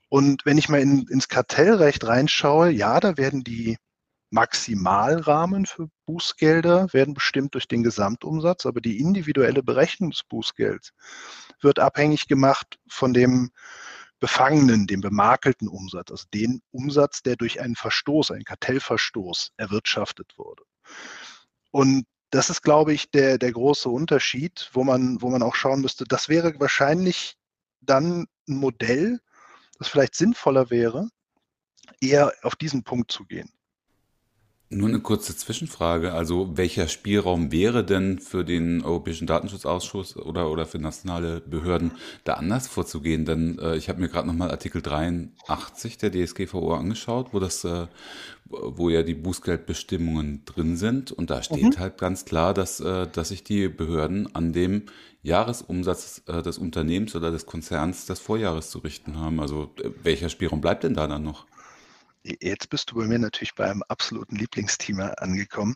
Und 0.09 0.47
wenn 0.47 0.57
ich 0.57 0.69
mal 0.69 0.81
in, 0.81 1.09
ins 1.09 1.27
Kartellrecht 1.27 2.07
reinschaue, 2.07 2.71
ja, 2.71 3.01
da 3.01 3.17
werden 3.17 3.43
die 3.43 3.77
Maximalrahmen 4.31 5.67
für 5.67 5.89
Bußgelder 6.07 6.93
werden 6.93 7.13
bestimmt 7.13 7.55
durch 7.55 7.67
den 7.67 7.83
Gesamtumsatz, 7.83 8.67
aber 8.67 8.81
die 8.81 9.01
individuelle 9.01 9.65
Berechnung 9.65 10.13
des 10.13 10.23
Bußgelds 10.23 10.93
wird 11.61 11.81
abhängig 11.81 12.29
gemacht 12.29 12.79
von 12.89 13.13
dem 13.13 13.51
Befangenen, 14.21 14.87
dem 14.87 15.01
bemakelten 15.01 15.67
Umsatz, 15.67 16.13
also 16.13 16.27
den 16.33 16.63
Umsatz, 16.71 17.23
der 17.23 17.35
durch 17.35 17.61
einen 17.61 17.75
Verstoß, 17.75 18.31
einen 18.31 18.45
Kartellverstoß 18.45 19.55
erwirtschaftet 19.57 20.35
wurde. 20.37 20.63
Und 21.71 22.05
das 22.31 22.51
ist, 22.51 22.63
glaube 22.63 22.93
ich, 22.93 23.11
der, 23.11 23.39
der 23.39 23.53
große 23.53 23.89
Unterschied, 23.89 24.71
wo 24.73 24.85
man, 24.85 25.21
wo 25.21 25.31
man 25.31 25.43
auch 25.43 25.55
schauen 25.55 25.81
müsste, 25.81 26.05
das 26.05 26.29
wäre 26.29 26.59
wahrscheinlich 26.61 27.37
dann 27.81 28.27
ein 28.49 28.57
Modell, 28.57 29.21
das 29.79 29.89
vielleicht 29.89 30.15
sinnvoller 30.15 30.71
wäre, 30.71 31.09
eher 32.01 32.33
auf 32.43 32.55
diesen 32.55 32.85
Punkt 32.85 33.11
zu 33.11 33.25
gehen. 33.25 33.51
Nur 34.73 34.89
eine 34.89 35.01
kurze 35.01 35.37
Zwischenfrage. 35.37 36.13
Also 36.13 36.57
welcher 36.57 36.87
Spielraum 36.87 37.51
wäre 37.51 37.85
denn 37.85 38.21
für 38.21 38.45
den 38.45 38.85
Europäischen 38.85 39.27
Datenschutzausschuss 39.27 40.17
oder, 40.17 40.49
oder 40.49 40.65
für 40.65 40.79
nationale 40.79 41.41
Behörden 41.41 41.91
da 42.23 42.35
anders 42.35 42.69
vorzugehen? 42.69 43.25
Denn 43.25 43.59
äh, 43.59 43.75
ich 43.75 43.89
habe 43.89 44.01
mir 44.01 44.09
gerade 44.09 44.29
nochmal 44.29 44.53
Artikel 44.53 44.81
83 44.81 45.99
der 45.99 46.13
DSGVO 46.13 46.73
angeschaut, 46.73 47.31
wo 47.33 47.41
das, 47.41 47.65
äh, 47.65 47.89
wo 48.47 48.89
ja 48.89 49.03
die 49.03 49.15
Bußgeldbestimmungen 49.15 50.45
drin 50.45 50.77
sind. 50.77 51.11
Und 51.11 51.31
da 51.31 51.43
steht 51.43 51.77
mhm. 51.77 51.81
halt 51.81 51.99
ganz 51.99 52.25
klar, 52.25 52.55
dass, 52.55 52.79
äh, 52.79 53.09
dass 53.09 53.31
sich 53.31 53.43
die 53.43 53.69
Behörden 53.69 54.33
an 54.37 54.53
dem 54.53 54.85
Jahresumsatz 55.25 56.23
äh, 56.29 56.43
des 56.43 56.59
Unternehmens 56.59 57.17
oder 57.17 57.33
des 57.33 57.45
Konzerns 57.45 58.07
des 58.07 58.21
Vorjahres 58.21 58.71
zu 58.71 58.79
richten 58.79 59.19
haben. 59.19 59.41
Also 59.41 59.71
äh, 59.83 59.91
welcher 60.05 60.29
Spielraum 60.29 60.61
bleibt 60.61 60.85
denn 60.85 60.95
da 60.95 61.09
dann 61.09 61.25
noch? 61.25 61.47
Jetzt 62.23 62.69
bist 62.69 62.91
du 62.91 62.97
bei 62.97 63.07
mir 63.07 63.19
natürlich 63.19 63.55
beim 63.55 63.83
absoluten 63.85 64.37
Lieblingsthema 64.37 65.09
angekommen. 65.19 65.75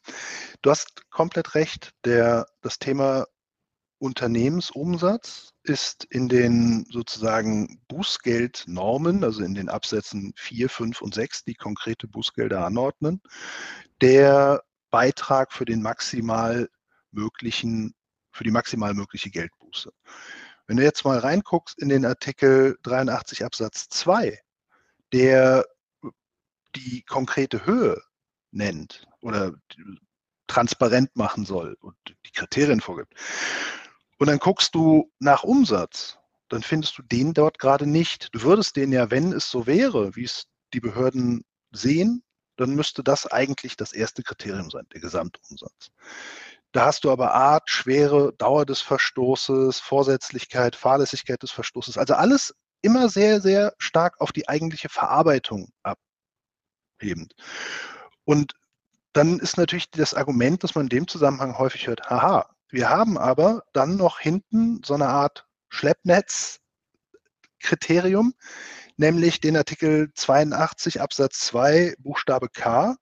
Du 0.61 0.71
hast 0.71 1.11
komplett 1.11 1.55
recht. 1.55 1.93
Der, 2.05 2.47
das 2.61 2.79
Thema 2.79 3.27
Unternehmensumsatz 3.99 5.55
ist 5.63 6.05
in 6.11 6.29
den 6.29 6.85
sozusagen 6.91 7.81
Bußgeldnormen, 7.89 9.25
also 9.25 9.43
in 9.43 9.55
den 9.55 9.71
Absätzen 9.71 10.35
4, 10.37 10.69
5 10.69 11.01
und 11.01 11.15
6, 11.15 11.45
die 11.45 11.55
konkrete 11.55 12.07
Bußgelder 12.07 12.67
anordnen, 12.67 13.23
der 14.03 14.63
Beitrag 14.91 15.53
für 15.55 15.65
den 15.65 15.81
maximal 15.81 16.69
möglichen, 17.11 17.95
für 18.33 18.45
die 18.45 18.51
maximal 18.51 18.93
mögliche 18.93 19.31
Geldbuße. 19.31 19.91
Wenn 20.67 20.77
du 20.77 20.83
jetzt 20.83 21.05
mal 21.05 21.19
reinguckst 21.19 21.79
in 21.81 21.89
den 21.89 22.05
Artikel 22.05 22.77
83 22.83 23.45
Absatz 23.45 23.89
2, 23.89 24.39
der 25.13 25.65
die 26.77 27.03
konkrete 27.03 27.67
Höhe 27.67 28.01
nennt 28.51 29.07
oder 29.21 29.53
transparent 30.47 31.15
machen 31.17 31.45
soll 31.45 31.77
und 31.81 31.97
die 32.07 32.33
Kriterien 32.33 32.81
vorgibt. 32.81 33.15
Und 34.19 34.29
dann 34.29 34.39
guckst 34.39 34.75
du 34.75 35.11
nach 35.19 35.43
Umsatz, 35.43 36.19
dann 36.49 36.63
findest 36.63 36.99
du 36.99 37.03
den 37.03 37.35
dort 37.35 37.59
gerade 37.59 37.87
nicht. 37.87 38.29
Du 38.33 38.43
würdest 38.43 38.77
den 38.77 38.93
ja, 38.93 39.11
wenn 39.11 39.33
es 39.33 39.51
so 39.51 39.67
wäre, 39.67 40.15
wie 40.15 40.25
es 40.25 40.45
die 40.73 40.81
Behörden 40.81 41.45
sehen, 41.73 42.23
dann 42.57 42.75
müsste 42.75 43.03
das 43.03 43.27
eigentlich 43.27 43.77
das 43.77 43.93
erste 43.93 44.23
Kriterium 44.23 44.71
sein, 44.71 44.87
der 44.93 45.01
Gesamtumsatz. 45.01 45.91
Da 46.73 46.87
hast 46.87 47.05
du 47.05 47.11
aber 47.11 47.35
Art, 47.35 47.71
Schwere, 47.71 48.33
Dauer 48.35 48.67
des 48.67 48.81
Verstoßes, 48.81 49.81
Vorsätzlichkeit, 49.81 50.77
Fahrlässigkeit 50.77 51.43
des 51.43 51.51
Verstoßes, 51.51 51.99
also 51.99 52.15
alles 52.15 52.55
immer 52.83 53.09
sehr, 53.09 53.41
sehr 53.41 53.75
stark 53.79 54.21
auf 54.21 54.31
die 54.31 54.49
eigentliche 54.49 54.89
Verarbeitung 54.89 55.71
ab 55.83 55.99
hebend. 56.99 57.35
Und 58.25 58.55
dann 59.13 59.39
ist 59.39 59.57
natürlich 59.57 59.91
das 59.91 60.15
Argument, 60.15 60.65
das 60.65 60.75
man 60.75 60.87
in 60.87 60.91
dem 60.91 61.07
Zusammenhang 61.09 61.59
häufig 61.59 61.87
hört, 61.87 62.11
haha, 62.11 62.51
wir 62.71 62.91
haben 62.91 63.17
aber 63.17 63.63
dann 63.73 63.97
noch 63.97 64.19
hinten 64.19 64.83
so 64.85 64.95
eine 64.95 65.09
Art 65.09 65.47
Schleppnetz-Kriterium, 65.69 68.35
nämlich 68.97 69.41
den 69.41 69.57
Artikel 69.57 70.11
82 70.15 71.01
Absatz 71.01 71.39
2 71.41 71.95
Buchstabe 71.99 72.49
K. 72.49 72.97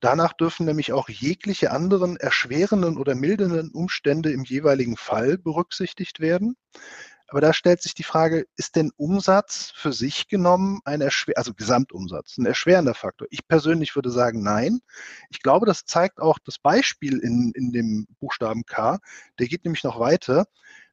Danach 0.00 0.32
dürfen 0.32 0.66
nämlich 0.66 0.92
auch 0.92 1.08
jegliche 1.08 1.70
anderen 1.70 2.16
erschwerenden 2.16 2.98
oder 2.98 3.14
mildernden 3.14 3.70
Umstände 3.70 4.32
im 4.32 4.42
jeweiligen 4.42 4.96
Fall 4.96 5.38
berücksichtigt 5.38 6.18
werden. 6.18 6.56
Aber 7.32 7.40
da 7.40 7.54
stellt 7.54 7.80
sich 7.80 7.94
die 7.94 8.02
Frage, 8.02 8.44
ist 8.56 8.76
denn 8.76 8.92
Umsatz 8.98 9.72
für 9.74 9.94
sich 9.94 10.28
genommen 10.28 10.80
ein 10.84 11.00
erschwer 11.00 11.38
also 11.38 11.54
Gesamtumsatz, 11.54 12.36
ein 12.36 12.44
erschwerender 12.44 12.92
Faktor? 12.92 13.26
Ich 13.30 13.48
persönlich 13.48 13.96
würde 13.96 14.10
sagen, 14.10 14.42
nein. 14.42 14.80
Ich 15.30 15.40
glaube, 15.40 15.64
das 15.64 15.86
zeigt 15.86 16.20
auch 16.20 16.38
das 16.44 16.58
Beispiel 16.58 17.20
in, 17.20 17.52
in 17.54 17.72
dem 17.72 18.06
Buchstaben 18.20 18.66
K. 18.66 18.98
Der 19.38 19.46
geht 19.46 19.64
nämlich 19.64 19.82
noch 19.82 19.98
weiter 19.98 20.44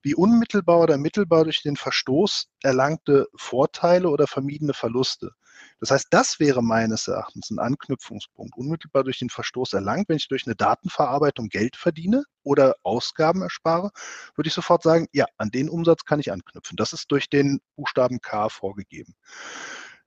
wie 0.02 0.16
unmittelbar 0.16 0.80
oder 0.80 0.98
mittelbar 0.98 1.44
durch 1.44 1.62
den 1.62 1.76
Verstoß 1.76 2.48
erlangte 2.64 3.28
Vorteile 3.36 4.10
oder 4.10 4.26
vermiedene 4.26 4.74
Verluste. 4.74 5.34
Das 5.80 5.92
heißt, 5.92 6.08
das 6.10 6.40
wäre 6.40 6.62
meines 6.62 7.08
Erachtens 7.08 7.50
ein 7.50 7.60
Anknüpfungspunkt. 7.60 8.56
Unmittelbar 8.58 9.04
durch 9.04 9.20
den 9.20 9.30
Verstoß 9.30 9.74
erlangt, 9.74 10.10
wenn 10.10 10.18
ich 10.18 10.28
durch 10.28 10.46
eine 10.46 10.56
Datenverarbeitung 10.56 11.48
Geld 11.50 11.76
verdiene 11.76 12.24
oder 12.44 12.76
Ausgaben 12.84 13.42
erspare, 13.42 13.92
würde 14.36 14.48
ich 14.48 14.54
sofort 14.54 14.84
sagen, 14.84 15.08
ja, 15.14 15.26
an 15.38 15.50
den 15.50 15.70
Umsatz 15.70 16.06
kann 16.06 16.20
ich 16.20 16.32
anknüpfen. 16.32 16.76
Das 16.76 16.94
ist 16.94 17.12
durch 17.12 17.30
den 17.30 17.62
Buchstaben 17.76 18.20
K 18.22 18.50
vorgegeben. 18.50 19.16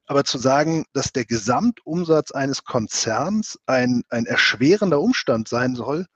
Aber 0.06 0.24
zu 0.24 0.38
sagen, 0.38 0.84
dass 0.92 1.12
der 1.12 1.24
Gesamtumsatz 1.24 2.32
eines 2.32 2.64
Konzerns 2.64 3.58
ein, 3.66 4.02
ein 4.10 4.26
erschwerender 4.26 5.00
Umstand 5.00 5.48
sein 5.48 5.74
soll, 5.74 6.06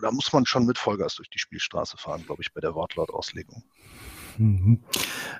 da 0.00 0.10
muss 0.10 0.32
man 0.32 0.46
schon 0.46 0.66
mit 0.66 0.78
Vollgas 0.78 1.14
durch 1.14 1.30
die 1.30 1.38
Spielstraße 1.38 1.96
fahren, 1.96 2.24
glaube 2.26 2.42
ich, 2.42 2.52
bei 2.52 2.60
der 2.60 2.74
Wortlautauslegung. 2.74 3.64
Mhm. 4.38 4.80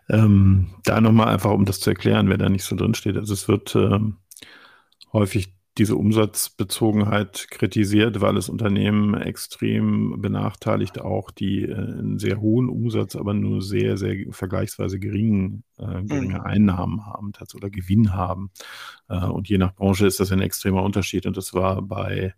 Ähm, 0.08 0.68
da 0.84 1.00
nochmal 1.00 1.28
einfach, 1.28 1.50
um 1.50 1.64
das 1.64 1.80
zu 1.80 1.90
erklären, 1.90 2.28
wer 2.28 2.38
da 2.38 2.48
nicht 2.48 2.64
so 2.64 2.76
drin 2.76 2.94
steht. 2.94 3.16
Also 3.16 3.34
es 3.34 3.48
wird 3.48 3.74
ähm, 3.74 4.18
häufig 5.12 5.56
diese 5.78 5.96
Umsatzbezogenheit 5.96 7.48
kritisiert, 7.50 8.20
weil 8.22 8.38
es 8.38 8.48
Unternehmen 8.48 9.14
extrem 9.14 10.20
benachteiligt, 10.22 11.00
auch 11.00 11.30
die 11.30 11.64
äh, 11.64 11.74
einen 11.74 12.18
sehr 12.18 12.40
hohen 12.40 12.70
Umsatz, 12.70 13.14
aber 13.14 13.34
nur 13.34 13.60
sehr, 13.60 13.98
sehr 13.98 14.16
vergleichsweise 14.30 14.98
geringen, 14.98 15.64
äh, 15.78 16.02
geringe 16.02 16.38
mhm. 16.38 16.40
Einnahmen 16.40 17.06
haben 17.06 17.32
oder 17.54 17.68
Gewinn 17.68 18.14
haben. 18.14 18.50
Äh, 19.08 19.26
und 19.26 19.48
je 19.48 19.58
nach 19.58 19.74
Branche 19.74 20.06
ist 20.06 20.18
das 20.18 20.32
ein 20.32 20.40
extremer 20.40 20.82
Unterschied. 20.82 21.26
Und 21.26 21.36
das 21.36 21.52
war 21.52 21.82
bei 21.82 22.34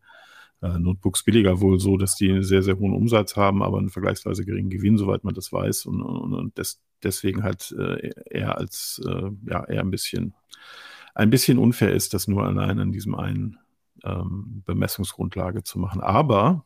äh, 0.63 0.79
Notebooks 0.79 1.25
billiger 1.25 1.61
wohl 1.61 1.79
so, 1.79 1.97
dass 1.97 2.17
die 2.17 2.31
einen 2.31 2.43
sehr, 2.43 2.63
sehr 2.63 2.79
hohen 2.79 2.95
Umsatz 2.95 3.37
haben, 3.37 3.63
aber 3.63 3.79
einen 3.79 3.91
vergleichsweise 3.91 4.45
geringen 4.45 4.71
Gewinn, 4.71 4.99
soweit 4.99 5.25
man 5.25 5.35
das 5.35 5.53
weiß. 5.53 5.87
Und, 5.87 6.03
und, 6.03 6.35
und 6.35 6.59
des, 6.59 6.81
deswegen 7.03 7.43
halt 7.43 7.75
äh, 7.79 8.11
eher 8.31 8.59
als, 8.59 9.01
äh, 9.07 9.31
ja, 9.47 9.65
eher 9.65 9.81
ein 9.81 9.91
bisschen, 9.91 10.35
ein 11.15 11.31
bisschen 11.31 11.59
unfair 11.59 11.93
ist, 11.93 12.15
das 12.15 12.29
nur 12.29 12.45
allein 12.45 12.79
an 12.79 12.93
diesem 12.93 13.15
einen 13.15 13.59
ähm, 14.05 14.63
Bemessungsgrundlage 14.67 15.63
zu 15.63 15.79
machen. 15.79 16.01
Aber 16.01 16.65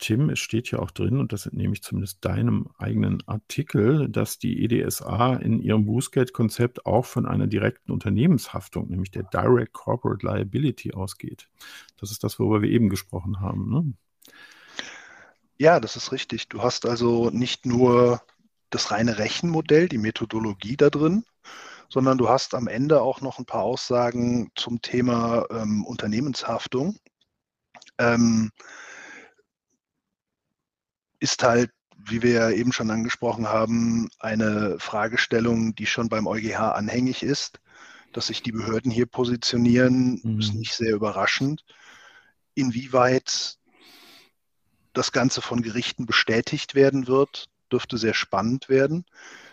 Tim, 0.00 0.30
es 0.30 0.38
steht 0.38 0.70
ja 0.70 0.78
auch 0.80 0.90
drin, 0.90 1.18
und 1.18 1.32
das 1.32 1.46
entnehme 1.46 1.74
ich 1.74 1.82
zumindest 1.82 2.24
deinem 2.24 2.68
eigenen 2.78 3.22
Artikel, 3.28 4.08
dass 4.08 4.38
die 4.38 4.64
EDSA 4.64 5.36
in 5.36 5.60
ihrem 5.60 5.84
Bußgeldkonzept 5.84 6.86
auch 6.86 7.04
von 7.04 7.26
einer 7.26 7.46
direkten 7.46 7.92
Unternehmenshaftung, 7.92 8.88
nämlich 8.88 9.10
der 9.10 9.24
Direct 9.24 9.74
Corporate 9.74 10.26
Liability, 10.26 10.94
ausgeht. 10.94 11.48
Das 11.98 12.10
ist 12.10 12.24
das, 12.24 12.38
worüber 12.38 12.62
wir 12.62 12.70
eben 12.70 12.88
gesprochen 12.88 13.40
haben. 13.40 13.70
Ne? 13.70 13.92
Ja, 15.58 15.78
das 15.78 15.96
ist 15.96 16.12
richtig. 16.12 16.48
Du 16.48 16.62
hast 16.62 16.86
also 16.86 17.28
nicht 17.30 17.66
nur 17.66 18.22
das 18.70 18.90
reine 18.90 19.18
Rechenmodell, 19.18 19.88
die 19.88 19.98
Methodologie 19.98 20.76
da 20.78 20.88
drin, 20.88 21.24
sondern 21.90 22.16
du 22.16 22.28
hast 22.28 22.54
am 22.54 22.68
Ende 22.68 23.02
auch 23.02 23.20
noch 23.20 23.38
ein 23.38 23.44
paar 23.44 23.62
Aussagen 23.62 24.50
zum 24.54 24.80
Thema 24.80 25.44
ähm, 25.50 25.84
Unternehmenshaftung. 25.84 26.96
Ähm, 27.98 28.50
ist 31.20 31.42
halt, 31.42 31.70
wie 31.96 32.22
wir 32.22 32.32
ja 32.32 32.50
eben 32.50 32.72
schon 32.72 32.90
angesprochen 32.90 33.46
haben, 33.48 34.08
eine 34.18 34.78
Fragestellung, 34.78 35.74
die 35.74 35.86
schon 35.86 36.08
beim 36.08 36.26
EuGH 36.26 36.74
anhängig 36.74 37.22
ist. 37.22 37.60
Dass 38.12 38.26
sich 38.26 38.42
die 38.42 38.52
Behörden 38.52 38.90
hier 38.90 39.06
positionieren, 39.06 40.20
mhm. 40.24 40.40
ist 40.40 40.54
nicht 40.54 40.74
sehr 40.74 40.92
überraschend. 40.92 41.64
Inwieweit 42.54 43.58
das 44.92 45.12
Ganze 45.12 45.40
von 45.42 45.62
Gerichten 45.62 46.06
bestätigt 46.06 46.74
werden 46.74 47.06
wird, 47.06 47.48
dürfte 47.70 47.98
sehr 47.98 48.14
spannend 48.14 48.68
werden. 48.68 49.04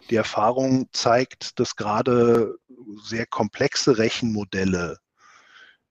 Die 0.09 0.15
Erfahrung 0.15 0.89
zeigt, 0.91 1.59
dass 1.59 1.75
gerade 1.75 2.57
sehr 3.03 3.27
komplexe 3.27 3.99
Rechenmodelle 3.99 4.97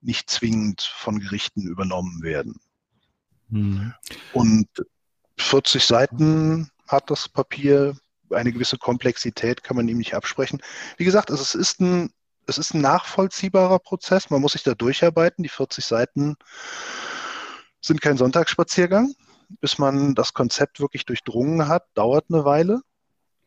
nicht 0.01 0.31
zwingend 0.31 0.83
von 0.83 1.21
Gerichten 1.21 1.69
übernommen 1.69 2.23
werden. 2.23 2.61
Mhm. 3.49 3.95
Und 4.33 4.69
40 5.39 5.85
Seiten 5.85 6.71
hat 6.89 7.11
das 7.11 7.29
Papier, 7.29 7.97
eine 8.31 8.53
gewisse 8.53 8.79
Komplexität 8.79 9.63
kann 9.63 9.77
man 9.77 9.89
ihm 9.89 9.99
nicht 9.99 10.15
absprechen. 10.15 10.63
Wie 10.97 11.05
gesagt, 11.05 11.31
also 11.31 11.43
es 11.43 11.55
ist 11.55 11.81
ein, 11.81 12.11
es 12.47 12.59
ist 12.59 12.75
ein 12.75 12.81
nachvollziehbarer 12.81 13.79
Prozess. 13.79 14.31
Man 14.31 14.41
muss 14.41 14.53
sich 14.53 14.63
da 14.63 14.75
durcharbeiten. 14.75 15.43
Die 15.43 15.49
40 15.49 15.85
Seiten 15.85 16.37
sind 17.81 18.01
kein 18.01 18.17
Sonntagsspaziergang. 18.17 19.15
Bis 19.61 19.79
man 19.79 20.15
das 20.15 20.35
Konzept 20.35 20.81
wirklich 20.81 21.05
durchdrungen 21.05 21.69
hat, 21.69 21.87
dauert 21.95 22.27
eine 22.31 22.45
Weile. 22.45 22.83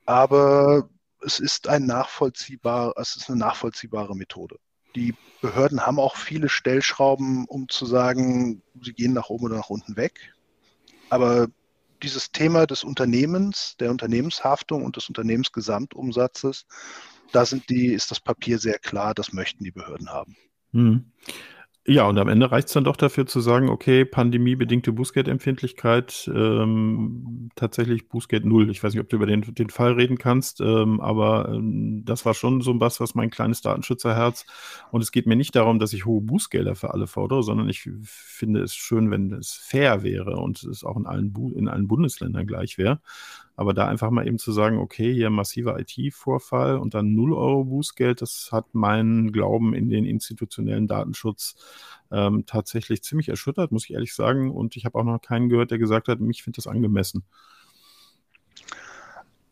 Aber 0.05 0.89
es 1.21 1.39
ist 1.39 1.67
ein 1.67 1.85
nachvollziehbar, 1.85 2.93
es 2.97 3.15
ist 3.17 3.29
eine 3.29 3.37
nachvollziehbare 3.37 4.15
Methode. 4.15 4.57
Die 4.95 5.13
Behörden 5.41 5.85
haben 5.85 5.99
auch 5.99 6.15
viele 6.15 6.49
Stellschrauben, 6.49 7.45
um 7.45 7.67
zu 7.69 7.85
sagen, 7.85 8.63
sie 8.81 8.93
gehen 8.93 9.13
nach 9.13 9.29
oben 9.29 9.45
oder 9.45 9.57
nach 9.57 9.69
unten 9.69 9.97
weg. 9.97 10.33
Aber 11.09 11.47
dieses 12.03 12.31
Thema 12.31 12.65
des 12.65 12.83
Unternehmens, 12.83 13.75
der 13.79 13.91
Unternehmenshaftung 13.91 14.83
und 14.83 14.95
des 14.95 15.07
Unternehmensgesamtumsatzes, 15.09 16.65
da 17.31 17.45
sind 17.45 17.69
die, 17.69 17.87
ist 17.87 18.11
das 18.11 18.19
Papier 18.19 18.57
sehr 18.59 18.79
klar, 18.79 19.13
das 19.13 19.33
möchten 19.33 19.63
die 19.63 19.71
Behörden 19.71 20.09
haben. 20.09 20.35
Hm. 20.71 21.11
Ja, 21.91 22.07
und 22.07 22.19
am 22.19 22.27
Ende 22.27 22.51
reicht 22.51 22.67
es 22.67 22.75
dann 22.75 22.83
doch 22.83 22.95
dafür 22.95 23.25
zu 23.25 23.39
sagen, 23.39 23.67
okay, 23.67 24.05
pandemiebedingte 24.05 24.91
Bußgeldempfindlichkeit, 24.91 26.29
ähm, 26.31 27.49
tatsächlich 27.55 28.07
Bußgeld 28.07 28.45
null. 28.45 28.69
Ich 28.69 28.83
weiß 28.83 28.93
nicht, 28.93 29.01
ob 29.01 29.09
du 29.09 29.15
über 29.15 29.25
den, 29.25 29.41
den 29.55 29.71
Fall 29.71 29.93
reden 29.93 30.19
kannst, 30.19 30.61
ähm, 30.61 31.01
aber 31.01 31.49
ähm, 31.49 32.03
das 32.05 32.27
war 32.27 32.35
schon 32.35 32.61
so 32.61 32.79
was, 32.79 32.99
was 32.99 33.15
mein 33.15 33.31
kleines 33.31 33.61
Datenschützerherz. 33.61 34.45
Und 34.91 35.01
es 35.01 35.11
geht 35.11 35.25
mir 35.25 35.35
nicht 35.35 35.55
darum, 35.55 35.79
dass 35.79 35.91
ich 35.93 36.05
hohe 36.05 36.21
Bußgelder 36.21 36.75
für 36.75 36.93
alle 36.93 37.07
fordere, 37.07 37.41
sondern 37.41 37.67
ich 37.69 37.89
finde 38.03 38.61
es 38.61 38.75
schön, 38.75 39.09
wenn 39.09 39.33
es 39.33 39.53
fair 39.53 40.03
wäre 40.03 40.35
und 40.35 40.61
es 40.61 40.83
auch 40.83 40.95
in 40.95 41.07
allen, 41.07 41.33
Bu 41.33 41.49
in 41.53 41.67
allen 41.67 41.87
Bundesländern 41.87 42.45
gleich 42.45 42.77
wäre. 42.77 43.01
Aber 43.59 43.73
da 43.73 43.89
einfach 43.89 44.09
mal 44.09 44.25
eben 44.25 44.39
zu 44.39 44.53
sagen, 44.53 44.77
okay, 44.77 45.13
hier 45.13 45.29
massiver 45.29 45.77
IT-Vorfall 45.77 46.77
und 46.77 46.93
dann 46.93 47.13
0 47.13 47.33
Euro 47.33 47.65
Bußgeld, 47.65 48.21
das 48.21 48.53
hat 48.53 48.73
meinen 48.73 49.33
Glauben 49.33 49.73
in 49.73 49.89
den 49.89 50.05
institutionellen 50.05 50.87
Datenschutz 50.87 51.55
ähm, 52.09 52.45
tatsächlich 52.45 53.03
ziemlich 53.03 53.27
erschüttert, 53.27 53.73
muss 53.73 53.83
ich 53.83 53.91
ehrlich 53.91 54.15
sagen. 54.15 54.49
Und 54.49 54.77
ich 54.77 54.85
habe 54.85 54.97
auch 54.97 55.03
noch 55.03 55.19
keinen 55.19 55.49
gehört, 55.49 55.71
der 55.71 55.77
gesagt 55.77 56.07
hat, 56.07 56.21
mich 56.21 56.41
finde 56.41 56.55
das 56.55 56.67
angemessen. 56.67 57.25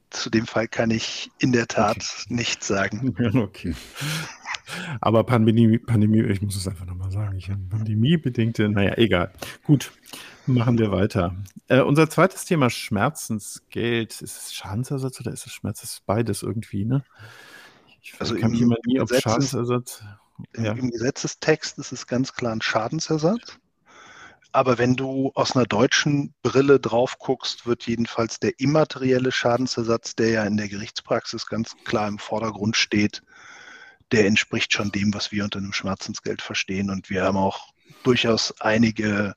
Zu 0.10 0.30
dem 0.30 0.48
Fall 0.48 0.70
kann 0.70 0.90
ich 0.90 1.30
in 1.38 1.52
der 1.52 1.68
Tat 1.68 1.98
okay. 1.98 2.34
nichts 2.34 2.66
sagen. 2.66 3.14
okay. 3.44 3.76
Aber 5.02 5.24
Pandemie, 5.24 5.78
Pandemie, 5.78 6.22
ich 6.24 6.42
muss 6.42 6.56
es 6.56 6.68
einfach 6.68 6.86
nochmal 6.86 7.12
sagen, 7.12 7.38
ich 7.38 7.50
habe 7.50 7.62
pandemiebedingte, 7.70 8.70
naja, 8.70 8.98
egal. 8.98 9.32
Gut. 9.64 9.92
Machen 10.46 10.78
wir 10.78 10.92
weiter. 10.92 11.36
Äh, 11.68 11.82
unser 11.82 12.10
zweites 12.10 12.46
Thema 12.46 12.70
Schmerzensgeld. 12.70 14.22
Ist 14.22 14.38
es 14.38 14.54
Schadensersatz 14.54 15.20
oder 15.20 15.32
ist 15.32 15.46
es 15.46 15.52
Schmerz? 15.52 15.82
Das 15.82 15.92
ist 15.92 16.06
beides 16.06 16.42
irgendwie, 16.42 16.86
ne? 16.86 17.04
Ich 18.02 18.16
also 18.20 18.36
kann 18.36 18.54
im, 18.54 18.64
immer 18.64 18.78
nie 18.86 19.00
auf 19.02 19.10
Schadensersatz. 19.10 20.04
Ja. 20.56 20.72
Im 20.72 20.92
Gesetzestext 20.92 21.80
ist 21.80 21.92
es 21.92 22.08
ganz 22.08 22.34
klar 22.34 22.54
ein 22.54 22.62
Schadensersatz. 22.62 23.60
Aber 24.54 24.78
wenn 24.78 24.96
du 24.96 25.32
aus 25.36 25.56
einer 25.56 25.66
deutschen 25.66 26.34
Brille 26.42 26.80
drauf 26.80 27.20
guckst, 27.20 27.66
wird 27.68 27.84
jedenfalls 27.86 28.40
der 28.40 28.60
immaterielle 28.60 29.32
Schadensersatz, 29.32 30.16
der 30.16 30.30
ja 30.30 30.44
in 30.46 30.58
der 30.58 30.70
Gerichtspraxis 30.70 31.48
ganz 31.48 31.76
klar 31.84 32.08
im 32.08 32.18
Vordergrund 32.18 32.78
steht, 32.78 33.22
der 34.12 34.26
entspricht 34.26 34.74
schon 34.74 34.92
dem, 34.92 35.14
was 35.14 35.32
wir 35.32 35.44
unter 35.44 35.60
einem 35.60 35.74
Schmerzensgeld 35.74 36.42
verstehen. 36.42 36.90
Und 36.90 37.10
wir 37.10 37.24
haben 37.24 37.38
auch 37.38 37.74
durchaus 38.04 38.60
einige 38.62 39.36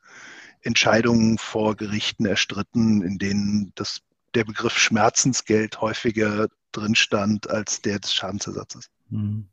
Entscheidungen 0.63 1.39
vor 1.39 1.77
Gerichten 1.77 2.27
erstritten, 2.27 3.03
in 3.03 3.19
denen 3.19 3.73
das, 3.75 4.01
der 4.35 4.45
Begriff 4.45 4.79
Schmerzensgeld 4.79 5.81
häufiger 5.81 6.49
drin 6.73 6.95
stand 6.95 7.51
als 7.51 7.83
der 7.83 7.99
des 7.99 8.15
Schadensersatzes. 8.15 8.91
Hm. 9.11 9.49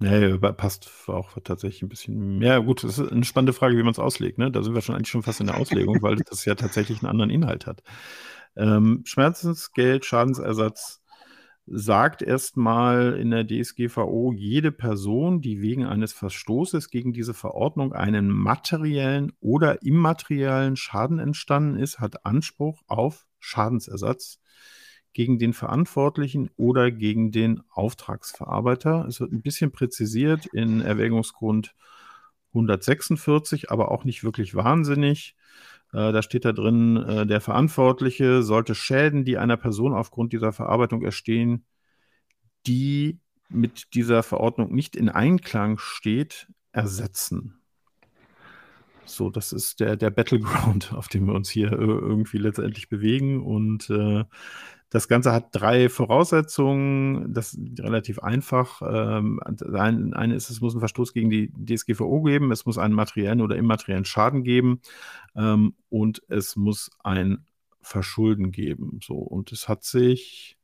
Nee, 0.00 0.36
passt 0.38 0.90
auch 1.06 1.38
tatsächlich 1.44 1.82
ein 1.82 1.88
bisschen 1.88 2.38
mehr. 2.38 2.60
Gut, 2.60 2.82
das 2.82 2.98
ist 2.98 3.12
eine 3.12 3.24
spannende 3.24 3.52
Frage, 3.52 3.76
wie 3.76 3.82
man 3.82 3.92
es 3.92 3.98
auslegt. 3.98 4.38
Ne? 4.38 4.50
Da 4.50 4.62
sind 4.62 4.74
wir 4.74 4.82
schon 4.82 4.94
eigentlich 4.94 5.08
schon 5.08 5.22
fast 5.22 5.40
in 5.40 5.46
der 5.46 5.56
Auslegung, 5.56 6.02
weil 6.02 6.16
das 6.16 6.44
ja 6.44 6.54
tatsächlich 6.56 7.00
einen 7.00 7.10
anderen 7.10 7.30
Inhalt 7.30 7.66
hat. 7.66 7.82
Ähm, 8.56 9.02
Schmerzensgeld, 9.04 10.04
Schadensersatz 10.04 11.00
sagt 11.66 12.22
erstmal 12.22 13.14
in 13.14 13.30
der 13.30 13.46
DSGVO, 13.46 14.32
jede 14.32 14.70
Person, 14.70 15.40
die 15.40 15.62
wegen 15.62 15.86
eines 15.86 16.12
Verstoßes 16.12 16.90
gegen 16.90 17.12
diese 17.12 17.34
Verordnung 17.34 17.92
einen 17.92 18.28
materiellen 18.28 19.32
oder 19.40 19.82
immateriellen 19.82 20.76
Schaden 20.76 21.18
entstanden 21.18 21.78
ist, 21.78 22.00
hat 22.00 22.26
Anspruch 22.26 22.82
auf 22.86 23.26
Schadensersatz 23.38 24.40
gegen 25.14 25.38
den 25.38 25.52
Verantwortlichen 25.52 26.50
oder 26.56 26.90
gegen 26.90 27.30
den 27.30 27.62
Auftragsverarbeiter. 27.70 29.06
Es 29.08 29.20
wird 29.20 29.32
ein 29.32 29.42
bisschen 29.42 29.70
präzisiert 29.70 30.46
in 30.46 30.80
Erwägungsgrund 30.80 31.74
146, 32.48 33.70
aber 33.70 33.90
auch 33.90 34.04
nicht 34.04 34.22
wirklich 34.22 34.54
wahnsinnig. 34.54 35.34
Äh, 35.94 36.12
da 36.12 36.22
steht 36.22 36.44
da 36.44 36.52
drin, 36.52 36.96
äh, 36.96 37.24
der 37.24 37.40
Verantwortliche 37.40 38.42
sollte 38.42 38.74
Schäden, 38.74 39.24
die 39.24 39.38
einer 39.38 39.56
Person 39.56 39.94
aufgrund 39.94 40.32
dieser 40.32 40.52
Verarbeitung 40.52 41.02
erstehen, 41.02 41.64
die 42.66 43.20
mit 43.48 43.94
dieser 43.94 44.24
Verordnung 44.24 44.74
nicht 44.74 44.96
in 44.96 45.08
Einklang 45.08 45.78
steht, 45.78 46.48
ersetzen. 46.72 47.60
So, 49.04 49.30
das 49.30 49.52
ist 49.52 49.78
der, 49.78 49.96
der 49.96 50.10
Battleground, 50.10 50.92
auf 50.96 51.06
dem 51.06 51.26
wir 51.26 51.34
uns 51.34 51.48
hier 51.48 51.70
äh, 51.70 51.76
irgendwie 51.76 52.38
letztendlich 52.38 52.88
bewegen. 52.88 53.40
Und 53.40 53.88
äh, 53.88 54.24
das 54.90 55.08
Ganze 55.08 55.32
hat 55.32 55.48
drei 55.52 55.88
Voraussetzungen. 55.88 57.32
Das 57.32 57.54
ist 57.54 57.80
relativ 57.80 58.20
einfach. 58.20 58.80
Ähm, 58.82 59.40
ein, 59.42 60.14
eine 60.14 60.34
ist, 60.34 60.50
es 60.50 60.60
muss 60.60 60.74
einen 60.74 60.80
Verstoß 60.80 61.12
gegen 61.12 61.30
die 61.30 61.52
DSGVO 61.52 62.22
geben, 62.22 62.52
es 62.52 62.66
muss 62.66 62.78
einen 62.78 62.94
materiellen 62.94 63.40
oder 63.40 63.56
immateriellen 63.56 64.04
Schaden 64.04 64.44
geben 64.44 64.80
ähm, 65.34 65.74
und 65.88 66.22
es 66.28 66.56
muss 66.56 66.90
ein 67.02 67.44
Verschulden 67.82 68.50
geben. 68.50 69.00
So, 69.02 69.16
und 69.16 69.52
es 69.52 69.68
hat 69.68 69.84
sich 69.84 70.56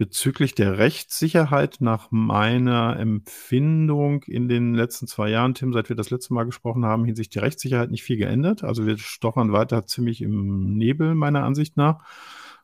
bezüglich 0.00 0.54
der 0.54 0.78
Rechtssicherheit 0.78 1.76
nach 1.80 2.10
meiner 2.10 2.98
Empfindung 2.98 4.22
in 4.22 4.48
den 4.48 4.74
letzten 4.74 5.06
zwei 5.06 5.28
Jahren, 5.28 5.52
Tim, 5.52 5.74
seit 5.74 5.90
wir 5.90 5.96
das 5.96 6.08
letzte 6.08 6.32
Mal 6.32 6.44
gesprochen 6.44 6.86
haben, 6.86 7.04
hinsichtlich 7.04 7.34
der 7.34 7.42
Rechtssicherheit 7.42 7.90
nicht 7.90 8.02
viel 8.02 8.16
geändert. 8.16 8.64
Also 8.64 8.86
wir 8.86 8.96
stochern 8.96 9.52
weiter 9.52 9.86
ziemlich 9.86 10.22
im 10.22 10.72
Nebel, 10.78 11.14
meiner 11.14 11.44
Ansicht 11.44 11.76
nach. 11.76 12.02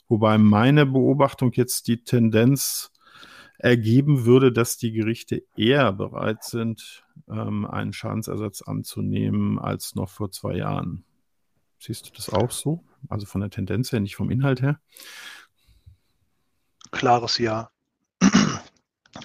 Wobei 0.09 0.39
meine 0.39 0.87
Beobachtung 0.87 1.53
jetzt 1.53 1.89
die 1.89 2.05
Tendenz 2.05 2.93
ergeben 3.59 4.25
würde, 4.25 4.53
dass 4.53 4.77
die 4.77 4.93
Gerichte 4.93 5.43
eher 5.57 5.93
bereit 5.93 6.45
sind, 6.45 7.05
ähm, 7.29 7.65
einen 7.65 7.93
Schadensersatz 7.93 8.63
anzunehmen 8.63 9.59
als 9.59 9.95
noch 9.95 10.11
vor 10.11 10.31
zwei 10.31 10.57
Jahren. 10.57 11.05
Siehst 11.79 12.07
du 12.07 12.11
das 12.15 12.31
auch 12.31 12.51
so? 12.51 12.85
Also 13.09 13.27
von 13.27 13.41
der 13.41 13.51
Tendenz 13.51 13.93
her, 13.93 14.01
nicht 14.01 14.17
vom 14.17 14.31
Inhalt 14.31 14.63
her? 14.63 14.81
Klares 16.91 17.39
Ja. 17.39 17.71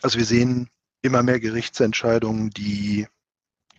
Also 0.01 0.17
wir 0.17 0.25
sehen 0.25 0.69
immer 1.01 1.21
mehr 1.21 1.39
Gerichtsentscheidungen, 1.39 2.49
die 2.51 3.07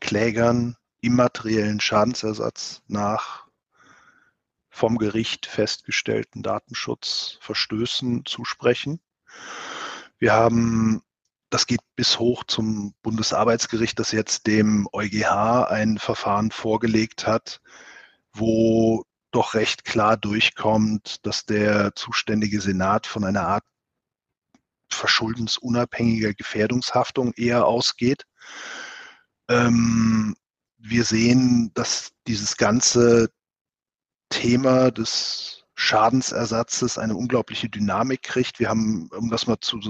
Klägern 0.01 0.77
immateriellen 1.01 1.81
Schadensersatz 1.81 2.83
nach 2.87 3.47
vom 4.73 4.97
Gericht 4.97 5.45
festgestellten 5.47 6.43
Datenschutzverstößen 6.43 8.25
zusprechen. 8.25 9.01
Wir 10.18 10.33
haben, 10.33 11.03
das 11.51 11.66
geht 11.66 11.83
bis 11.95 12.18
hoch 12.18 12.45
zum 12.45 12.95
Bundesarbeitsgericht, 13.03 13.99
das 13.99 14.12
jetzt 14.12 14.47
dem 14.47 14.89
EuGH 14.93 15.66
ein 15.68 15.99
Verfahren 15.99 16.51
vorgelegt 16.51 17.27
hat, 17.27 17.61
wo 18.33 19.05
doch 19.31 19.53
recht 19.53 19.85
klar 19.85 20.16
durchkommt, 20.16 21.27
dass 21.27 21.45
der 21.45 21.95
zuständige 21.95 22.61
Senat 22.61 23.07
von 23.07 23.25
einer 23.25 23.47
Art 23.47 23.64
verschuldensunabhängiger 24.89 26.33
Gefährdungshaftung 26.33 27.35
eher 27.35 27.66
ausgeht. 27.66 28.25
Ähm, 29.49 30.35
wir 30.79 31.05
sehen, 31.05 31.73
dass 31.75 32.12
dieses 32.27 32.57
ganze 32.57 33.31
Thema 34.33 34.91
des 34.91 35.64
Schadensersatzes 35.74 36.99
eine 36.99 37.14
unglaubliche 37.14 37.68
Dynamik 37.68 38.22
kriegt. 38.22 38.59
Wir 38.59 38.68
haben, 38.68 39.09
um 39.16 39.30
das 39.30 39.47
mal 39.47 39.59
zu, 39.61 39.80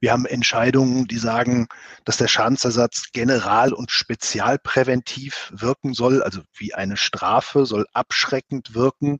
wir 0.00 0.12
haben 0.12 0.26
Entscheidungen, 0.26 1.06
die 1.06 1.18
sagen, 1.18 1.68
dass 2.04 2.16
der 2.16 2.28
Schadensersatz 2.28 3.12
general 3.12 3.72
und 3.72 3.90
spezialpräventiv 3.90 5.52
wirken 5.54 5.94
soll, 5.94 6.22
also 6.22 6.42
wie 6.56 6.74
eine 6.74 6.96
Strafe, 6.96 7.64
soll 7.64 7.86
abschreckend 7.92 8.74
wirken. 8.74 9.18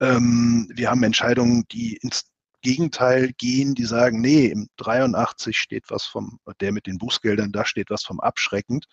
Ähm, 0.00 0.70
wir 0.74 0.90
haben 0.90 1.02
Entscheidungen, 1.02 1.64
die 1.70 1.96
ins 1.96 2.24
Gegenteil 2.62 3.32
gehen, 3.36 3.74
die 3.74 3.84
sagen, 3.84 4.20
nee, 4.20 4.46
im 4.46 4.68
83 4.78 5.56
steht 5.56 5.84
was 5.88 6.04
vom, 6.04 6.40
der 6.60 6.72
mit 6.72 6.86
den 6.86 6.98
Bußgeldern, 6.98 7.52
da 7.52 7.64
steht 7.64 7.90
was 7.90 8.02
vom 8.02 8.20
abschreckend. 8.20 8.86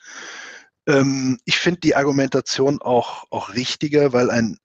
Ähm, 0.87 1.39
ich 1.45 1.57
finde 1.57 1.81
die 1.81 1.95
Argumentation 1.95 2.81
auch, 2.81 3.25
auch 3.29 3.53
richtiger, 3.53 4.13
weil 4.13 4.29
ein 4.29 4.57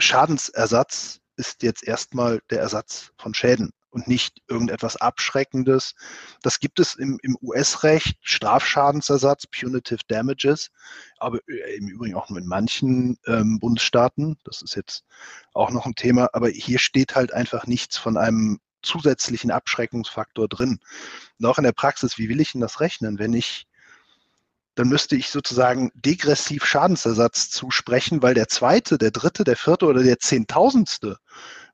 Schadensersatz 0.00 1.20
ist 1.36 1.62
jetzt 1.62 1.84
erstmal 1.84 2.40
der 2.50 2.60
Ersatz 2.60 3.10
von 3.18 3.34
Schäden 3.34 3.70
und 3.90 4.06
nicht 4.06 4.42
irgendetwas 4.48 4.96
Abschreckendes. 4.96 5.94
Das 6.42 6.60
gibt 6.60 6.78
es 6.78 6.94
im, 6.94 7.18
im 7.22 7.36
US-Recht, 7.40 8.18
Strafschadensersatz, 8.20 9.46
Punitive 9.46 10.00
Damages, 10.08 10.70
aber 11.18 11.38
äh, 11.48 11.76
im 11.76 11.88
Übrigen 11.88 12.14
auch 12.14 12.28
nur 12.28 12.38
in 12.38 12.46
manchen 12.46 13.18
ähm, 13.26 13.58
Bundesstaaten. 13.60 14.38
Das 14.44 14.62
ist 14.62 14.74
jetzt 14.74 15.04
auch 15.54 15.70
noch 15.70 15.86
ein 15.86 15.94
Thema, 15.94 16.28
aber 16.32 16.48
hier 16.48 16.78
steht 16.78 17.14
halt 17.14 17.32
einfach 17.32 17.66
nichts 17.66 17.96
von 17.96 18.16
einem 18.16 18.58
zusätzlichen 18.82 19.50
Abschreckungsfaktor 19.50 20.48
drin. 20.48 20.80
Und 21.38 21.46
auch 21.46 21.58
in 21.58 21.64
der 21.64 21.72
Praxis, 21.72 22.18
wie 22.18 22.28
will 22.28 22.40
ich 22.40 22.52
denn 22.52 22.60
das 22.60 22.80
rechnen, 22.80 23.18
wenn 23.18 23.32
ich 23.32 23.66
dann 24.78 24.88
müsste 24.88 25.16
ich 25.16 25.30
sozusagen 25.30 25.90
degressiv 25.94 26.64
Schadensersatz 26.64 27.50
zusprechen, 27.50 28.22
weil 28.22 28.34
der 28.34 28.48
zweite, 28.48 28.98
der 28.98 29.10
dritte, 29.10 29.44
der 29.44 29.56
vierte 29.56 29.86
oder 29.86 30.02
der 30.02 30.18
zehntausendste 30.18 31.18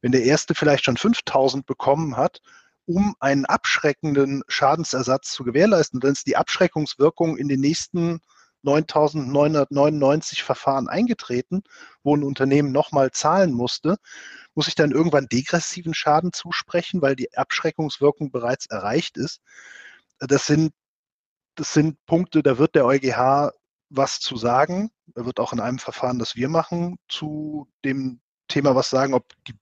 wenn 0.04 0.12
der 0.12 0.24
erste 0.24 0.54
vielleicht 0.54 0.84
schon 0.84 0.98
5000 0.98 1.64
bekommen 1.64 2.18
hat, 2.18 2.42
um 2.84 3.14
einen 3.20 3.46
abschreckenden 3.46 4.42
Schadensersatz 4.48 5.32
zu 5.32 5.44
gewährleisten. 5.44 5.98
Dann 5.98 6.12
ist 6.12 6.26
die 6.26 6.36
Abschreckungswirkung 6.36 7.38
in 7.38 7.48
den 7.48 7.60
nächsten 7.60 8.20
9.999 8.64 10.42
Verfahren 10.42 10.88
eingetreten, 10.88 11.62
wo 12.02 12.14
ein 12.14 12.22
Unternehmen 12.22 12.70
nochmal 12.70 13.12
zahlen 13.12 13.54
musste, 13.54 13.96
muss 14.54 14.68
ich 14.68 14.74
dann 14.74 14.90
irgendwann 14.90 15.26
degressiven 15.26 15.94
Schaden 15.94 16.34
zusprechen, 16.34 17.00
weil 17.00 17.16
die 17.16 17.34
Abschreckungswirkung 17.34 18.30
bereits 18.30 18.66
erreicht 18.66 19.16
ist. 19.16 19.40
Das 20.18 20.44
sind, 20.44 20.74
das 21.54 21.72
sind 21.72 21.96
Punkte, 22.06 22.42
da 22.42 22.58
wird 22.58 22.74
der 22.74 22.86
EuGH 22.86 23.52
was 23.90 24.20
zu 24.20 24.36
sagen. 24.36 24.90
Er 25.14 25.26
wird 25.26 25.40
auch 25.40 25.52
in 25.52 25.60
einem 25.60 25.78
Verfahren, 25.78 26.18
das 26.18 26.36
wir 26.36 26.48
machen, 26.48 26.96
zu 27.08 27.68
dem 27.84 28.20
Thema 28.48 28.74
was 28.74 28.90
sagen, 28.90 29.14
ob 29.14 29.32
die, 29.46 29.54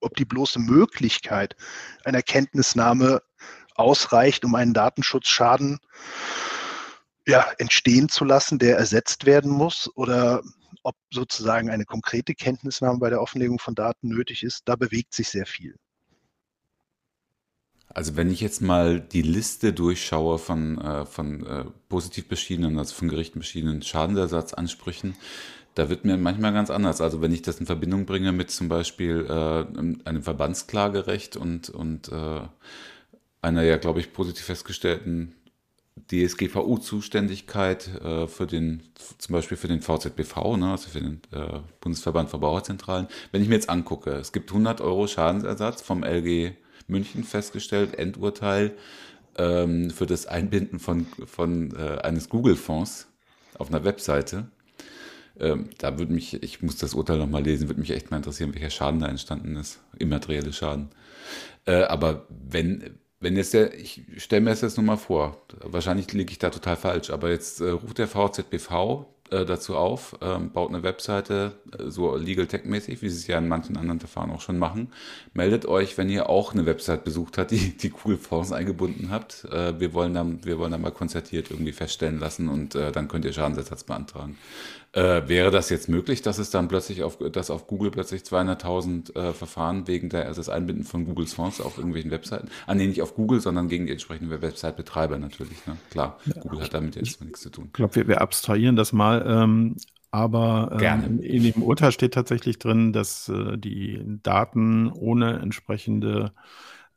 ob 0.00 0.16
die 0.16 0.24
bloße 0.24 0.58
Möglichkeit 0.58 1.56
einer 2.04 2.22
Kenntnisnahme 2.22 3.22
ausreicht, 3.74 4.44
um 4.44 4.54
einen 4.54 4.74
Datenschutzschaden 4.74 5.78
ja, 7.26 7.50
entstehen 7.58 8.08
zu 8.08 8.24
lassen, 8.24 8.58
der 8.58 8.78
ersetzt 8.78 9.26
werden 9.26 9.50
muss, 9.50 9.90
oder 9.96 10.42
ob 10.82 10.96
sozusagen 11.12 11.70
eine 11.70 11.84
konkrete 11.84 12.34
Kenntnisnahme 12.34 12.98
bei 12.98 13.10
der 13.10 13.20
Offenlegung 13.20 13.58
von 13.58 13.74
Daten 13.74 14.08
nötig 14.08 14.44
ist. 14.44 14.62
Da 14.66 14.76
bewegt 14.76 15.14
sich 15.14 15.28
sehr 15.28 15.46
viel. 15.46 15.76
Also 17.88 18.16
wenn 18.16 18.30
ich 18.30 18.40
jetzt 18.40 18.60
mal 18.60 19.00
die 19.00 19.22
Liste 19.22 19.72
durchschaue 19.72 20.38
von, 20.38 20.78
äh, 20.78 21.06
von 21.06 21.46
äh, 21.46 21.64
positiv 21.88 22.28
beschiedenen, 22.28 22.78
also 22.78 22.94
von 22.94 23.08
Gerichten 23.08 23.38
beschiedenen 23.38 23.82
Schadensersatzansprüchen, 23.82 25.14
da 25.74 25.88
wird 25.88 26.04
mir 26.04 26.16
manchmal 26.16 26.52
ganz 26.52 26.70
anders. 26.70 27.00
Also 27.00 27.20
wenn 27.20 27.32
ich 27.32 27.42
das 27.42 27.60
in 27.60 27.66
Verbindung 27.66 28.06
bringe 28.06 28.32
mit 28.32 28.50
zum 28.50 28.68
Beispiel 28.68 29.26
äh, 29.28 30.08
einem 30.08 30.22
Verbandsklagerecht 30.22 31.36
und, 31.36 31.68
und 31.70 32.08
äh, 32.08 32.40
einer 33.42 33.62
ja, 33.62 33.76
glaube 33.76 34.00
ich, 34.00 34.12
positiv 34.12 34.46
festgestellten 34.46 35.34
DSGVO-Zuständigkeit 36.10 37.88
äh, 38.02 38.26
für 38.26 38.46
den, 38.46 38.82
zum 39.18 39.32
Beispiel 39.32 39.56
für 39.56 39.68
den 39.68 39.80
VZBV, 39.80 40.56
ne, 40.56 40.70
also 40.70 40.88
für 40.88 41.00
den 41.00 41.20
äh, 41.32 41.60
Bundesverband 41.80 42.30
Verbraucherzentralen. 42.30 43.08
Wenn 43.32 43.42
ich 43.42 43.48
mir 43.48 43.54
jetzt 43.54 43.70
angucke, 43.70 44.10
es 44.12 44.32
gibt 44.32 44.50
100 44.50 44.80
Euro 44.80 45.06
Schadensersatz 45.06 45.82
vom 45.82 46.04
LG 46.04 46.52
München 46.86 47.24
festgestellt, 47.24 47.98
Endurteil 47.98 48.76
ähm, 49.38 49.90
für 49.90 50.06
das 50.06 50.26
Einbinden 50.26 50.78
von, 50.78 51.06
von 51.26 51.74
äh, 51.76 51.98
eines 52.02 52.28
Google-Fonds 52.28 53.08
auf 53.58 53.68
einer 53.68 53.84
Webseite. 53.84 54.50
Ähm, 55.38 55.70
da 55.78 55.98
würde 55.98 56.12
mich, 56.12 56.42
ich 56.42 56.62
muss 56.62 56.76
das 56.76 56.94
Urteil 56.94 57.18
nochmal 57.18 57.42
lesen, 57.42 57.68
würde 57.68 57.80
mich 57.80 57.90
echt 57.90 58.10
mal 58.10 58.18
interessieren, 58.18 58.54
welcher 58.54 58.70
Schaden 58.70 59.00
da 59.00 59.06
entstanden 59.06 59.56
ist. 59.56 59.80
Immaterielle 59.98 60.52
Schaden. 60.52 60.88
Äh, 61.66 61.82
aber 61.82 62.26
wenn, 62.28 62.98
wenn 63.20 63.36
jetzt 63.36 63.52
der, 63.52 63.78
ich 63.78 64.02
stelle 64.16 64.42
mir 64.42 64.50
das 64.50 64.62
jetzt 64.62 64.76
nur 64.76 64.86
mal 64.86 64.96
vor, 64.96 65.42
wahrscheinlich 65.60 66.12
liege 66.12 66.32
ich 66.32 66.38
da 66.38 66.50
total 66.50 66.76
falsch, 66.76 67.10
aber 67.10 67.30
jetzt 67.30 67.60
äh, 67.60 67.70
ruft 67.70 67.98
der 67.98 68.08
VZBV 68.08 69.06
äh, 69.30 69.44
dazu 69.44 69.76
auf, 69.76 70.16
ähm, 70.20 70.50
baut 70.50 70.68
eine 70.68 70.82
Webseite, 70.82 71.52
äh, 71.76 71.90
so 71.90 72.16
Legal 72.16 72.46
Tech 72.46 72.64
mäßig, 72.64 73.02
wie 73.02 73.08
sie 73.08 73.18
es 73.18 73.26
ja 73.26 73.38
in 73.38 73.48
manchen 73.48 73.76
anderen 73.76 74.00
Verfahren 74.00 74.30
auch 74.30 74.40
schon 74.40 74.58
machen. 74.58 74.92
Meldet 75.34 75.66
euch, 75.66 75.98
wenn 75.98 76.08
ihr 76.08 76.28
auch 76.28 76.52
eine 76.52 76.66
Website 76.66 77.04
besucht 77.04 77.38
habt, 77.38 77.50
die, 77.50 77.76
die 77.76 77.90
Google 77.90 78.18
Fonds 78.18 78.52
eingebunden 78.52 79.10
habt. 79.10 79.44
Äh, 79.50 79.78
wir 79.80 79.94
wollen 79.94 80.14
dann, 80.14 80.44
wir 80.44 80.58
wollen 80.58 80.72
dann 80.72 80.82
mal 80.82 80.92
konzertiert 80.92 81.50
irgendwie 81.50 81.72
feststellen 81.72 82.18
lassen 82.18 82.48
und 82.48 82.74
äh, 82.74 82.92
dann 82.92 83.08
könnt 83.08 83.24
ihr 83.24 83.32
Schadensersatz 83.32 83.84
beantragen. 83.84 84.38
Äh, 84.96 85.28
wäre 85.28 85.50
das 85.50 85.68
jetzt 85.68 85.90
möglich, 85.90 86.22
dass 86.22 86.38
es 86.38 86.48
dann 86.48 86.68
plötzlich 86.68 87.02
auf, 87.02 87.18
dass 87.30 87.50
auf 87.50 87.66
Google 87.66 87.90
plötzlich 87.90 88.22
200.000 88.22 89.14
äh, 89.14 89.32
Verfahren 89.34 89.86
wegen 89.86 90.08
der, 90.08 90.24
also 90.24 90.38
das 90.40 90.48
Einbinden 90.48 90.84
von 90.84 91.04
Googles 91.04 91.34
Fonds 91.34 91.60
auf 91.60 91.76
irgendwelchen 91.76 92.10
Webseiten, 92.10 92.48
ah 92.66 92.74
nee, 92.74 92.86
nicht 92.86 93.02
auf 93.02 93.14
Google, 93.14 93.40
sondern 93.40 93.68
gegen 93.68 93.84
die 93.84 93.92
entsprechenden 93.92 94.40
Website-Betreiber 94.40 95.18
natürlich, 95.18 95.66
ne? 95.66 95.76
Klar, 95.90 96.18
ja, 96.24 96.40
Google 96.40 96.62
hat 96.62 96.72
damit 96.72 96.96
jetzt 96.96 97.22
nichts 97.22 97.42
zu 97.42 97.50
tun. 97.50 97.66
Ich 97.66 97.72
glaube, 97.74 97.94
wir, 97.94 98.08
wir, 98.08 98.22
abstrahieren 98.22 98.74
das 98.74 98.94
mal, 98.94 99.22
ähm, 99.28 99.76
aber 100.12 100.78
ähm, 100.80 101.20
in 101.20 101.42
dem 101.42 101.62
Urteil 101.62 101.92
steht 101.92 102.14
tatsächlich 102.14 102.58
drin, 102.58 102.94
dass 102.94 103.28
äh, 103.28 103.58
die 103.58 104.02
Daten 104.22 104.90
ohne 104.90 105.40
entsprechende 105.40 106.32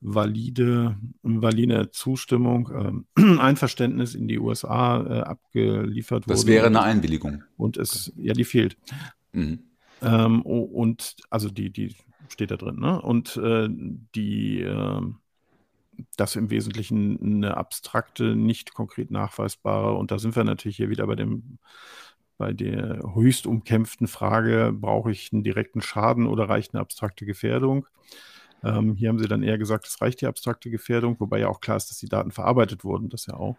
valide, 0.02 0.98
valide 1.24 1.92
Zustimmung, 1.92 3.06
äh, 3.16 3.22
Einverständnis 3.40 4.16
in 4.16 4.28
die 4.28 4.40
USA 4.40 5.04
äh, 5.04 5.20
abgeliefert 5.22 6.28
wurde. 6.28 6.36
Das 6.36 6.48
wäre 6.48 6.68
eine 6.68 6.82
Einwilligung. 6.82 7.44
Und 7.58 7.78
es, 7.78 8.12
ja, 8.16 8.34
die 8.34 8.46
fehlt. 8.46 8.78
Mhm. 9.34 9.60
Ähm, 10.02 10.42
und 10.42 11.16
also 11.30 11.50
die, 11.50 11.70
die 11.72 11.96
steht 12.30 12.52
da 12.52 12.58
drin, 12.58 12.80
ne? 12.80 13.02
Und 13.02 13.36
äh, 13.38 13.68
die, 14.16 14.62
äh, 14.62 15.02
das 16.16 16.36
im 16.36 16.50
Wesentlichen 16.50 17.20
eine 17.22 17.58
abstrakte, 17.58 18.36
nicht 18.36 18.74
konkret 18.74 19.12
nachweisbare, 19.12 19.94
und 19.94 20.12
da 20.12 20.20
sind 20.20 20.36
wir 20.36 20.44
natürlich 20.46 20.78
hier 20.78 20.90
wieder 20.90 21.08
bei 21.08 21.16
dem 21.16 21.60
bei 22.38 22.54
der 22.54 23.02
höchst 23.16 23.46
umkämpften 23.46 24.08
Frage, 24.08 24.72
brauche 24.74 25.12
ich 25.12 25.34
einen 25.34 25.44
direkten 25.44 25.82
Schaden 25.82 26.26
oder 26.26 26.48
reicht 26.48 26.74
eine 26.74 26.80
abstrakte 26.80 27.26
Gefährdung? 27.26 27.86
Ähm, 28.64 28.96
hier 28.96 29.10
haben 29.10 29.20
sie 29.20 29.28
dann 29.28 29.44
eher 29.44 29.58
gesagt, 29.58 29.88
es 29.88 30.02
reicht 30.02 30.22
die 30.22 30.28
abstrakte 30.28 30.70
Gefährdung, 30.70 31.20
wobei 31.20 31.40
ja 31.40 31.48
auch 31.48 31.62
klar 31.62 31.78
ist, 31.78 31.90
dass 31.90 31.98
die 31.98 32.10
Daten 32.10 32.32
verarbeitet 32.32 32.84
wurden, 32.84 33.10
das 33.10 33.26
ja 33.26 33.36
auch. 33.36 33.58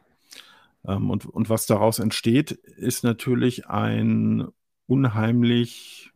Ähm, 0.87 1.11
und, 1.11 1.27
und 1.27 1.49
was 1.49 1.67
daraus 1.67 1.99
entsteht, 1.99 2.53
ist 2.53 3.05
natürlich 3.05 3.67
ein 3.69 4.49
unheimlich 4.87 6.11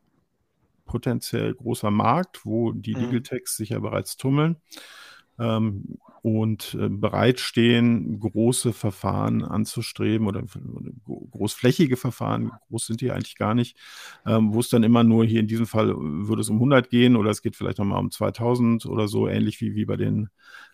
potenziell 0.85 1.55
großer 1.55 1.91
Markt, 1.91 2.45
wo 2.45 2.73
die 2.73 2.95
mhm. 2.95 3.03
Legal 3.03 3.23
Techs 3.23 3.57
sich 3.57 3.71
ja 3.71 3.79
bereits 3.79 4.17
tummeln 4.17 4.57
ähm, 5.39 5.99
und 6.23 6.75
äh, 6.81 6.89
bereitstehen, 6.89 8.19
große 8.19 8.73
Verfahren 8.73 9.45
anzustreben 9.45 10.27
oder, 10.27 10.43
großflächige 11.31 11.97
Verfahren, 11.99 12.51
groß 12.69 12.87
sind 12.87 13.01
die 13.03 13.11
eigentlich 13.11 13.37
gar 13.37 13.55
nicht, 13.55 13.77
ähm, 14.27 14.55
wo 14.55 14.61
es 14.61 14.71
dann 14.71 14.85
immer 14.85 15.05
nur 15.05 15.27
hier 15.27 15.41
in 15.41 15.47
diesem 15.49 15.67
Fall 15.67 15.95
würde 15.97 16.41
es 16.41 16.49
um 16.49 16.57
100 16.57 16.89
gehen 16.89 17.17
oder 17.17 17.31
es 17.31 17.43
geht 17.43 17.57
vielleicht 17.57 17.79
nochmal 17.79 18.01
um 18.01 18.11
2000 18.11 18.87
oder 18.87 19.07
so, 19.07 19.29
ähnlich 19.29 19.61
wie, 19.61 19.75
wie 19.75 19.85
bei 19.85 19.97
den, 19.97 20.31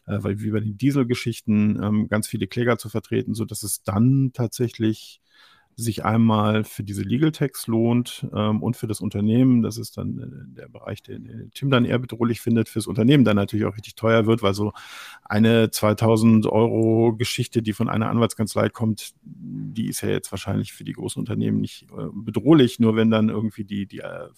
äh, 0.07 0.21
den 0.21 0.79
Dieselgeschichten, 0.79 1.83
ähm, 1.83 2.09
ganz 2.09 2.29
viele 2.29 2.47
Kläger 2.47 2.79
zu 2.79 2.89
vertreten, 2.89 3.35
sodass 3.35 3.63
es 3.65 3.83
dann 3.83 4.31
tatsächlich 4.33 5.21
sich 5.77 6.05
einmal 6.05 6.65
für 6.65 6.83
diese 6.83 7.03
Legal 7.03 7.33
Tax 7.33 7.67
lohnt 7.67 8.27
ähm, 8.35 8.63
und 8.63 8.77
für 8.77 8.87
das 8.87 9.01
Unternehmen. 9.01 9.63
Das 9.63 9.79
ist 9.79 9.97
dann 9.97 10.19
äh, 10.19 10.61
der 10.61 10.69
Bereich, 10.69 11.03
den, 11.03 11.25
den 11.25 11.51
Tim 11.55 11.71
dann 11.71 11.85
eher 11.85 11.99
bedrohlich 11.99 12.41
findet, 12.41 12.69
fürs 12.69 12.87
Unternehmen 12.87 13.25
dann 13.25 13.37
natürlich 13.37 13.65
auch 13.65 13.77
richtig 13.77 13.95
teuer 13.95 14.27
wird, 14.27 14.43
weil 14.43 14.55
so 14.55 14.73
eine 15.25 15.71
2000 15.71 16.47
Euro 16.47 17.15
Geschichte, 17.17 17.63
die 17.63 17.73
von 17.73 17.89
einer 17.89 18.11
Anwaltskanzlei 18.11 18.69
kommt, 18.69 19.15
die 19.23 19.89
ist 19.89 20.03
ja 20.03 20.11
jetzt 20.11 20.31
wahrscheinlich 20.33 20.73
für 20.73 20.85
die 20.85 20.93
großen 20.93 21.21
Unternehmen 21.21 21.61
nicht 21.61 21.87
äh, 21.97 22.09
bedrohlich, 22.13 22.79
nur 22.79 22.97
wenn 22.97 23.11
dann 23.11 23.29
irgendwie 23.29 23.65
die, 23.65 23.87
die 23.87 24.01
äh, 24.01 24.29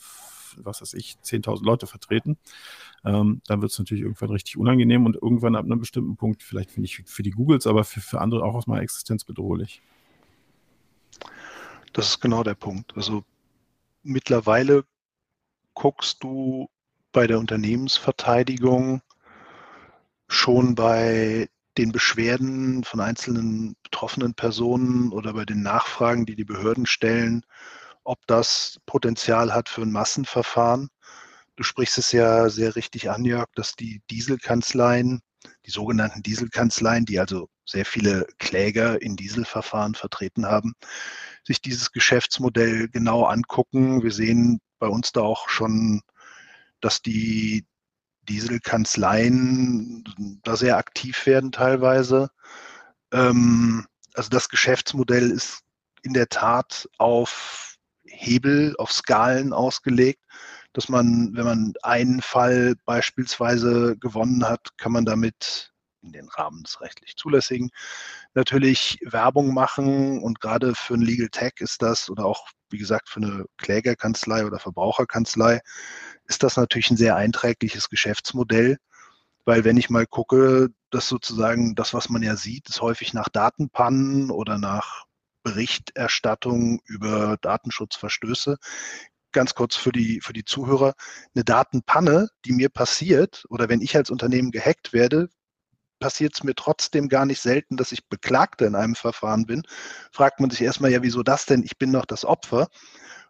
was 0.57 0.83
weiß 0.83 0.95
ich, 0.95 1.17
10.000 1.25 1.65
Leute 1.65 1.87
vertreten, 1.87 2.37
ähm, 3.05 3.41
dann 3.47 3.63
wird 3.63 3.73
es 3.73 3.79
natürlich 3.79 4.03
irgendwann 4.03 4.31
richtig 4.31 4.57
unangenehm 4.57 5.07
und 5.07 5.17
irgendwann 5.17 5.57
ab 5.57 5.65
einem 5.65 5.81
bestimmten 5.81 6.17
Punkt, 6.17 6.43
vielleicht 6.43 6.71
finde 6.71 6.87
ich 6.87 7.03
für 7.07 7.23
die 7.23 7.31
Googles, 7.31 7.67
aber 7.67 7.85
für, 7.85 8.01
für 8.01 8.21
andere 8.21 8.45
auch 8.45 8.55
aus 8.55 8.67
meiner 8.67 8.83
Existenz 8.83 9.25
bedrohlich. 9.25 9.83
Das 11.93 12.09
ist 12.09 12.21
genau 12.21 12.43
der 12.43 12.55
Punkt. 12.55 12.97
Also 12.97 13.25
mittlerweile 14.03 14.85
guckst 15.75 16.23
du 16.23 16.69
bei 17.13 17.27
der 17.27 17.39
Unternehmensverteidigung 17.39 19.03
schon 20.29 20.75
bei 20.75 21.49
den 21.79 21.93
Beschwerden 21.93 22.85
von 22.85 23.01
einzelnen 23.01 23.77
betroffenen 23.83 24.35
Personen 24.35 25.13
oder 25.13 25.35
bei 25.35 25.45
den 25.45 25.63
Nachfragen, 25.63 26.27
die 26.27 26.37
die 26.37 26.45
Behörden 26.45 26.87
stellen, 26.87 27.45
ob 28.05 28.27
das 28.27 28.81
Potenzial 28.87 29.55
hat 29.55 29.69
für 29.69 29.83
ein 29.83 29.93
Massenverfahren. 29.93 30.89
Du 31.57 31.63
sprichst 31.63 31.99
es 31.99 32.13
ja 32.13 32.49
sehr 32.49 32.77
richtig 32.77 33.11
an, 33.11 33.25
Jörg, 33.25 33.49
dass 33.55 33.75
die 33.75 34.03
Dieselkanzleien, 34.11 35.21
die 35.67 35.71
sogenannten 35.71 36.23
Dieselkanzleien, 36.23 37.05
die 37.05 37.19
also 37.21 37.49
sehr 37.65 37.85
viele 37.85 38.27
Kläger 38.39 39.01
in 39.01 39.17
Dieselverfahren 39.17 39.95
vertreten 39.95 40.47
haben, 40.47 40.75
sich 41.45 41.61
dieses 41.61 41.93
Geschäftsmodell 41.93 42.89
genau 42.89 43.25
angucken. 43.25 44.03
Wir 44.03 44.13
sehen 44.13 44.61
bei 44.79 44.89
uns 44.89 45.13
da 45.13 45.21
auch 45.21 45.49
schon, 45.49 46.03
dass 46.81 47.03
die 47.03 47.67
Dieselkanzleien 48.29 50.05
da 50.43 50.57
sehr 50.57 50.77
aktiv 50.77 51.27
werden 51.27 51.53
teilweise. 51.53 52.31
Ähm, 53.13 53.87
also 54.15 54.29
das 54.31 54.49
Geschäftsmodell 54.49 55.31
ist 55.31 55.61
in 56.03 56.15
der 56.15 56.29
Tat 56.29 56.89
auf 56.99 57.77
Hebel, 58.05 58.75
auf 58.79 58.93
Skalen 58.93 59.53
ausgelegt, 59.53 60.25
dass 60.73 60.89
man, 60.89 61.35
wenn 61.35 61.45
man 61.45 61.73
einen 61.83 62.23
Fall 62.23 62.75
beispielsweise 62.85 63.97
gewonnen 63.99 64.45
hat, 64.49 64.77
kann 64.79 64.93
man 64.93 65.05
damit 65.05 65.72
in 66.03 66.13
den 66.13 66.29
Rahmen 66.29 66.63
des 66.63 66.81
rechtlich 66.81 67.17
Zulässigen 67.17 67.71
natürlich 68.35 68.99
Werbung 69.03 69.55
machen 69.55 70.23
und 70.23 70.41
gerade 70.41 70.75
für 70.75 70.95
ein 70.95 71.03
Legal 71.03 71.29
Tech 71.29 71.55
ist 71.59 71.83
das 71.83 72.11
oder 72.11 72.25
auch, 72.25 72.49
wie 72.71 72.79
gesagt, 72.79 73.09
für 73.09 73.21
eine 73.21 73.45
Klägerkanzlei 73.59 74.45
oder 74.45 74.59
Verbraucherkanzlei 74.59 75.61
ist 76.25 76.43
das 76.43 76.57
natürlich 76.57 76.91
ein 76.91 76.97
sehr 76.97 77.17
einträgliches 77.17 77.89
Geschäftsmodell, 77.89 78.79
weil 79.45 79.65
wenn 79.65 79.77
ich 79.77 79.91
mal 79.91 80.07
gucke, 80.07 80.69
dass 80.91 81.09
sozusagen 81.09 81.75
das, 81.75 81.95
was 81.95 82.09
man 82.09 82.23
ja 82.23 82.37
sieht, 82.37 82.69
ist 82.69 82.81
häufig 82.81 83.13
nach 83.15 83.29
Datenpannen 83.29 84.31
oder 84.31 84.59
nach 84.59 85.05
Berichterstattung 85.43 86.81
über 86.85 87.37
Datenschutzverstöße. 87.41 88.59
Ganz 89.33 89.55
kurz 89.55 89.77
für 89.77 89.93
die, 89.93 90.21
für 90.21 90.33
die 90.33 90.45
Zuhörer. 90.45 90.95
Eine 91.35 91.45
Datenpanne, 91.45 92.29
die 92.45 92.53
mir 92.53 92.69
passiert 92.69 93.45
oder 93.49 93.69
wenn 93.69 93.81
ich 93.81 93.97
als 93.97 94.11
Unternehmen 94.11 94.51
gehackt 94.51 94.93
werde, 94.93 95.29
passiert 96.03 96.35
es 96.35 96.43
mir 96.43 96.55
trotzdem 96.55 97.09
gar 97.09 97.25
nicht 97.27 97.41
selten, 97.41 97.77
dass 97.77 97.93
ich 97.93 98.09
Beklagter 98.09 98.67
in 98.67 98.75
einem 98.75 98.97
Verfahren 98.97 99.47
bin, 99.47 99.63
fragt 100.11 100.41
man 100.41 100.51
sich 100.51 100.61
erstmal, 100.61 100.91
ja, 100.91 101.03
wieso 101.03 101.23
das 101.23 101.47
denn? 101.47 101.63
Ich 101.63 101.79
bin 101.79 101.93
doch 101.93 102.05
das 102.05 102.25
Opfer. 102.25 102.67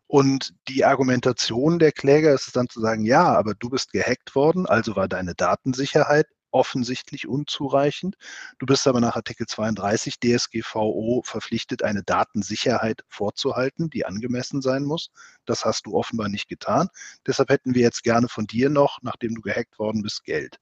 Und 0.06 0.54
die 0.68 0.84
Argumentation 0.84 1.78
der 1.78 1.92
Kläger 1.92 2.32
ist 2.34 2.46
es 2.46 2.52
dann 2.52 2.68
zu 2.68 2.80
sagen, 2.80 3.04
ja, 3.04 3.24
aber 3.24 3.54
du 3.54 3.68
bist 3.68 3.92
gehackt 3.92 4.34
worden, 4.34 4.66
also 4.66 4.96
war 4.96 5.06
deine 5.06 5.34
Datensicherheit 5.34 6.26
offensichtlich 6.50 7.28
unzureichend. 7.28 8.16
Du 8.58 8.66
bist 8.66 8.86
aber 8.86 9.00
nach 9.00 9.16
Artikel 9.16 9.46
32 9.46 10.18
DSGVO 10.20 11.22
verpflichtet, 11.24 11.82
eine 11.82 12.02
Datensicherheit 12.02 13.02
vorzuhalten, 13.08 13.90
die 13.90 14.06
angemessen 14.06 14.62
sein 14.62 14.84
muss. 14.84 15.10
Das 15.44 15.64
hast 15.64 15.86
du 15.86 15.94
offenbar 15.94 16.28
nicht 16.28 16.48
getan. 16.48 16.88
Deshalb 17.26 17.50
hätten 17.50 17.74
wir 17.74 17.82
jetzt 17.82 18.02
gerne 18.02 18.28
von 18.28 18.46
dir 18.46 18.70
noch, 18.70 18.98
nachdem 19.02 19.34
du 19.34 19.42
gehackt 19.42 19.78
worden 19.78 20.02
bist, 20.02 20.24
Geld. 20.24 20.58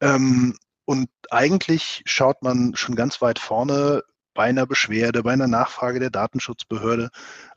Ähm, 0.00 0.56
und 0.84 1.08
eigentlich 1.30 2.02
schaut 2.06 2.42
man 2.42 2.74
schon 2.76 2.94
ganz 2.94 3.22
weit 3.22 3.38
vorne 3.38 4.02
bei 4.34 4.44
einer 4.44 4.66
Beschwerde, 4.66 5.22
bei 5.22 5.32
einer 5.32 5.46
Nachfrage 5.46 6.00
der 6.00 6.10
Datenschutzbehörde 6.10 7.10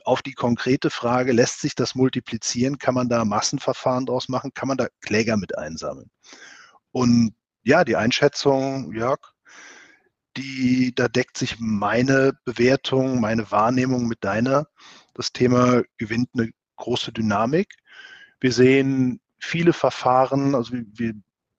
auf 0.04 0.22
die 0.22 0.32
konkrete 0.32 0.90
Frage, 0.90 1.32
lässt 1.32 1.60
sich 1.60 1.74
das 1.74 1.94
multiplizieren? 1.94 2.78
Kann 2.78 2.94
man 2.94 3.08
da 3.08 3.24
Massenverfahren 3.24 4.06
draus 4.06 4.28
machen? 4.28 4.52
Kann 4.54 4.68
man 4.68 4.76
da 4.76 4.86
Kläger 5.00 5.36
mit 5.36 5.58
einsammeln? 5.58 6.10
Und 6.92 7.34
ja, 7.64 7.84
die 7.84 7.96
Einschätzung, 7.96 8.92
Jörg, 8.92 9.18
die, 10.36 10.94
da 10.94 11.08
deckt 11.08 11.36
sich 11.36 11.56
meine 11.58 12.32
Bewertung, 12.44 13.20
meine 13.20 13.50
Wahrnehmung 13.50 14.06
mit 14.06 14.22
deiner. 14.24 14.68
Das 15.14 15.32
Thema 15.32 15.82
gewinnt 15.96 16.30
eine 16.34 16.50
große 16.76 17.12
Dynamik. 17.12 17.74
Wir 18.40 18.52
sehen 18.52 19.20
viele 19.40 19.72
Verfahren, 19.72 20.54
also 20.54 20.72
wir, 20.72 21.14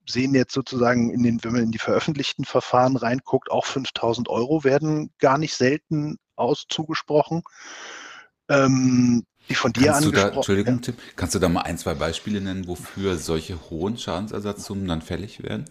sehen 0.10 0.34
jetzt 0.34 0.53
sozusagen, 0.53 1.12
in 1.12 1.24
den, 1.24 1.43
wenn 1.43 1.53
man 1.53 1.64
in 1.64 1.72
die 1.72 1.80
veröffentlichten 1.80 2.45
Verfahren 2.45 2.95
reinguckt, 2.95 3.51
auch 3.51 3.66
5000 3.66 4.30
Euro 4.30 4.64
werden 4.64 5.12
gar 5.20 5.38
nicht 5.38 5.55
selten 5.55 6.18
auszugesprochen. 6.36 7.43
Ähm, 8.49 9.26
die 9.49 9.55
von 9.55 9.74
dir 9.74 9.88
kannst 9.88 10.05
angesprochen. 10.05 10.36
Entschuldigung, 10.36 10.76
ja. 10.76 10.82
Tim, 10.82 10.95
kannst 11.16 11.36
du 11.36 11.39
da 11.39 11.49
mal 11.49 11.62
ein, 11.62 11.78
zwei 11.78 11.93
Beispiele 11.93 12.41
nennen, 12.41 12.68
wofür 12.68 13.18
solche 13.18 13.70
hohen 13.70 13.97
Schadensersatzzummen 13.97 14.88
dann 14.88 15.01
fällig 15.01 15.43
werden? 15.43 15.66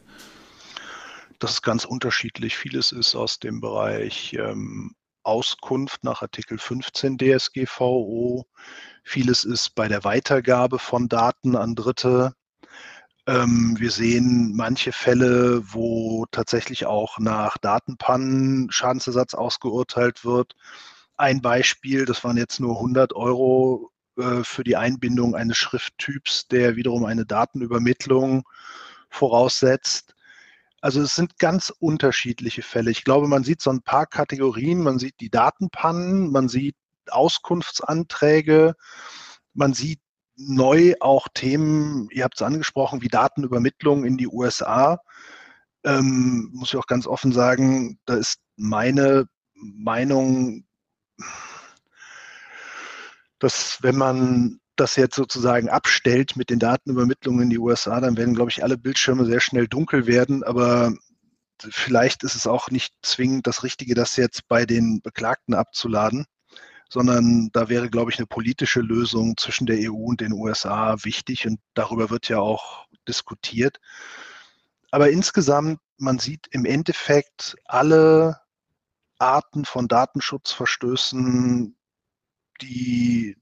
Das 1.39 1.53
ist 1.53 1.62
ganz 1.62 1.84
unterschiedlich. 1.84 2.57
Vieles 2.57 2.91
ist 2.91 3.14
aus 3.14 3.39
dem 3.39 3.61
Bereich 3.61 4.34
ähm, 4.34 4.95
Auskunft 5.22 6.03
nach 6.03 6.22
Artikel 6.22 6.59
15 6.59 7.18
DSGVO. 7.18 8.47
Vieles 9.05 9.45
ist 9.45 9.74
bei 9.74 9.86
der 9.86 10.03
Weitergabe 10.03 10.78
von 10.78 11.09
Daten 11.09 11.55
an 11.55 11.74
Dritte. 11.76 12.34
Ähm, 13.28 13.76
wir 13.78 13.90
sehen 13.90 14.54
manche 14.56 14.90
Fälle, 14.90 15.60
wo 15.74 16.24
tatsächlich 16.30 16.86
auch 16.86 17.18
nach 17.18 17.58
Datenpannen 17.58 18.70
Schadensersatz 18.70 19.34
ausgeurteilt 19.34 20.24
wird. 20.24 20.54
Ein 21.18 21.42
Beispiel, 21.42 22.06
das 22.06 22.24
waren 22.24 22.38
jetzt 22.38 22.58
nur 22.58 22.76
100 22.76 23.12
Euro 23.14 23.90
äh, 24.16 24.42
für 24.44 24.64
die 24.64 24.76
Einbindung 24.76 25.34
eines 25.34 25.58
Schrifttyps, 25.58 26.48
der 26.48 26.76
wiederum 26.76 27.04
eine 27.04 27.26
Datenübermittlung 27.26 28.44
voraussetzt. 29.10 30.14
Also 30.80 31.02
es 31.02 31.14
sind 31.14 31.38
ganz 31.38 31.70
unterschiedliche 31.80 32.62
Fälle. 32.62 32.90
Ich 32.90 33.04
glaube, 33.04 33.28
man 33.28 33.44
sieht 33.44 33.60
so 33.60 33.70
ein 33.70 33.82
paar 33.82 34.06
Kategorien. 34.06 34.82
Man 34.82 34.98
sieht 34.98 35.20
die 35.20 35.30
Datenpannen, 35.30 36.32
man 36.32 36.48
sieht 36.48 36.76
Auskunftsanträge, 37.10 38.74
man 39.52 39.74
sieht 39.74 40.00
neu 40.39 40.95
auch 41.01 41.28
Themen, 41.34 42.09
ihr 42.11 42.24
habt 42.24 42.36
es 42.36 42.43
angesprochen, 42.43 43.03
wie 43.03 43.09
Datenübermittlung 43.09 44.05
in 44.05 44.16
die 44.16 44.28
USA. 44.28 45.01
Ähm, 45.84 46.51
muss 46.53 46.68
ich 46.68 46.76
auch 46.76 46.86
ganz 46.86 47.07
offen 47.07 47.32
sagen, 47.32 47.99
da 48.07 48.14
ist 48.14 48.39
meine 48.57 49.26
Meinung, 49.55 50.64
dass 53.39 53.78
wenn 53.82 53.97
man 53.97 54.61
das 54.76 54.95
jetzt 54.95 55.16
sozusagen 55.16 55.68
abstellt 55.68 56.36
mit 56.36 56.51
den 56.51 56.61
Datenübermittlungen 56.61 57.43
in 57.43 57.51
die 57.51 57.59
USA, 57.59 58.01
dann 58.01 58.16
werden, 58.16 58.34
glaube 58.34 58.51
ich, 58.51 58.62
alle 58.62 58.78
Bildschirme 58.78 59.24
sehr 59.24 59.41
schnell 59.41 59.66
dunkel 59.66 60.07
werden. 60.07 60.45
Aber 60.45 60.95
vielleicht 61.61 62.22
ist 62.22 62.36
es 62.36 62.47
auch 62.47 62.70
nicht 62.70 62.95
zwingend 63.03 63.49
das 63.49 63.64
Richtige, 63.64 63.95
das 63.95 64.16
jetzt 64.16 64.47
bei 64.47 64.66
den 64.66 65.01
Beklagten 65.03 65.55
abzuladen, 65.55 66.26
sondern 66.89 67.51
da 67.53 67.68
wäre, 67.68 67.91
glaube 67.91 68.11
ich, 68.11 68.18
eine 68.18 68.26
politische 68.26 68.80
Lösung 68.80 69.36
zwischen 69.36 69.66
der 69.66 69.78
EU 69.91 70.05
und 70.05 70.20
den 70.20 70.32
USA 70.32 70.97
wichtig 71.03 71.47
und 71.47 71.61
darüber 71.74 72.11
wird 72.11 72.28
ja 72.28 72.39
auch 72.39 72.86
diskutiert. 73.07 73.78
Aber 74.91 75.11
insgesamt, 75.11 75.80
man 75.99 76.18
sieht 76.18 76.47
im 76.51 76.64
Endeffekt 76.64 77.57
alle 77.66 78.41
Arten 79.18 79.64
von 79.64 79.89
Datenschutzverstößen, 79.89 81.76
die 82.62 83.36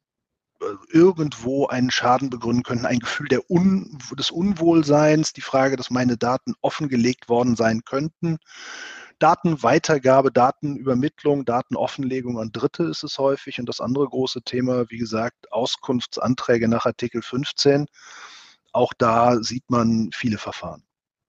irgendwo 0.90 1.66
einen 1.66 1.90
Schaden 1.90 2.30
begründen 2.30 2.62
könnten, 2.62 2.86
ein 2.86 2.98
Gefühl 2.98 3.28
Un 3.48 3.98
des 4.18 4.30
Unwohlseins, 4.30 5.32
die 5.32 5.42
Frage, 5.42 5.76
dass 5.76 5.90
meine 5.90 6.16
Daten 6.16 6.54
offengelegt 6.62 7.28
worden 7.28 7.56
sein 7.56 7.82
könnten. 7.84 8.38
Datenweitergabe, 9.18 10.30
Datenübermittlung, 10.30 11.44
Datenoffenlegung 11.44 12.38
an 12.38 12.50
Dritte 12.52 12.84
ist 12.84 13.02
es 13.02 13.18
häufig. 13.18 13.58
Und 13.58 13.68
das 13.68 13.80
andere 13.80 14.06
große 14.06 14.42
Thema, 14.42 14.90
wie 14.90 14.98
gesagt, 14.98 15.52
Auskunftsanträge 15.52 16.68
nach 16.68 16.86
Artikel 16.86 17.22
15. 17.22 17.86
Auch 18.72 18.92
da 18.92 19.42
sieht 19.42 19.70
man 19.70 20.10
viele 20.12 20.38
Verfahren. 20.38 20.82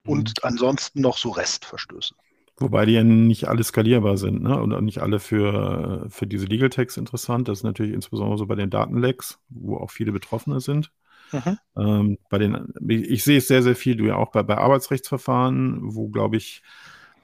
Und 0.05 0.29
mhm. 0.29 0.33
ansonsten 0.43 1.01
noch 1.01 1.17
so 1.17 1.29
Restverstöße. 1.29 2.15
Wobei 2.59 2.85
die 2.85 2.93
ja 2.93 3.03
nicht 3.03 3.47
alle 3.47 3.63
skalierbar 3.63 4.17
sind, 4.17 4.41
ne? 4.41 4.59
Und 4.59 4.83
nicht 4.83 4.99
alle 4.99 5.19
für, 5.19 6.07
für 6.09 6.25
diese 6.25 6.47
Legal 6.47 6.69
Tags 6.69 6.97
interessant. 6.97 7.47
Das 7.47 7.59
ist 7.59 7.63
natürlich 7.63 7.93
insbesondere 7.93 8.37
so 8.37 8.47
bei 8.47 8.55
den 8.55 8.71
Datenlecks, 8.71 9.37
wo 9.49 9.77
auch 9.77 9.91
viele 9.91 10.11
Betroffene 10.11 10.59
sind. 10.59 10.91
Mhm. 11.31 11.57
Ähm, 11.77 12.17
bei 12.29 12.39
den, 12.39 12.73
ich 12.87 13.23
sehe 13.23 13.37
es 13.37 13.47
sehr, 13.47 13.61
sehr 13.61 13.75
viel, 13.75 13.95
du 13.95 14.05
ja 14.05 14.15
auch 14.15 14.31
bei, 14.31 14.41
bei 14.43 14.57
Arbeitsrechtsverfahren, 14.57 15.79
wo, 15.83 16.09
glaube 16.09 16.37
ich, 16.37 16.63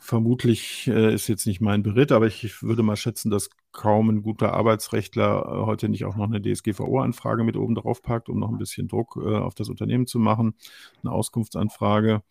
vermutlich 0.04 0.88
äh, 0.88 1.14
ist 1.14 1.28
jetzt 1.28 1.47
nicht 1.47 1.62
mein 1.62 1.84
Beritt, 1.84 2.12
aber 2.12 2.28
ich 2.28 2.62
würde 2.62 2.84
mal 2.84 2.95
schätzen, 2.95 3.32
dass 3.32 3.49
kaum 3.72 4.10
ein 4.10 4.22
guter 4.22 4.54
Arbeitsrechtler 4.54 5.45
äh, 5.45 5.66
heute 5.66 5.89
nicht 5.89 6.06
auch 6.06 6.16
noch 6.16 6.30
eine 6.30 6.41
DSGVO-Anfrage 6.41 7.43
mit 7.43 7.58
oben 7.58 7.76
drauf 7.76 8.01
packt, 8.01 8.30
um 8.30 8.39
noch 8.39 8.49
ein 8.49 8.58
bisschen 8.58 8.88
Druck 8.88 9.18
äh, 9.18 9.38
auf 9.38 9.56
das 9.56 9.70
Unternehmen 9.70 10.06
zu 10.06 10.20
machen, 10.20 10.56
eine 11.01 11.12
Auskunftsanfrage 11.12 12.22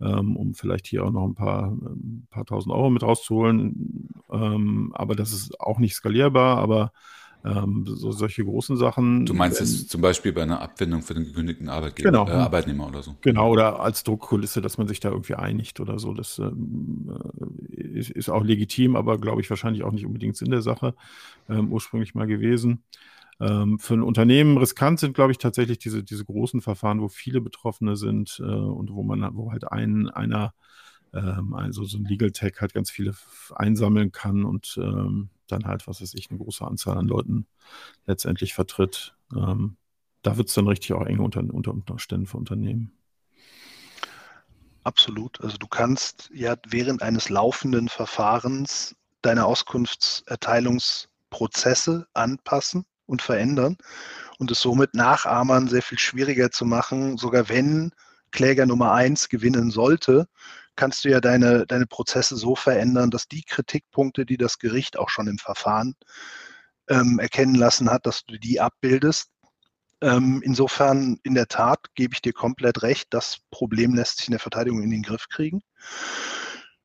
ähm, 0.00 0.36
um 0.36 0.54
vielleicht 0.54 0.86
hier 0.86 1.04
auch 1.04 1.10
noch 1.10 1.24
ein 1.24 1.34
paar, 1.34 1.70
ein 1.70 2.26
paar 2.30 2.44
tausend 2.44 2.74
Euro 2.74 2.90
mit 2.90 3.02
rauszuholen. 3.02 4.08
Ähm, 4.30 4.92
aber 4.94 5.14
das 5.14 5.32
ist 5.32 5.60
auch 5.60 5.78
nicht 5.78 5.94
skalierbar, 5.94 6.58
aber 6.58 6.92
ähm, 7.44 7.84
so, 7.86 8.10
solche 8.10 8.44
großen 8.44 8.76
Sachen. 8.76 9.26
Du 9.26 9.34
meinst 9.34 9.60
jetzt 9.60 9.90
zum 9.90 10.00
Beispiel 10.00 10.32
bei 10.32 10.42
einer 10.42 10.62
Abwendung 10.62 11.02
für 11.02 11.14
den 11.14 11.26
gekündigten 11.26 11.68
Arbeitgeber, 11.68 12.10
genau, 12.10 12.28
äh, 12.28 12.32
Arbeitnehmer 12.32 12.88
oder 12.88 13.02
so? 13.02 13.14
Genau, 13.20 13.50
oder 13.50 13.80
als 13.80 14.02
Druckkulisse, 14.02 14.62
dass 14.62 14.78
man 14.78 14.88
sich 14.88 15.00
da 15.00 15.10
irgendwie 15.10 15.34
einigt 15.34 15.78
oder 15.80 15.98
so. 15.98 16.14
Das 16.14 16.38
ähm, 16.38 17.12
äh, 17.70 17.82
ist, 17.82 18.10
ist, 18.10 18.30
auch 18.30 18.42
legitim, 18.42 18.96
aber 18.96 19.18
glaube 19.18 19.42
ich 19.42 19.50
wahrscheinlich 19.50 19.84
auch 19.84 19.92
nicht 19.92 20.06
unbedingt 20.06 20.36
Sinn 20.36 20.50
der 20.50 20.62
Sache 20.62 20.94
ähm, 21.48 21.70
ursprünglich 21.70 22.14
mal 22.14 22.26
gewesen. 22.26 22.82
Ähm, 23.40 23.78
für 23.78 23.94
ein 23.94 24.02
Unternehmen 24.02 24.56
riskant 24.56 25.00
sind, 25.00 25.14
glaube 25.14 25.32
ich, 25.32 25.38
tatsächlich 25.38 25.78
diese, 25.78 26.02
diese 26.02 26.24
großen 26.24 26.62
Verfahren, 26.62 27.00
wo 27.00 27.08
viele 27.08 27.40
Betroffene 27.40 27.96
sind 27.96 28.40
äh, 28.40 28.44
und 28.44 28.94
wo 28.94 29.02
man, 29.02 29.36
wo 29.36 29.52
halt 29.52 29.70
ein, 29.70 30.08
einer, 30.08 30.54
ähm, 31.14 31.54
also 31.54 31.84
so 31.84 31.98
ein 31.98 32.04
Legal 32.04 32.30
Tech 32.30 32.54
halt 32.60 32.74
ganz 32.74 32.90
viele 32.90 33.14
einsammeln 33.54 34.12
kann 34.12 34.44
und 34.44 34.78
ähm, 34.80 35.30
dann 35.48 35.66
halt, 35.66 35.86
was 35.86 36.00
weiß 36.00 36.14
ich, 36.14 36.30
eine 36.30 36.38
große 36.38 36.64
Anzahl 36.64 36.96
an 36.98 37.06
Leuten 37.06 37.46
letztendlich 38.06 38.54
vertritt. 38.54 39.14
Ähm, 39.34 39.76
da 40.22 40.36
wird 40.36 40.48
es 40.48 40.54
dann 40.54 40.66
richtig 40.66 40.94
auch 40.94 41.06
enge 41.06 41.22
unter, 41.22 41.40
unter 41.40 41.72
Umständen 41.72 42.26
für 42.26 42.38
Unternehmen. 42.38 42.92
Absolut. 44.82 45.40
Also 45.40 45.56
du 45.56 45.66
kannst 45.66 46.30
ja 46.34 46.56
während 46.68 47.02
eines 47.02 47.30
laufenden 47.30 47.88
Verfahrens 47.88 48.94
deine 49.22 49.46
Auskunftserteilungsprozesse 49.46 52.06
anpassen 52.12 52.84
und 53.06 53.22
verändern 53.22 53.78
und 54.38 54.50
es 54.50 54.60
somit 54.60 54.94
Nachahmern 54.94 55.68
sehr 55.68 55.82
viel 55.82 55.98
schwieriger 55.98 56.50
zu 56.50 56.66
machen. 56.66 57.16
Sogar 57.16 57.48
wenn 57.48 57.92
Kläger 58.30 58.66
Nummer 58.66 58.92
eins 58.92 59.28
gewinnen 59.28 59.70
sollte, 59.70 60.28
kannst 60.76 61.04
du 61.04 61.10
ja 61.10 61.20
deine, 61.20 61.66
deine 61.66 61.86
Prozesse 61.86 62.36
so 62.36 62.54
verändern, 62.56 63.10
dass 63.10 63.28
die 63.28 63.42
Kritikpunkte, 63.42 64.26
die 64.26 64.36
das 64.36 64.58
Gericht 64.58 64.98
auch 64.98 65.08
schon 65.08 65.26
im 65.26 65.38
Verfahren 65.38 65.94
ähm, 66.88 67.18
erkennen 67.18 67.54
lassen 67.54 67.90
hat, 67.90 68.06
dass 68.06 68.24
du 68.24 68.38
die 68.38 68.60
abbildest. 68.60 69.30
Ähm, 70.00 70.42
insofern, 70.44 71.18
in 71.22 71.34
der 71.34 71.48
Tat, 71.48 71.78
gebe 71.94 72.14
ich 72.14 72.22
dir 72.22 72.32
komplett 72.32 72.82
recht, 72.82 73.06
das 73.10 73.38
Problem 73.50 73.94
lässt 73.94 74.18
sich 74.18 74.28
in 74.28 74.32
der 74.32 74.40
Verteidigung 74.40 74.82
in 74.82 74.90
den 74.90 75.02
Griff 75.02 75.28
kriegen. 75.28 75.62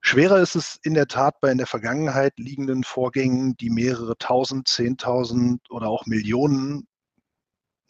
Schwerer 0.01 0.39
ist 0.39 0.55
es 0.55 0.79
in 0.83 0.93
der 0.93 1.07
Tat 1.07 1.41
bei 1.41 1.51
in 1.51 1.57
der 1.57 1.67
Vergangenheit 1.67 2.33
liegenden 2.37 2.83
Vorgängen, 2.83 3.57
die 3.57 3.69
mehrere 3.69 4.17
tausend, 4.17 4.67
zehntausend 4.67 5.69
oder 5.69 5.89
auch 5.89 6.05
Millionen 6.05 6.87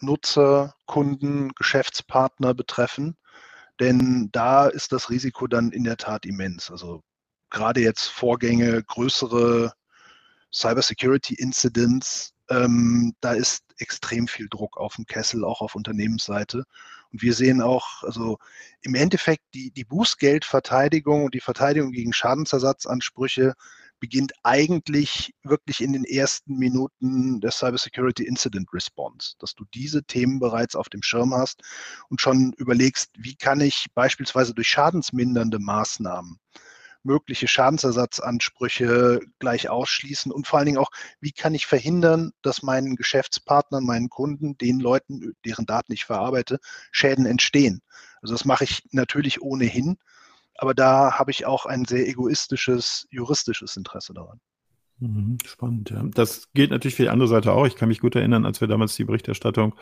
Nutzer, 0.01 0.75
Kunden, 0.85 1.51
Geschäftspartner 1.55 2.53
betreffen. 2.53 3.15
Denn 3.79 4.29
da 4.31 4.67
ist 4.67 4.91
das 4.91 5.09
Risiko 5.09 5.47
dann 5.47 5.71
in 5.71 5.83
der 5.83 5.97
Tat 5.97 6.25
immens. 6.25 6.69
Also 6.69 7.01
gerade 7.49 7.81
jetzt 7.81 8.07
Vorgänge, 8.07 8.83
größere 8.83 9.73
Cybersecurity 10.51 11.35
Incidents, 11.35 12.33
ähm, 12.49 13.13
da 13.21 13.33
ist 13.33 13.63
extrem 13.77 14.27
viel 14.27 14.47
Druck 14.49 14.77
auf 14.77 14.95
dem 14.95 15.05
Kessel, 15.05 15.45
auch 15.45 15.61
auf 15.61 15.75
Unternehmensseite. 15.75 16.63
Und 17.11 17.21
wir 17.21 17.33
sehen 17.33 17.61
auch, 17.61 18.03
also 18.03 18.37
im 18.81 18.95
Endeffekt 18.95 19.43
die, 19.53 19.71
die 19.71 19.85
Bußgeldverteidigung 19.85 21.25
und 21.25 21.33
die 21.33 21.39
Verteidigung 21.39 21.91
gegen 21.91 22.13
Schadensersatzansprüche 22.13 23.53
beginnt 23.99 24.33
eigentlich 24.43 25.33
wirklich 25.43 25.81
in 25.81 25.93
den 25.93 26.03
ersten 26.03 26.57
Minuten 26.57 27.41
der 27.41 27.51
Cybersecurity 27.51 28.23
Incident 28.23 28.67
Response, 28.73 29.35
dass 29.39 29.55
du 29.55 29.65
diese 29.73 30.03
Themen 30.03 30.39
bereits 30.39 30.75
auf 30.75 30.89
dem 30.89 31.03
Schirm 31.03 31.33
hast 31.33 31.61
und 32.09 32.21
schon 32.21 32.53
überlegst, 32.57 33.11
wie 33.17 33.35
kann 33.35 33.61
ich 33.61 33.87
beispielsweise 33.93 34.53
durch 34.53 34.67
schadensmindernde 34.67 35.59
Maßnahmen 35.59 36.39
mögliche 37.03 37.47
Schadensersatzansprüche 37.47 39.21
gleich 39.39 39.69
ausschließen 39.69 40.31
und 40.31 40.47
vor 40.47 40.59
allen 40.59 40.65
Dingen 40.65 40.77
auch, 40.77 40.91
wie 41.21 41.31
kann 41.31 41.55
ich 41.55 41.65
verhindern, 41.65 42.31
dass 42.41 42.61
meinen 42.61 42.95
Geschäftspartnern, 42.95 43.85
meinen 43.85 44.09
Kunden, 44.09 44.57
den 44.57 44.79
Leuten, 44.79 45.33
deren 45.45 45.65
Daten 45.65 45.93
ich 45.93 46.05
verarbeite, 46.05 46.59
Schäden 46.91 47.25
entstehen. 47.25 47.81
Also 48.21 48.33
das 48.33 48.45
mache 48.45 48.65
ich 48.65 48.83
natürlich 48.91 49.41
ohnehin, 49.41 49.97
aber 50.61 50.73
da 50.73 51.17
habe 51.17 51.31
ich 51.31 51.45
auch 51.45 51.65
ein 51.65 51.85
sehr 51.85 52.07
egoistisches 52.07 53.07
juristisches 53.11 53.77
Interesse 53.77 54.13
daran. 54.13 54.41
Mhm, 55.01 55.37
spannend, 55.45 55.91
ja. 55.91 56.03
Das 56.13 56.51
gilt 56.53 56.71
natürlich 56.71 56.95
für 56.95 57.03
die 57.03 57.09
andere 57.09 57.29
Seite 57.29 57.53
auch. 57.53 57.65
Ich 57.65 57.77
kann 57.77 57.87
mich 57.87 58.01
gut 58.01 58.15
erinnern, 58.15 58.45
als 58.45 58.59
wir 58.59 58.67
damals 58.67 58.97
die 58.97 59.05
Berichterstattung 59.05 59.73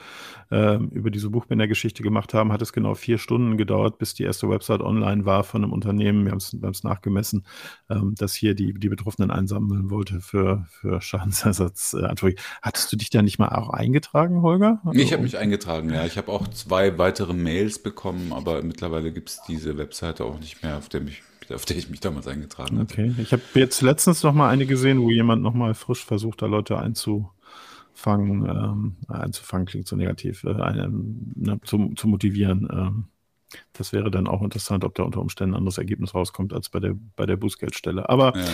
äh, 0.51 0.75
über 0.75 1.09
diese 1.09 1.31
Buchbindergeschichte 1.31 2.03
gemacht 2.03 2.35
haben, 2.35 2.51
hat 2.51 2.61
es 2.61 2.71
genau 2.71 2.93
vier 2.93 3.17
Stunden 3.17 3.57
gedauert, 3.57 3.97
bis 3.97 4.13
die 4.13 4.23
erste 4.23 4.47
Website 4.47 4.81
online 4.81 5.25
war 5.25 5.43
von 5.43 5.63
einem 5.63 5.73
Unternehmen. 5.73 6.25
Wir 6.25 6.31
haben 6.31 6.71
es 6.71 6.83
nachgemessen, 6.83 7.45
ähm, 7.89 8.13
dass 8.15 8.35
hier 8.35 8.53
die, 8.53 8.73
die 8.73 8.89
Betroffenen 8.89 9.31
einsammeln 9.31 9.89
wollte 9.89 10.21
für, 10.21 10.65
für 10.69 11.01
Schadensersatz. 11.01 11.95
Äh, 11.95 12.35
Hattest 12.61 12.93
du 12.93 12.97
dich 12.97 13.09
da 13.09 13.23
nicht 13.23 13.39
mal 13.39 13.49
auch 13.49 13.69
eingetragen, 13.69 14.43
Holger? 14.43 14.81
Also, 14.85 14.99
ich 14.99 15.13
habe 15.13 15.23
mich 15.23 15.37
eingetragen, 15.37 15.91
ja. 15.91 16.05
Ich 16.05 16.17
habe 16.17 16.31
auch 16.31 16.47
zwei 16.49 16.99
weitere 16.99 17.33
Mails 17.33 17.79
bekommen, 17.79 18.33
aber 18.33 18.61
mittlerweile 18.61 19.11
gibt 19.11 19.29
es 19.29 19.41
diese 19.47 19.77
Webseite 19.79 20.25
auch 20.25 20.39
nicht 20.39 20.61
mehr, 20.61 20.77
auf 20.77 20.89
der 20.89 21.01
mich 21.49 21.55
auf 21.55 21.65
der 21.65 21.77
ich 21.77 21.89
mich 21.89 21.99
damals 21.99 22.27
eingetragen 22.27 22.79
hatte. 22.79 22.93
Okay, 22.93 23.13
ich 23.17 23.31
habe 23.31 23.41
jetzt 23.55 23.81
letztens 23.81 24.23
noch 24.23 24.33
mal 24.33 24.49
eine 24.49 24.65
gesehen, 24.65 25.01
wo 25.01 25.09
jemand 25.09 25.41
noch 25.41 25.53
mal 25.53 25.73
frisch 25.73 26.05
versucht, 26.05 26.41
da 26.41 26.45
Leute 26.45 26.77
einzufangen. 26.77 28.45
Ähm, 28.45 28.95
einzufangen 29.07 29.65
klingt 29.65 29.87
so 29.87 29.95
negativ, 29.95 30.43
äh, 30.43 30.53
eine, 30.61 30.89
ne, 30.91 31.59
zu, 31.63 31.93
zu 31.95 32.07
motivieren. 32.07 32.67
Ähm, 32.71 33.05
das 33.73 33.93
wäre 33.93 34.11
dann 34.11 34.27
auch 34.27 34.41
interessant, 34.41 34.83
ob 34.83 34.95
da 34.95 35.03
unter 35.03 35.21
Umständen 35.21 35.53
ein 35.53 35.59
anderes 35.59 35.77
Ergebnis 35.77 36.13
rauskommt 36.13 36.53
als 36.53 36.69
bei 36.69 36.79
der, 36.79 36.95
bei 37.15 37.25
der 37.25 37.37
Bußgeldstelle. 37.37 38.09
Aber, 38.09 38.35
ja. 38.35 38.45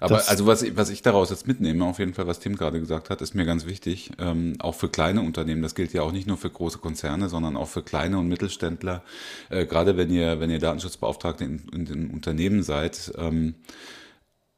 Aber 0.00 0.28
also 0.28 0.46
was, 0.46 0.62
ich, 0.62 0.76
was 0.76 0.90
ich 0.90 1.02
daraus 1.02 1.30
jetzt 1.30 1.46
mitnehme, 1.46 1.84
auf 1.84 1.98
jeden 1.98 2.14
Fall, 2.14 2.26
was 2.26 2.40
Tim 2.40 2.56
gerade 2.56 2.80
gesagt 2.80 3.10
hat, 3.10 3.20
ist 3.20 3.34
mir 3.34 3.44
ganz 3.44 3.66
wichtig. 3.66 4.12
Ähm, 4.18 4.56
auch 4.60 4.74
für 4.74 4.88
kleine 4.88 5.20
Unternehmen, 5.20 5.62
das 5.62 5.74
gilt 5.74 5.92
ja 5.92 6.02
auch 6.02 6.12
nicht 6.12 6.26
nur 6.26 6.36
für 6.36 6.50
große 6.50 6.78
Konzerne, 6.78 7.28
sondern 7.28 7.56
auch 7.56 7.68
für 7.68 7.82
kleine 7.82 8.18
und 8.18 8.28
Mittelständler. 8.28 9.02
Äh, 9.50 9.66
gerade 9.66 9.96
wenn 9.96 10.10
ihr, 10.10 10.40
wenn 10.40 10.50
ihr 10.50 10.58
Datenschutzbeauftragte 10.58 11.44
in, 11.44 11.68
in 11.72 11.84
den 11.84 12.10
Unternehmen 12.10 12.62
seid, 12.62 13.12
ähm, 13.18 13.56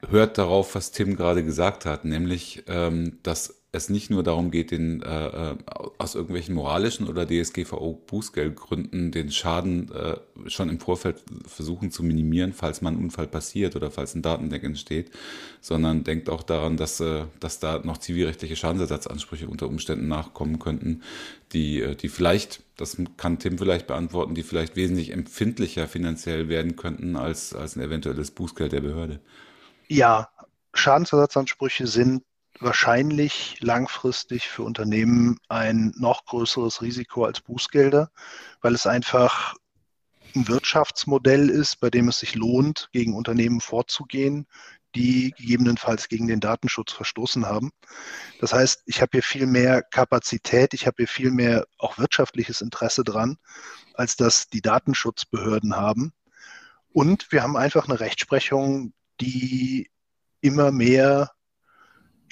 hört 0.09 0.39
darauf, 0.39 0.75
was 0.75 0.93
Tim 0.93 1.17
gerade 1.17 1.45
gesagt 1.45 1.87
hat, 1.87 2.05
nämlich, 2.05 2.65
ähm, 2.67 3.19
dass 3.23 3.62
es 3.75 3.89
nicht 3.89 4.11
nur 4.11 4.23
darum 4.23 4.51
geht, 4.51 4.71
den 4.71 5.03
äh, 5.03 5.27
äh 5.27 5.57
aus 5.99 6.15
irgendwelchen 6.15 6.55
moralischen 6.55 7.09
oder 7.09 7.23
DSGVO-Bußgeldgründen 7.23 9.13
den 9.13 9.31
Schaden 9.31 9.91
äh, 9.93 10.17
schon 10.47 10.69
im 10.69 10.79
Vorfeld 10.79 11.23
versuchen 11.47 11.91
zu 11.91 12.03
minimieren, 12.03 12.53
falls 12.53 12.83
mal 12.83 12.91
ein 12.91 12.99
Unfall 12.99 13.27
passiert 13.27 13.75
oder 13.75 13.91
falls 13.91 14.15
ein 14.15 14.23
Datendeck 14.23 14.65
entsteht, 14.65 15.11
sondern 15.61 16.05
denkt 16.05 16.29
auch 16.29 16.43
daran, 16.43 16.77
dass, 16.77 17.01
äh, 17.01 17.25
dass 17.41 17.61
da 17.61 17.79
noch 17.79 17.99
zivilrechtliche 17.99 18.57
Schadensersatzansprüche 18.57 19.49
unter 19.49 19.69
Umständen 19.69 20.07
nachkommen 20.07 20.59
könnten, 20.59 21.03
die, 21.53 21.81
äh, 21.81 21.95
die 21.95 22.09
vielleicht, 22.09 22.63
das 22.77 22.99
kann 23.17 23.39
Tim 23.39 23.57
vielleicht 23.57 23.87
beantworten, 23.87 24.35
die 24.35 24.43
vielleicht 24.43 24.77
wesentlich 24.77 25.13
empfindlicher 25.13 25.89
finanziell 25.89 26.49
werden 26.49 26.77
könnten 26.77 27.17
als, 27.17 27.55
als 27.55 27.77
ein 27.77 27.83
eventuelles 27.83 28.33
Bußgeld 28.33 28.73
der 28.73 28.83
Behörde. 28.83 29.21
Ja, 29.89 30.29
Schadensersatzansprüche 30.75 31.87
sind 31.87 32.23
wahrscheinlich 32.63 33.57
langfristig 33.61 34.49
für 34.49 34.63
Unternehmen 34.63 35.39
ein 35.49 35.93
noch 35.97 36.25
größeres 36.25 36.83
Risiko 36.83 37.25
als 37.25 37.41
Bußgelder, 37.41 38.11
weil 38.61 38.75
es 38.75 38.87
einfach 38.87 39.55
ein 40.35 40.49
Wirtschaftsmodell 40.49 41.51
ist, 41.51 41.81
bei 41.81 41.91
dem 41.91 42.09
es 42.09 42.19
sich 42.19 42.35
lohnt, 42.35 42.89
gegen 42.93 43.15
Unternehmen 43.15 43.61
vorzugehen, 43.61 44.47
die 44.95 45.33
gegebenenfalls 45.37 46.09
gegen 46.09 46.27
den 46.27 46.41
Datenschutz 46.41 46.93
verstoßen 46.93 47.47
haben. 47.47 47.71
Das 48.41 48.53
heißt, 48.53 48.83
ich 48.87 49.01
habe 49.01 49.11
hier 49.13 49.23
viel 49.23 49.47
mehr 49.47 49.83
Kapazität, 49.83 50.75
ich 50.75 50.87
habe 50.87 50.97
hier 50.99 51.09
viel 51.09 51.31
mehr 51.31 51.67
auch 51.79 51.99
wirtschaftliches 51.99 52.61
Interesse 52.61 53.05
dran, 53.05 53.39
als 53.95 54.17
das 54.17 54.49
die 54.49 54.61
Datenschutzbehörden 54.61 55.77
haben. 55.77 56.13
Und 56.93 57.33
wir 57.33 57.43
haben 57.43 57.57
einfach 57.57 57.89
eine 57.89 58.01
Rechtsprechung, 58.01 58.93
die 59.21 59.91
immer 60.41 60.73
mehr 60.73 61.31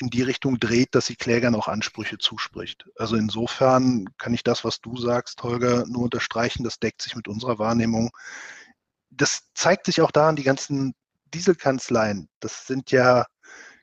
in 0.01 0.11
die 0.11 0.23
Richtung 0.23 0.59
dreht, 0.59 0.95
dass 0.95 1.07
sie 1.07 1.17
Klägern 1.17 1.55
auch 1.55 1.69
Ansprüche 1.69 2.19
zuspricht. 2.19 2.89
Also 2.97 3.17
insofern 3.17 4.07
kann 4.19 4.35
ich 4.35 4.43
das, 4.43 4.65
was 4.65 4.81
du 4.81 4.97
sagst, 4.97 5.43
Holger, 5.43 5.87
nur 5.87 6.05
unterstreichen. 6.05 6.65
Das 6.65 6.79
deckt 6.79 7.03
sich 7.03 7.17
mit 7.17 7.29
unserer 7.29 7.59
Wahrnehmung. 7.59 8.11
Das 9.11 9.43
zeigt 9.55 9.87
sich 9.87 10.01
auch 10.01 10.11
daran, 10.11 10.37
die 10.37 10.43
ganzen 10.43 10.95
Dieselkanzleien, 11.35 12.29
das 12.41 12.67
sind 12.67 12.91
ja 12.91 13.27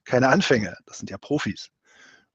keine 0.05 0.29
Anfänger, 0.29 0.75
das 0.85 0.97
sind 0.97 1.09
ja 1.09 1.17
Profis. 1.17 1.69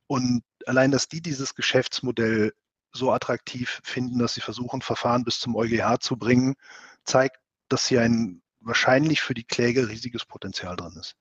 Und 0.06 0.42
allein, 0.66 0.90
dass 0.90 1.08
die 1.08 1.20
dieses 1.22 1.54
Geschäftsmodell 1.54 2.52
so 2.92 3.12
attraktiv 3.12 3.80
finden, 3.82 4.18
dass 4.18 4.34
sie 4.34 4.40
versuchen, 4.40 4.82
Verfahren 4.82 5.24
bis 5.24 5.40
zum 5.40 5.56
EuGH 5.56 5.98
zu 6.00 6.16
bringen, 6.16 6.54
zeigt, 7.04 7.38
dass 7.68 7.86
hier 7.86 8.02
ein 8.02 8.42
wahrscheinlich 8.60 9.22
für 9.22 9.34
die 9.34 9.44
Kläger 9.44 9.88
riesiges 9.88 10.24
Potenzial 10.24 10.76
drin 10.76 10.96
ist. 11.00 11.16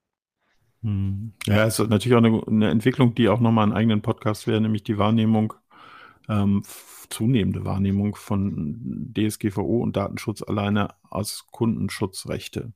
Ja, 1.45 1.65
es 1.65 1.79
ist 1.79 1.89
natürlich 1.89 2.15
auch 2.15 2.23
eine, 2.23 2.41
eine 2.47 2.69
Entwicklung, 2.71 3.13
die 3.13 3.29
auch 3.29 3.39
nochmal 3.39 3.63
einen 3.63 3.73
eigenen 3.73 4.01
Podcast 4.01 4.47
wäre, 4.47 4.61
nämlich 4.61 4.83
die 4.83 4.97
Wahrnehmung, 4.97 5.53
ähm, 6.27 6.63
zunehmende 7.09 7.65
Wahrnehmung 7.65 8.15
von 8.15 9.13
DSGVO 9.15 9.81
und 9.81 9.95
Datenschutz 9.95 10.41
alleine 10.41 10.89
als 11.09 11.45
Kundenschutzrechte, 11.51 12.71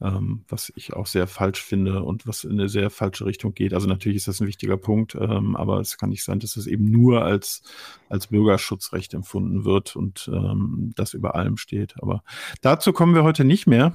ähm, 0.00 0.44
was 0.48 0.72
ich 0.74 0.94
auch 0.94 1.06
sehr 1.06 1.28
falsch 1.28 1.62
finde 1.62 2.02
und 2.02 2.26
was 2.26 2.42
in 2.42 2.52
eine 2.52 2.68
sehr 2.68 2.90
falsche 2.90 3.24
Richtung 3.24 3.54
geht. 3.54 3.72
Also 3.74 3.86
natürlich 3.86 4.16
ist 4.16 4.28
das 4.28 4.40
ein 4.40 4.48
wichtiger 4.48 4.76
Punkt, 4.76 5.14
ähm, 5.14 5.54
aber 5.54 5.80
es 5.80 5.98
kann 5.98 6.10
nicht 6.10 6.24
sein, 6.24 6.40
dass 6.40 6.56
es 6.56 6.66
eben 6.66 6.90
nur 6.90 7.24
als, 7.24 7.62
als 8.08 8.28
Bürgerschutzrecht 8.28 9.14
empfunden 9.14 9.64
wird 9.64 9.94
und 9.94 10.28
ähm, 10.32 10.92
das 10.96 11.14
über 11.14 11.36
allem 11.36 11.56
steht. 11.56 11.94
Aber 12.02 12.24
dazu 12.62 12.92
kommen 12.92 13.14
wir 13.14 13.22
heute 13.22 13.44
nicht 13.44 13.66
mehr. 13.66 13.92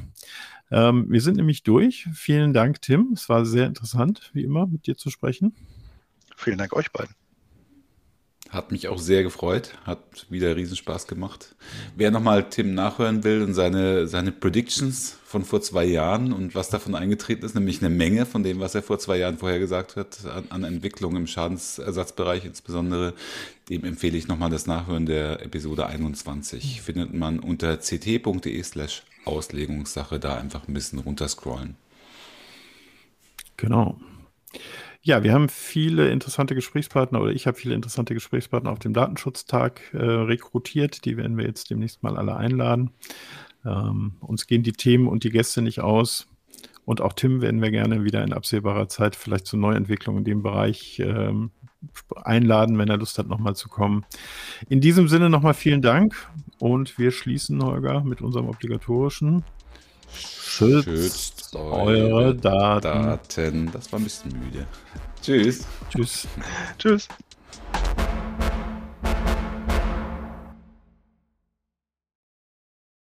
Ähm, 0.72 1.06
wir 1.10 1.22
sind 1.22 1.38
nämlich 1.38 1.64
durch. 1.64 2.08
Vielen 2.14 2.54
Dank, 2.54 2.82
Tim. 2.82 3.12
Es 3.14 3.30
war 3.30 3.46
sehr 3.46 3.68
interessant, 3.68 4.32
wie 4.34 4.44
immer, 4.44 4.68
mit 4.68 4.88
dir 4.88 4.98
zu 4.98 5.10
sprechen. 5.10 5.56
Vielen 6.36 6.58
Dank 6.58 6.74
euch 6.74 6.92
beiden. 6.92 7.16
Hat 8.50 8.72
mich 8.72 8.88
auch 8.88 9.00
sehr 9.00 9.24
gefreut, 9.24 9.74
hat 9.84 10.26
wieder 10.30 10.56
Riesenspaß 10.56 11.08
gemacht. 11.08 11.56
Wer 11.98 12.12
nochmal 12.12 12.50
Tim 12.50 12.76
nachhören 12.76 13.26
will 13.26 13.42
und 13.42 13.54
seine, 13.54 14.08
seine 14.08 14.32
Predictions 14.32 15.18
von 15.26 15.44
vor 15.44 15.62
zwei 15.62 15.84
Jahren 15.84 16.32
und 16.32 16.56
was 16.56 16.70
davon 16.70 16.96
eingetreten 16.96 17.44
ist, 17.44 17.56
nämlich 17.56 17.82
eine 17.82 17.94
Menge 17.94 18.26
von 18.26 18.44
dem, 18.44 18.62
was 18.62 18.74
er 18.74 18.84
vor 18.84 19.00
zwei 19.00 19.18
Jahren 19.18 19.38
vorher 19.38 19.60
gesagt 19.60 19.98
hat, 19.98 20.26
an, 20.26 20.46
an 20.50 20.64
Entwicklung 20.64 21.18
im 21.18 21.28
Schadensersatzbereich 21.28 22.46
insbesondere, 22.46 23.14
dem 23.68 23.84
empfehle 23.84 24.18
ich 24.18 24.30
nochmal 24.30 24.50
das 24.50 24.66
Nachhören 24.66 25.06
der 25.06 25.44
Episode 25.44 25.88
21. 25.88 26.82
Findet 26.82 27.14
man 27.14 27.40
unter 27.40 27.82
ct.de 27.82 28.64
slash 28.64 29.04
Auslegungssache 29.28 30.20
da 30.20 30.36
einfach 30.36 30.68
ein 30.68 30.74
bisschen 30.74 31.00
runterscrollen. 31.00 31.76
Genau. 33.58 33.98
Ja, 35.02 35.24
wir 35.24 35.34
haben 35.34 35.48
viele 35.48 36.10
interessante 36.10 36.54
Gesprächspartner 36.54 37.22
oder 37.22 37.32
ich 37.32 37.48
habe 37.48 37.58
viele 37.58 37.76
interessante 37.76 38.14
Gesprächspartner 38.14 38.72
auf 38.72 38.80
dem 38.80 38.94
Datenschutztag 38.94 39.94
äh, 39.94 39.98
rekrutiert. 39.98 41.06
Die 41.06 41.18
werden 41.18 41.38
wir 41.38 41.46
jetzt 41.46 41.70
demnächst 41.70 42.04
mal 42.04 42.18
alle 42.18 42.36
einladen. 42.36 42.92
Ähm, 43.66 44.18
uns 44.20 44.48
gehen 44.48 44.64
die 44.64 44.74
Themen 44.74 45.08
und 45.08 45.24
die 45.24 45.30
Gäste 45.30 45.62
nicht 45.62 45.80
aus. 45.80 46.28
Und 46.86 47.02
auch 47.02 47.14
Tim 47.14 47.42
werden 47.42 47.62
wir 47.62 47.72
gerne 47.72 48.04
wieder 48.04 48.24
in 48.24 48.34
absehbarer 48.34 48.88
Zeit 48.88 49.16
vielleicht 49.16 49.46
zu 49.46 49.58
Neuentwicklungen 49.58 50.20
in 50.20 50.26
dem 50.26 50.44
Bereich 50.44 51.00
ähm, 51.00 51.52
einladen, 52.16 52.78
wenn 52.78 52.90
er 52.90 52.98
Lust 52.98 53.18
hat, 53.18 53.28
nochmal 53.28 53.56
zu 53.56 53.70
kommen. 53.70 54.06
In 54.70 54.82
diesem 54.82 55.08
Sinne 55.08 55.30
nochmal 55.30 55.54
vielen 55.54 55.82
Dank 55.82 56.16
und 56.60 56.98
wir 56.98 57.12
schließen, 57.12 57.64
Holger, 57.64 58.02
mit 58.02 58.22
unserem 58.22 58.50
obligatorischen 58.50 59.44
Schützt, 60.12 60.86
Schützt 60.86 61.56
eure 61.56 62.34
Daten. 62.34 62.82
Daten. 62.82 63.72
Das 63.72 63.92
war 63.92 64.00
ein 64.00 64.04
bisschen 64.04 64.32
müde. 64.40 64.66
Tschüss. 65.22 65.66
Tschüss. 65.90 66.28
Tschüss. 66.80 67.08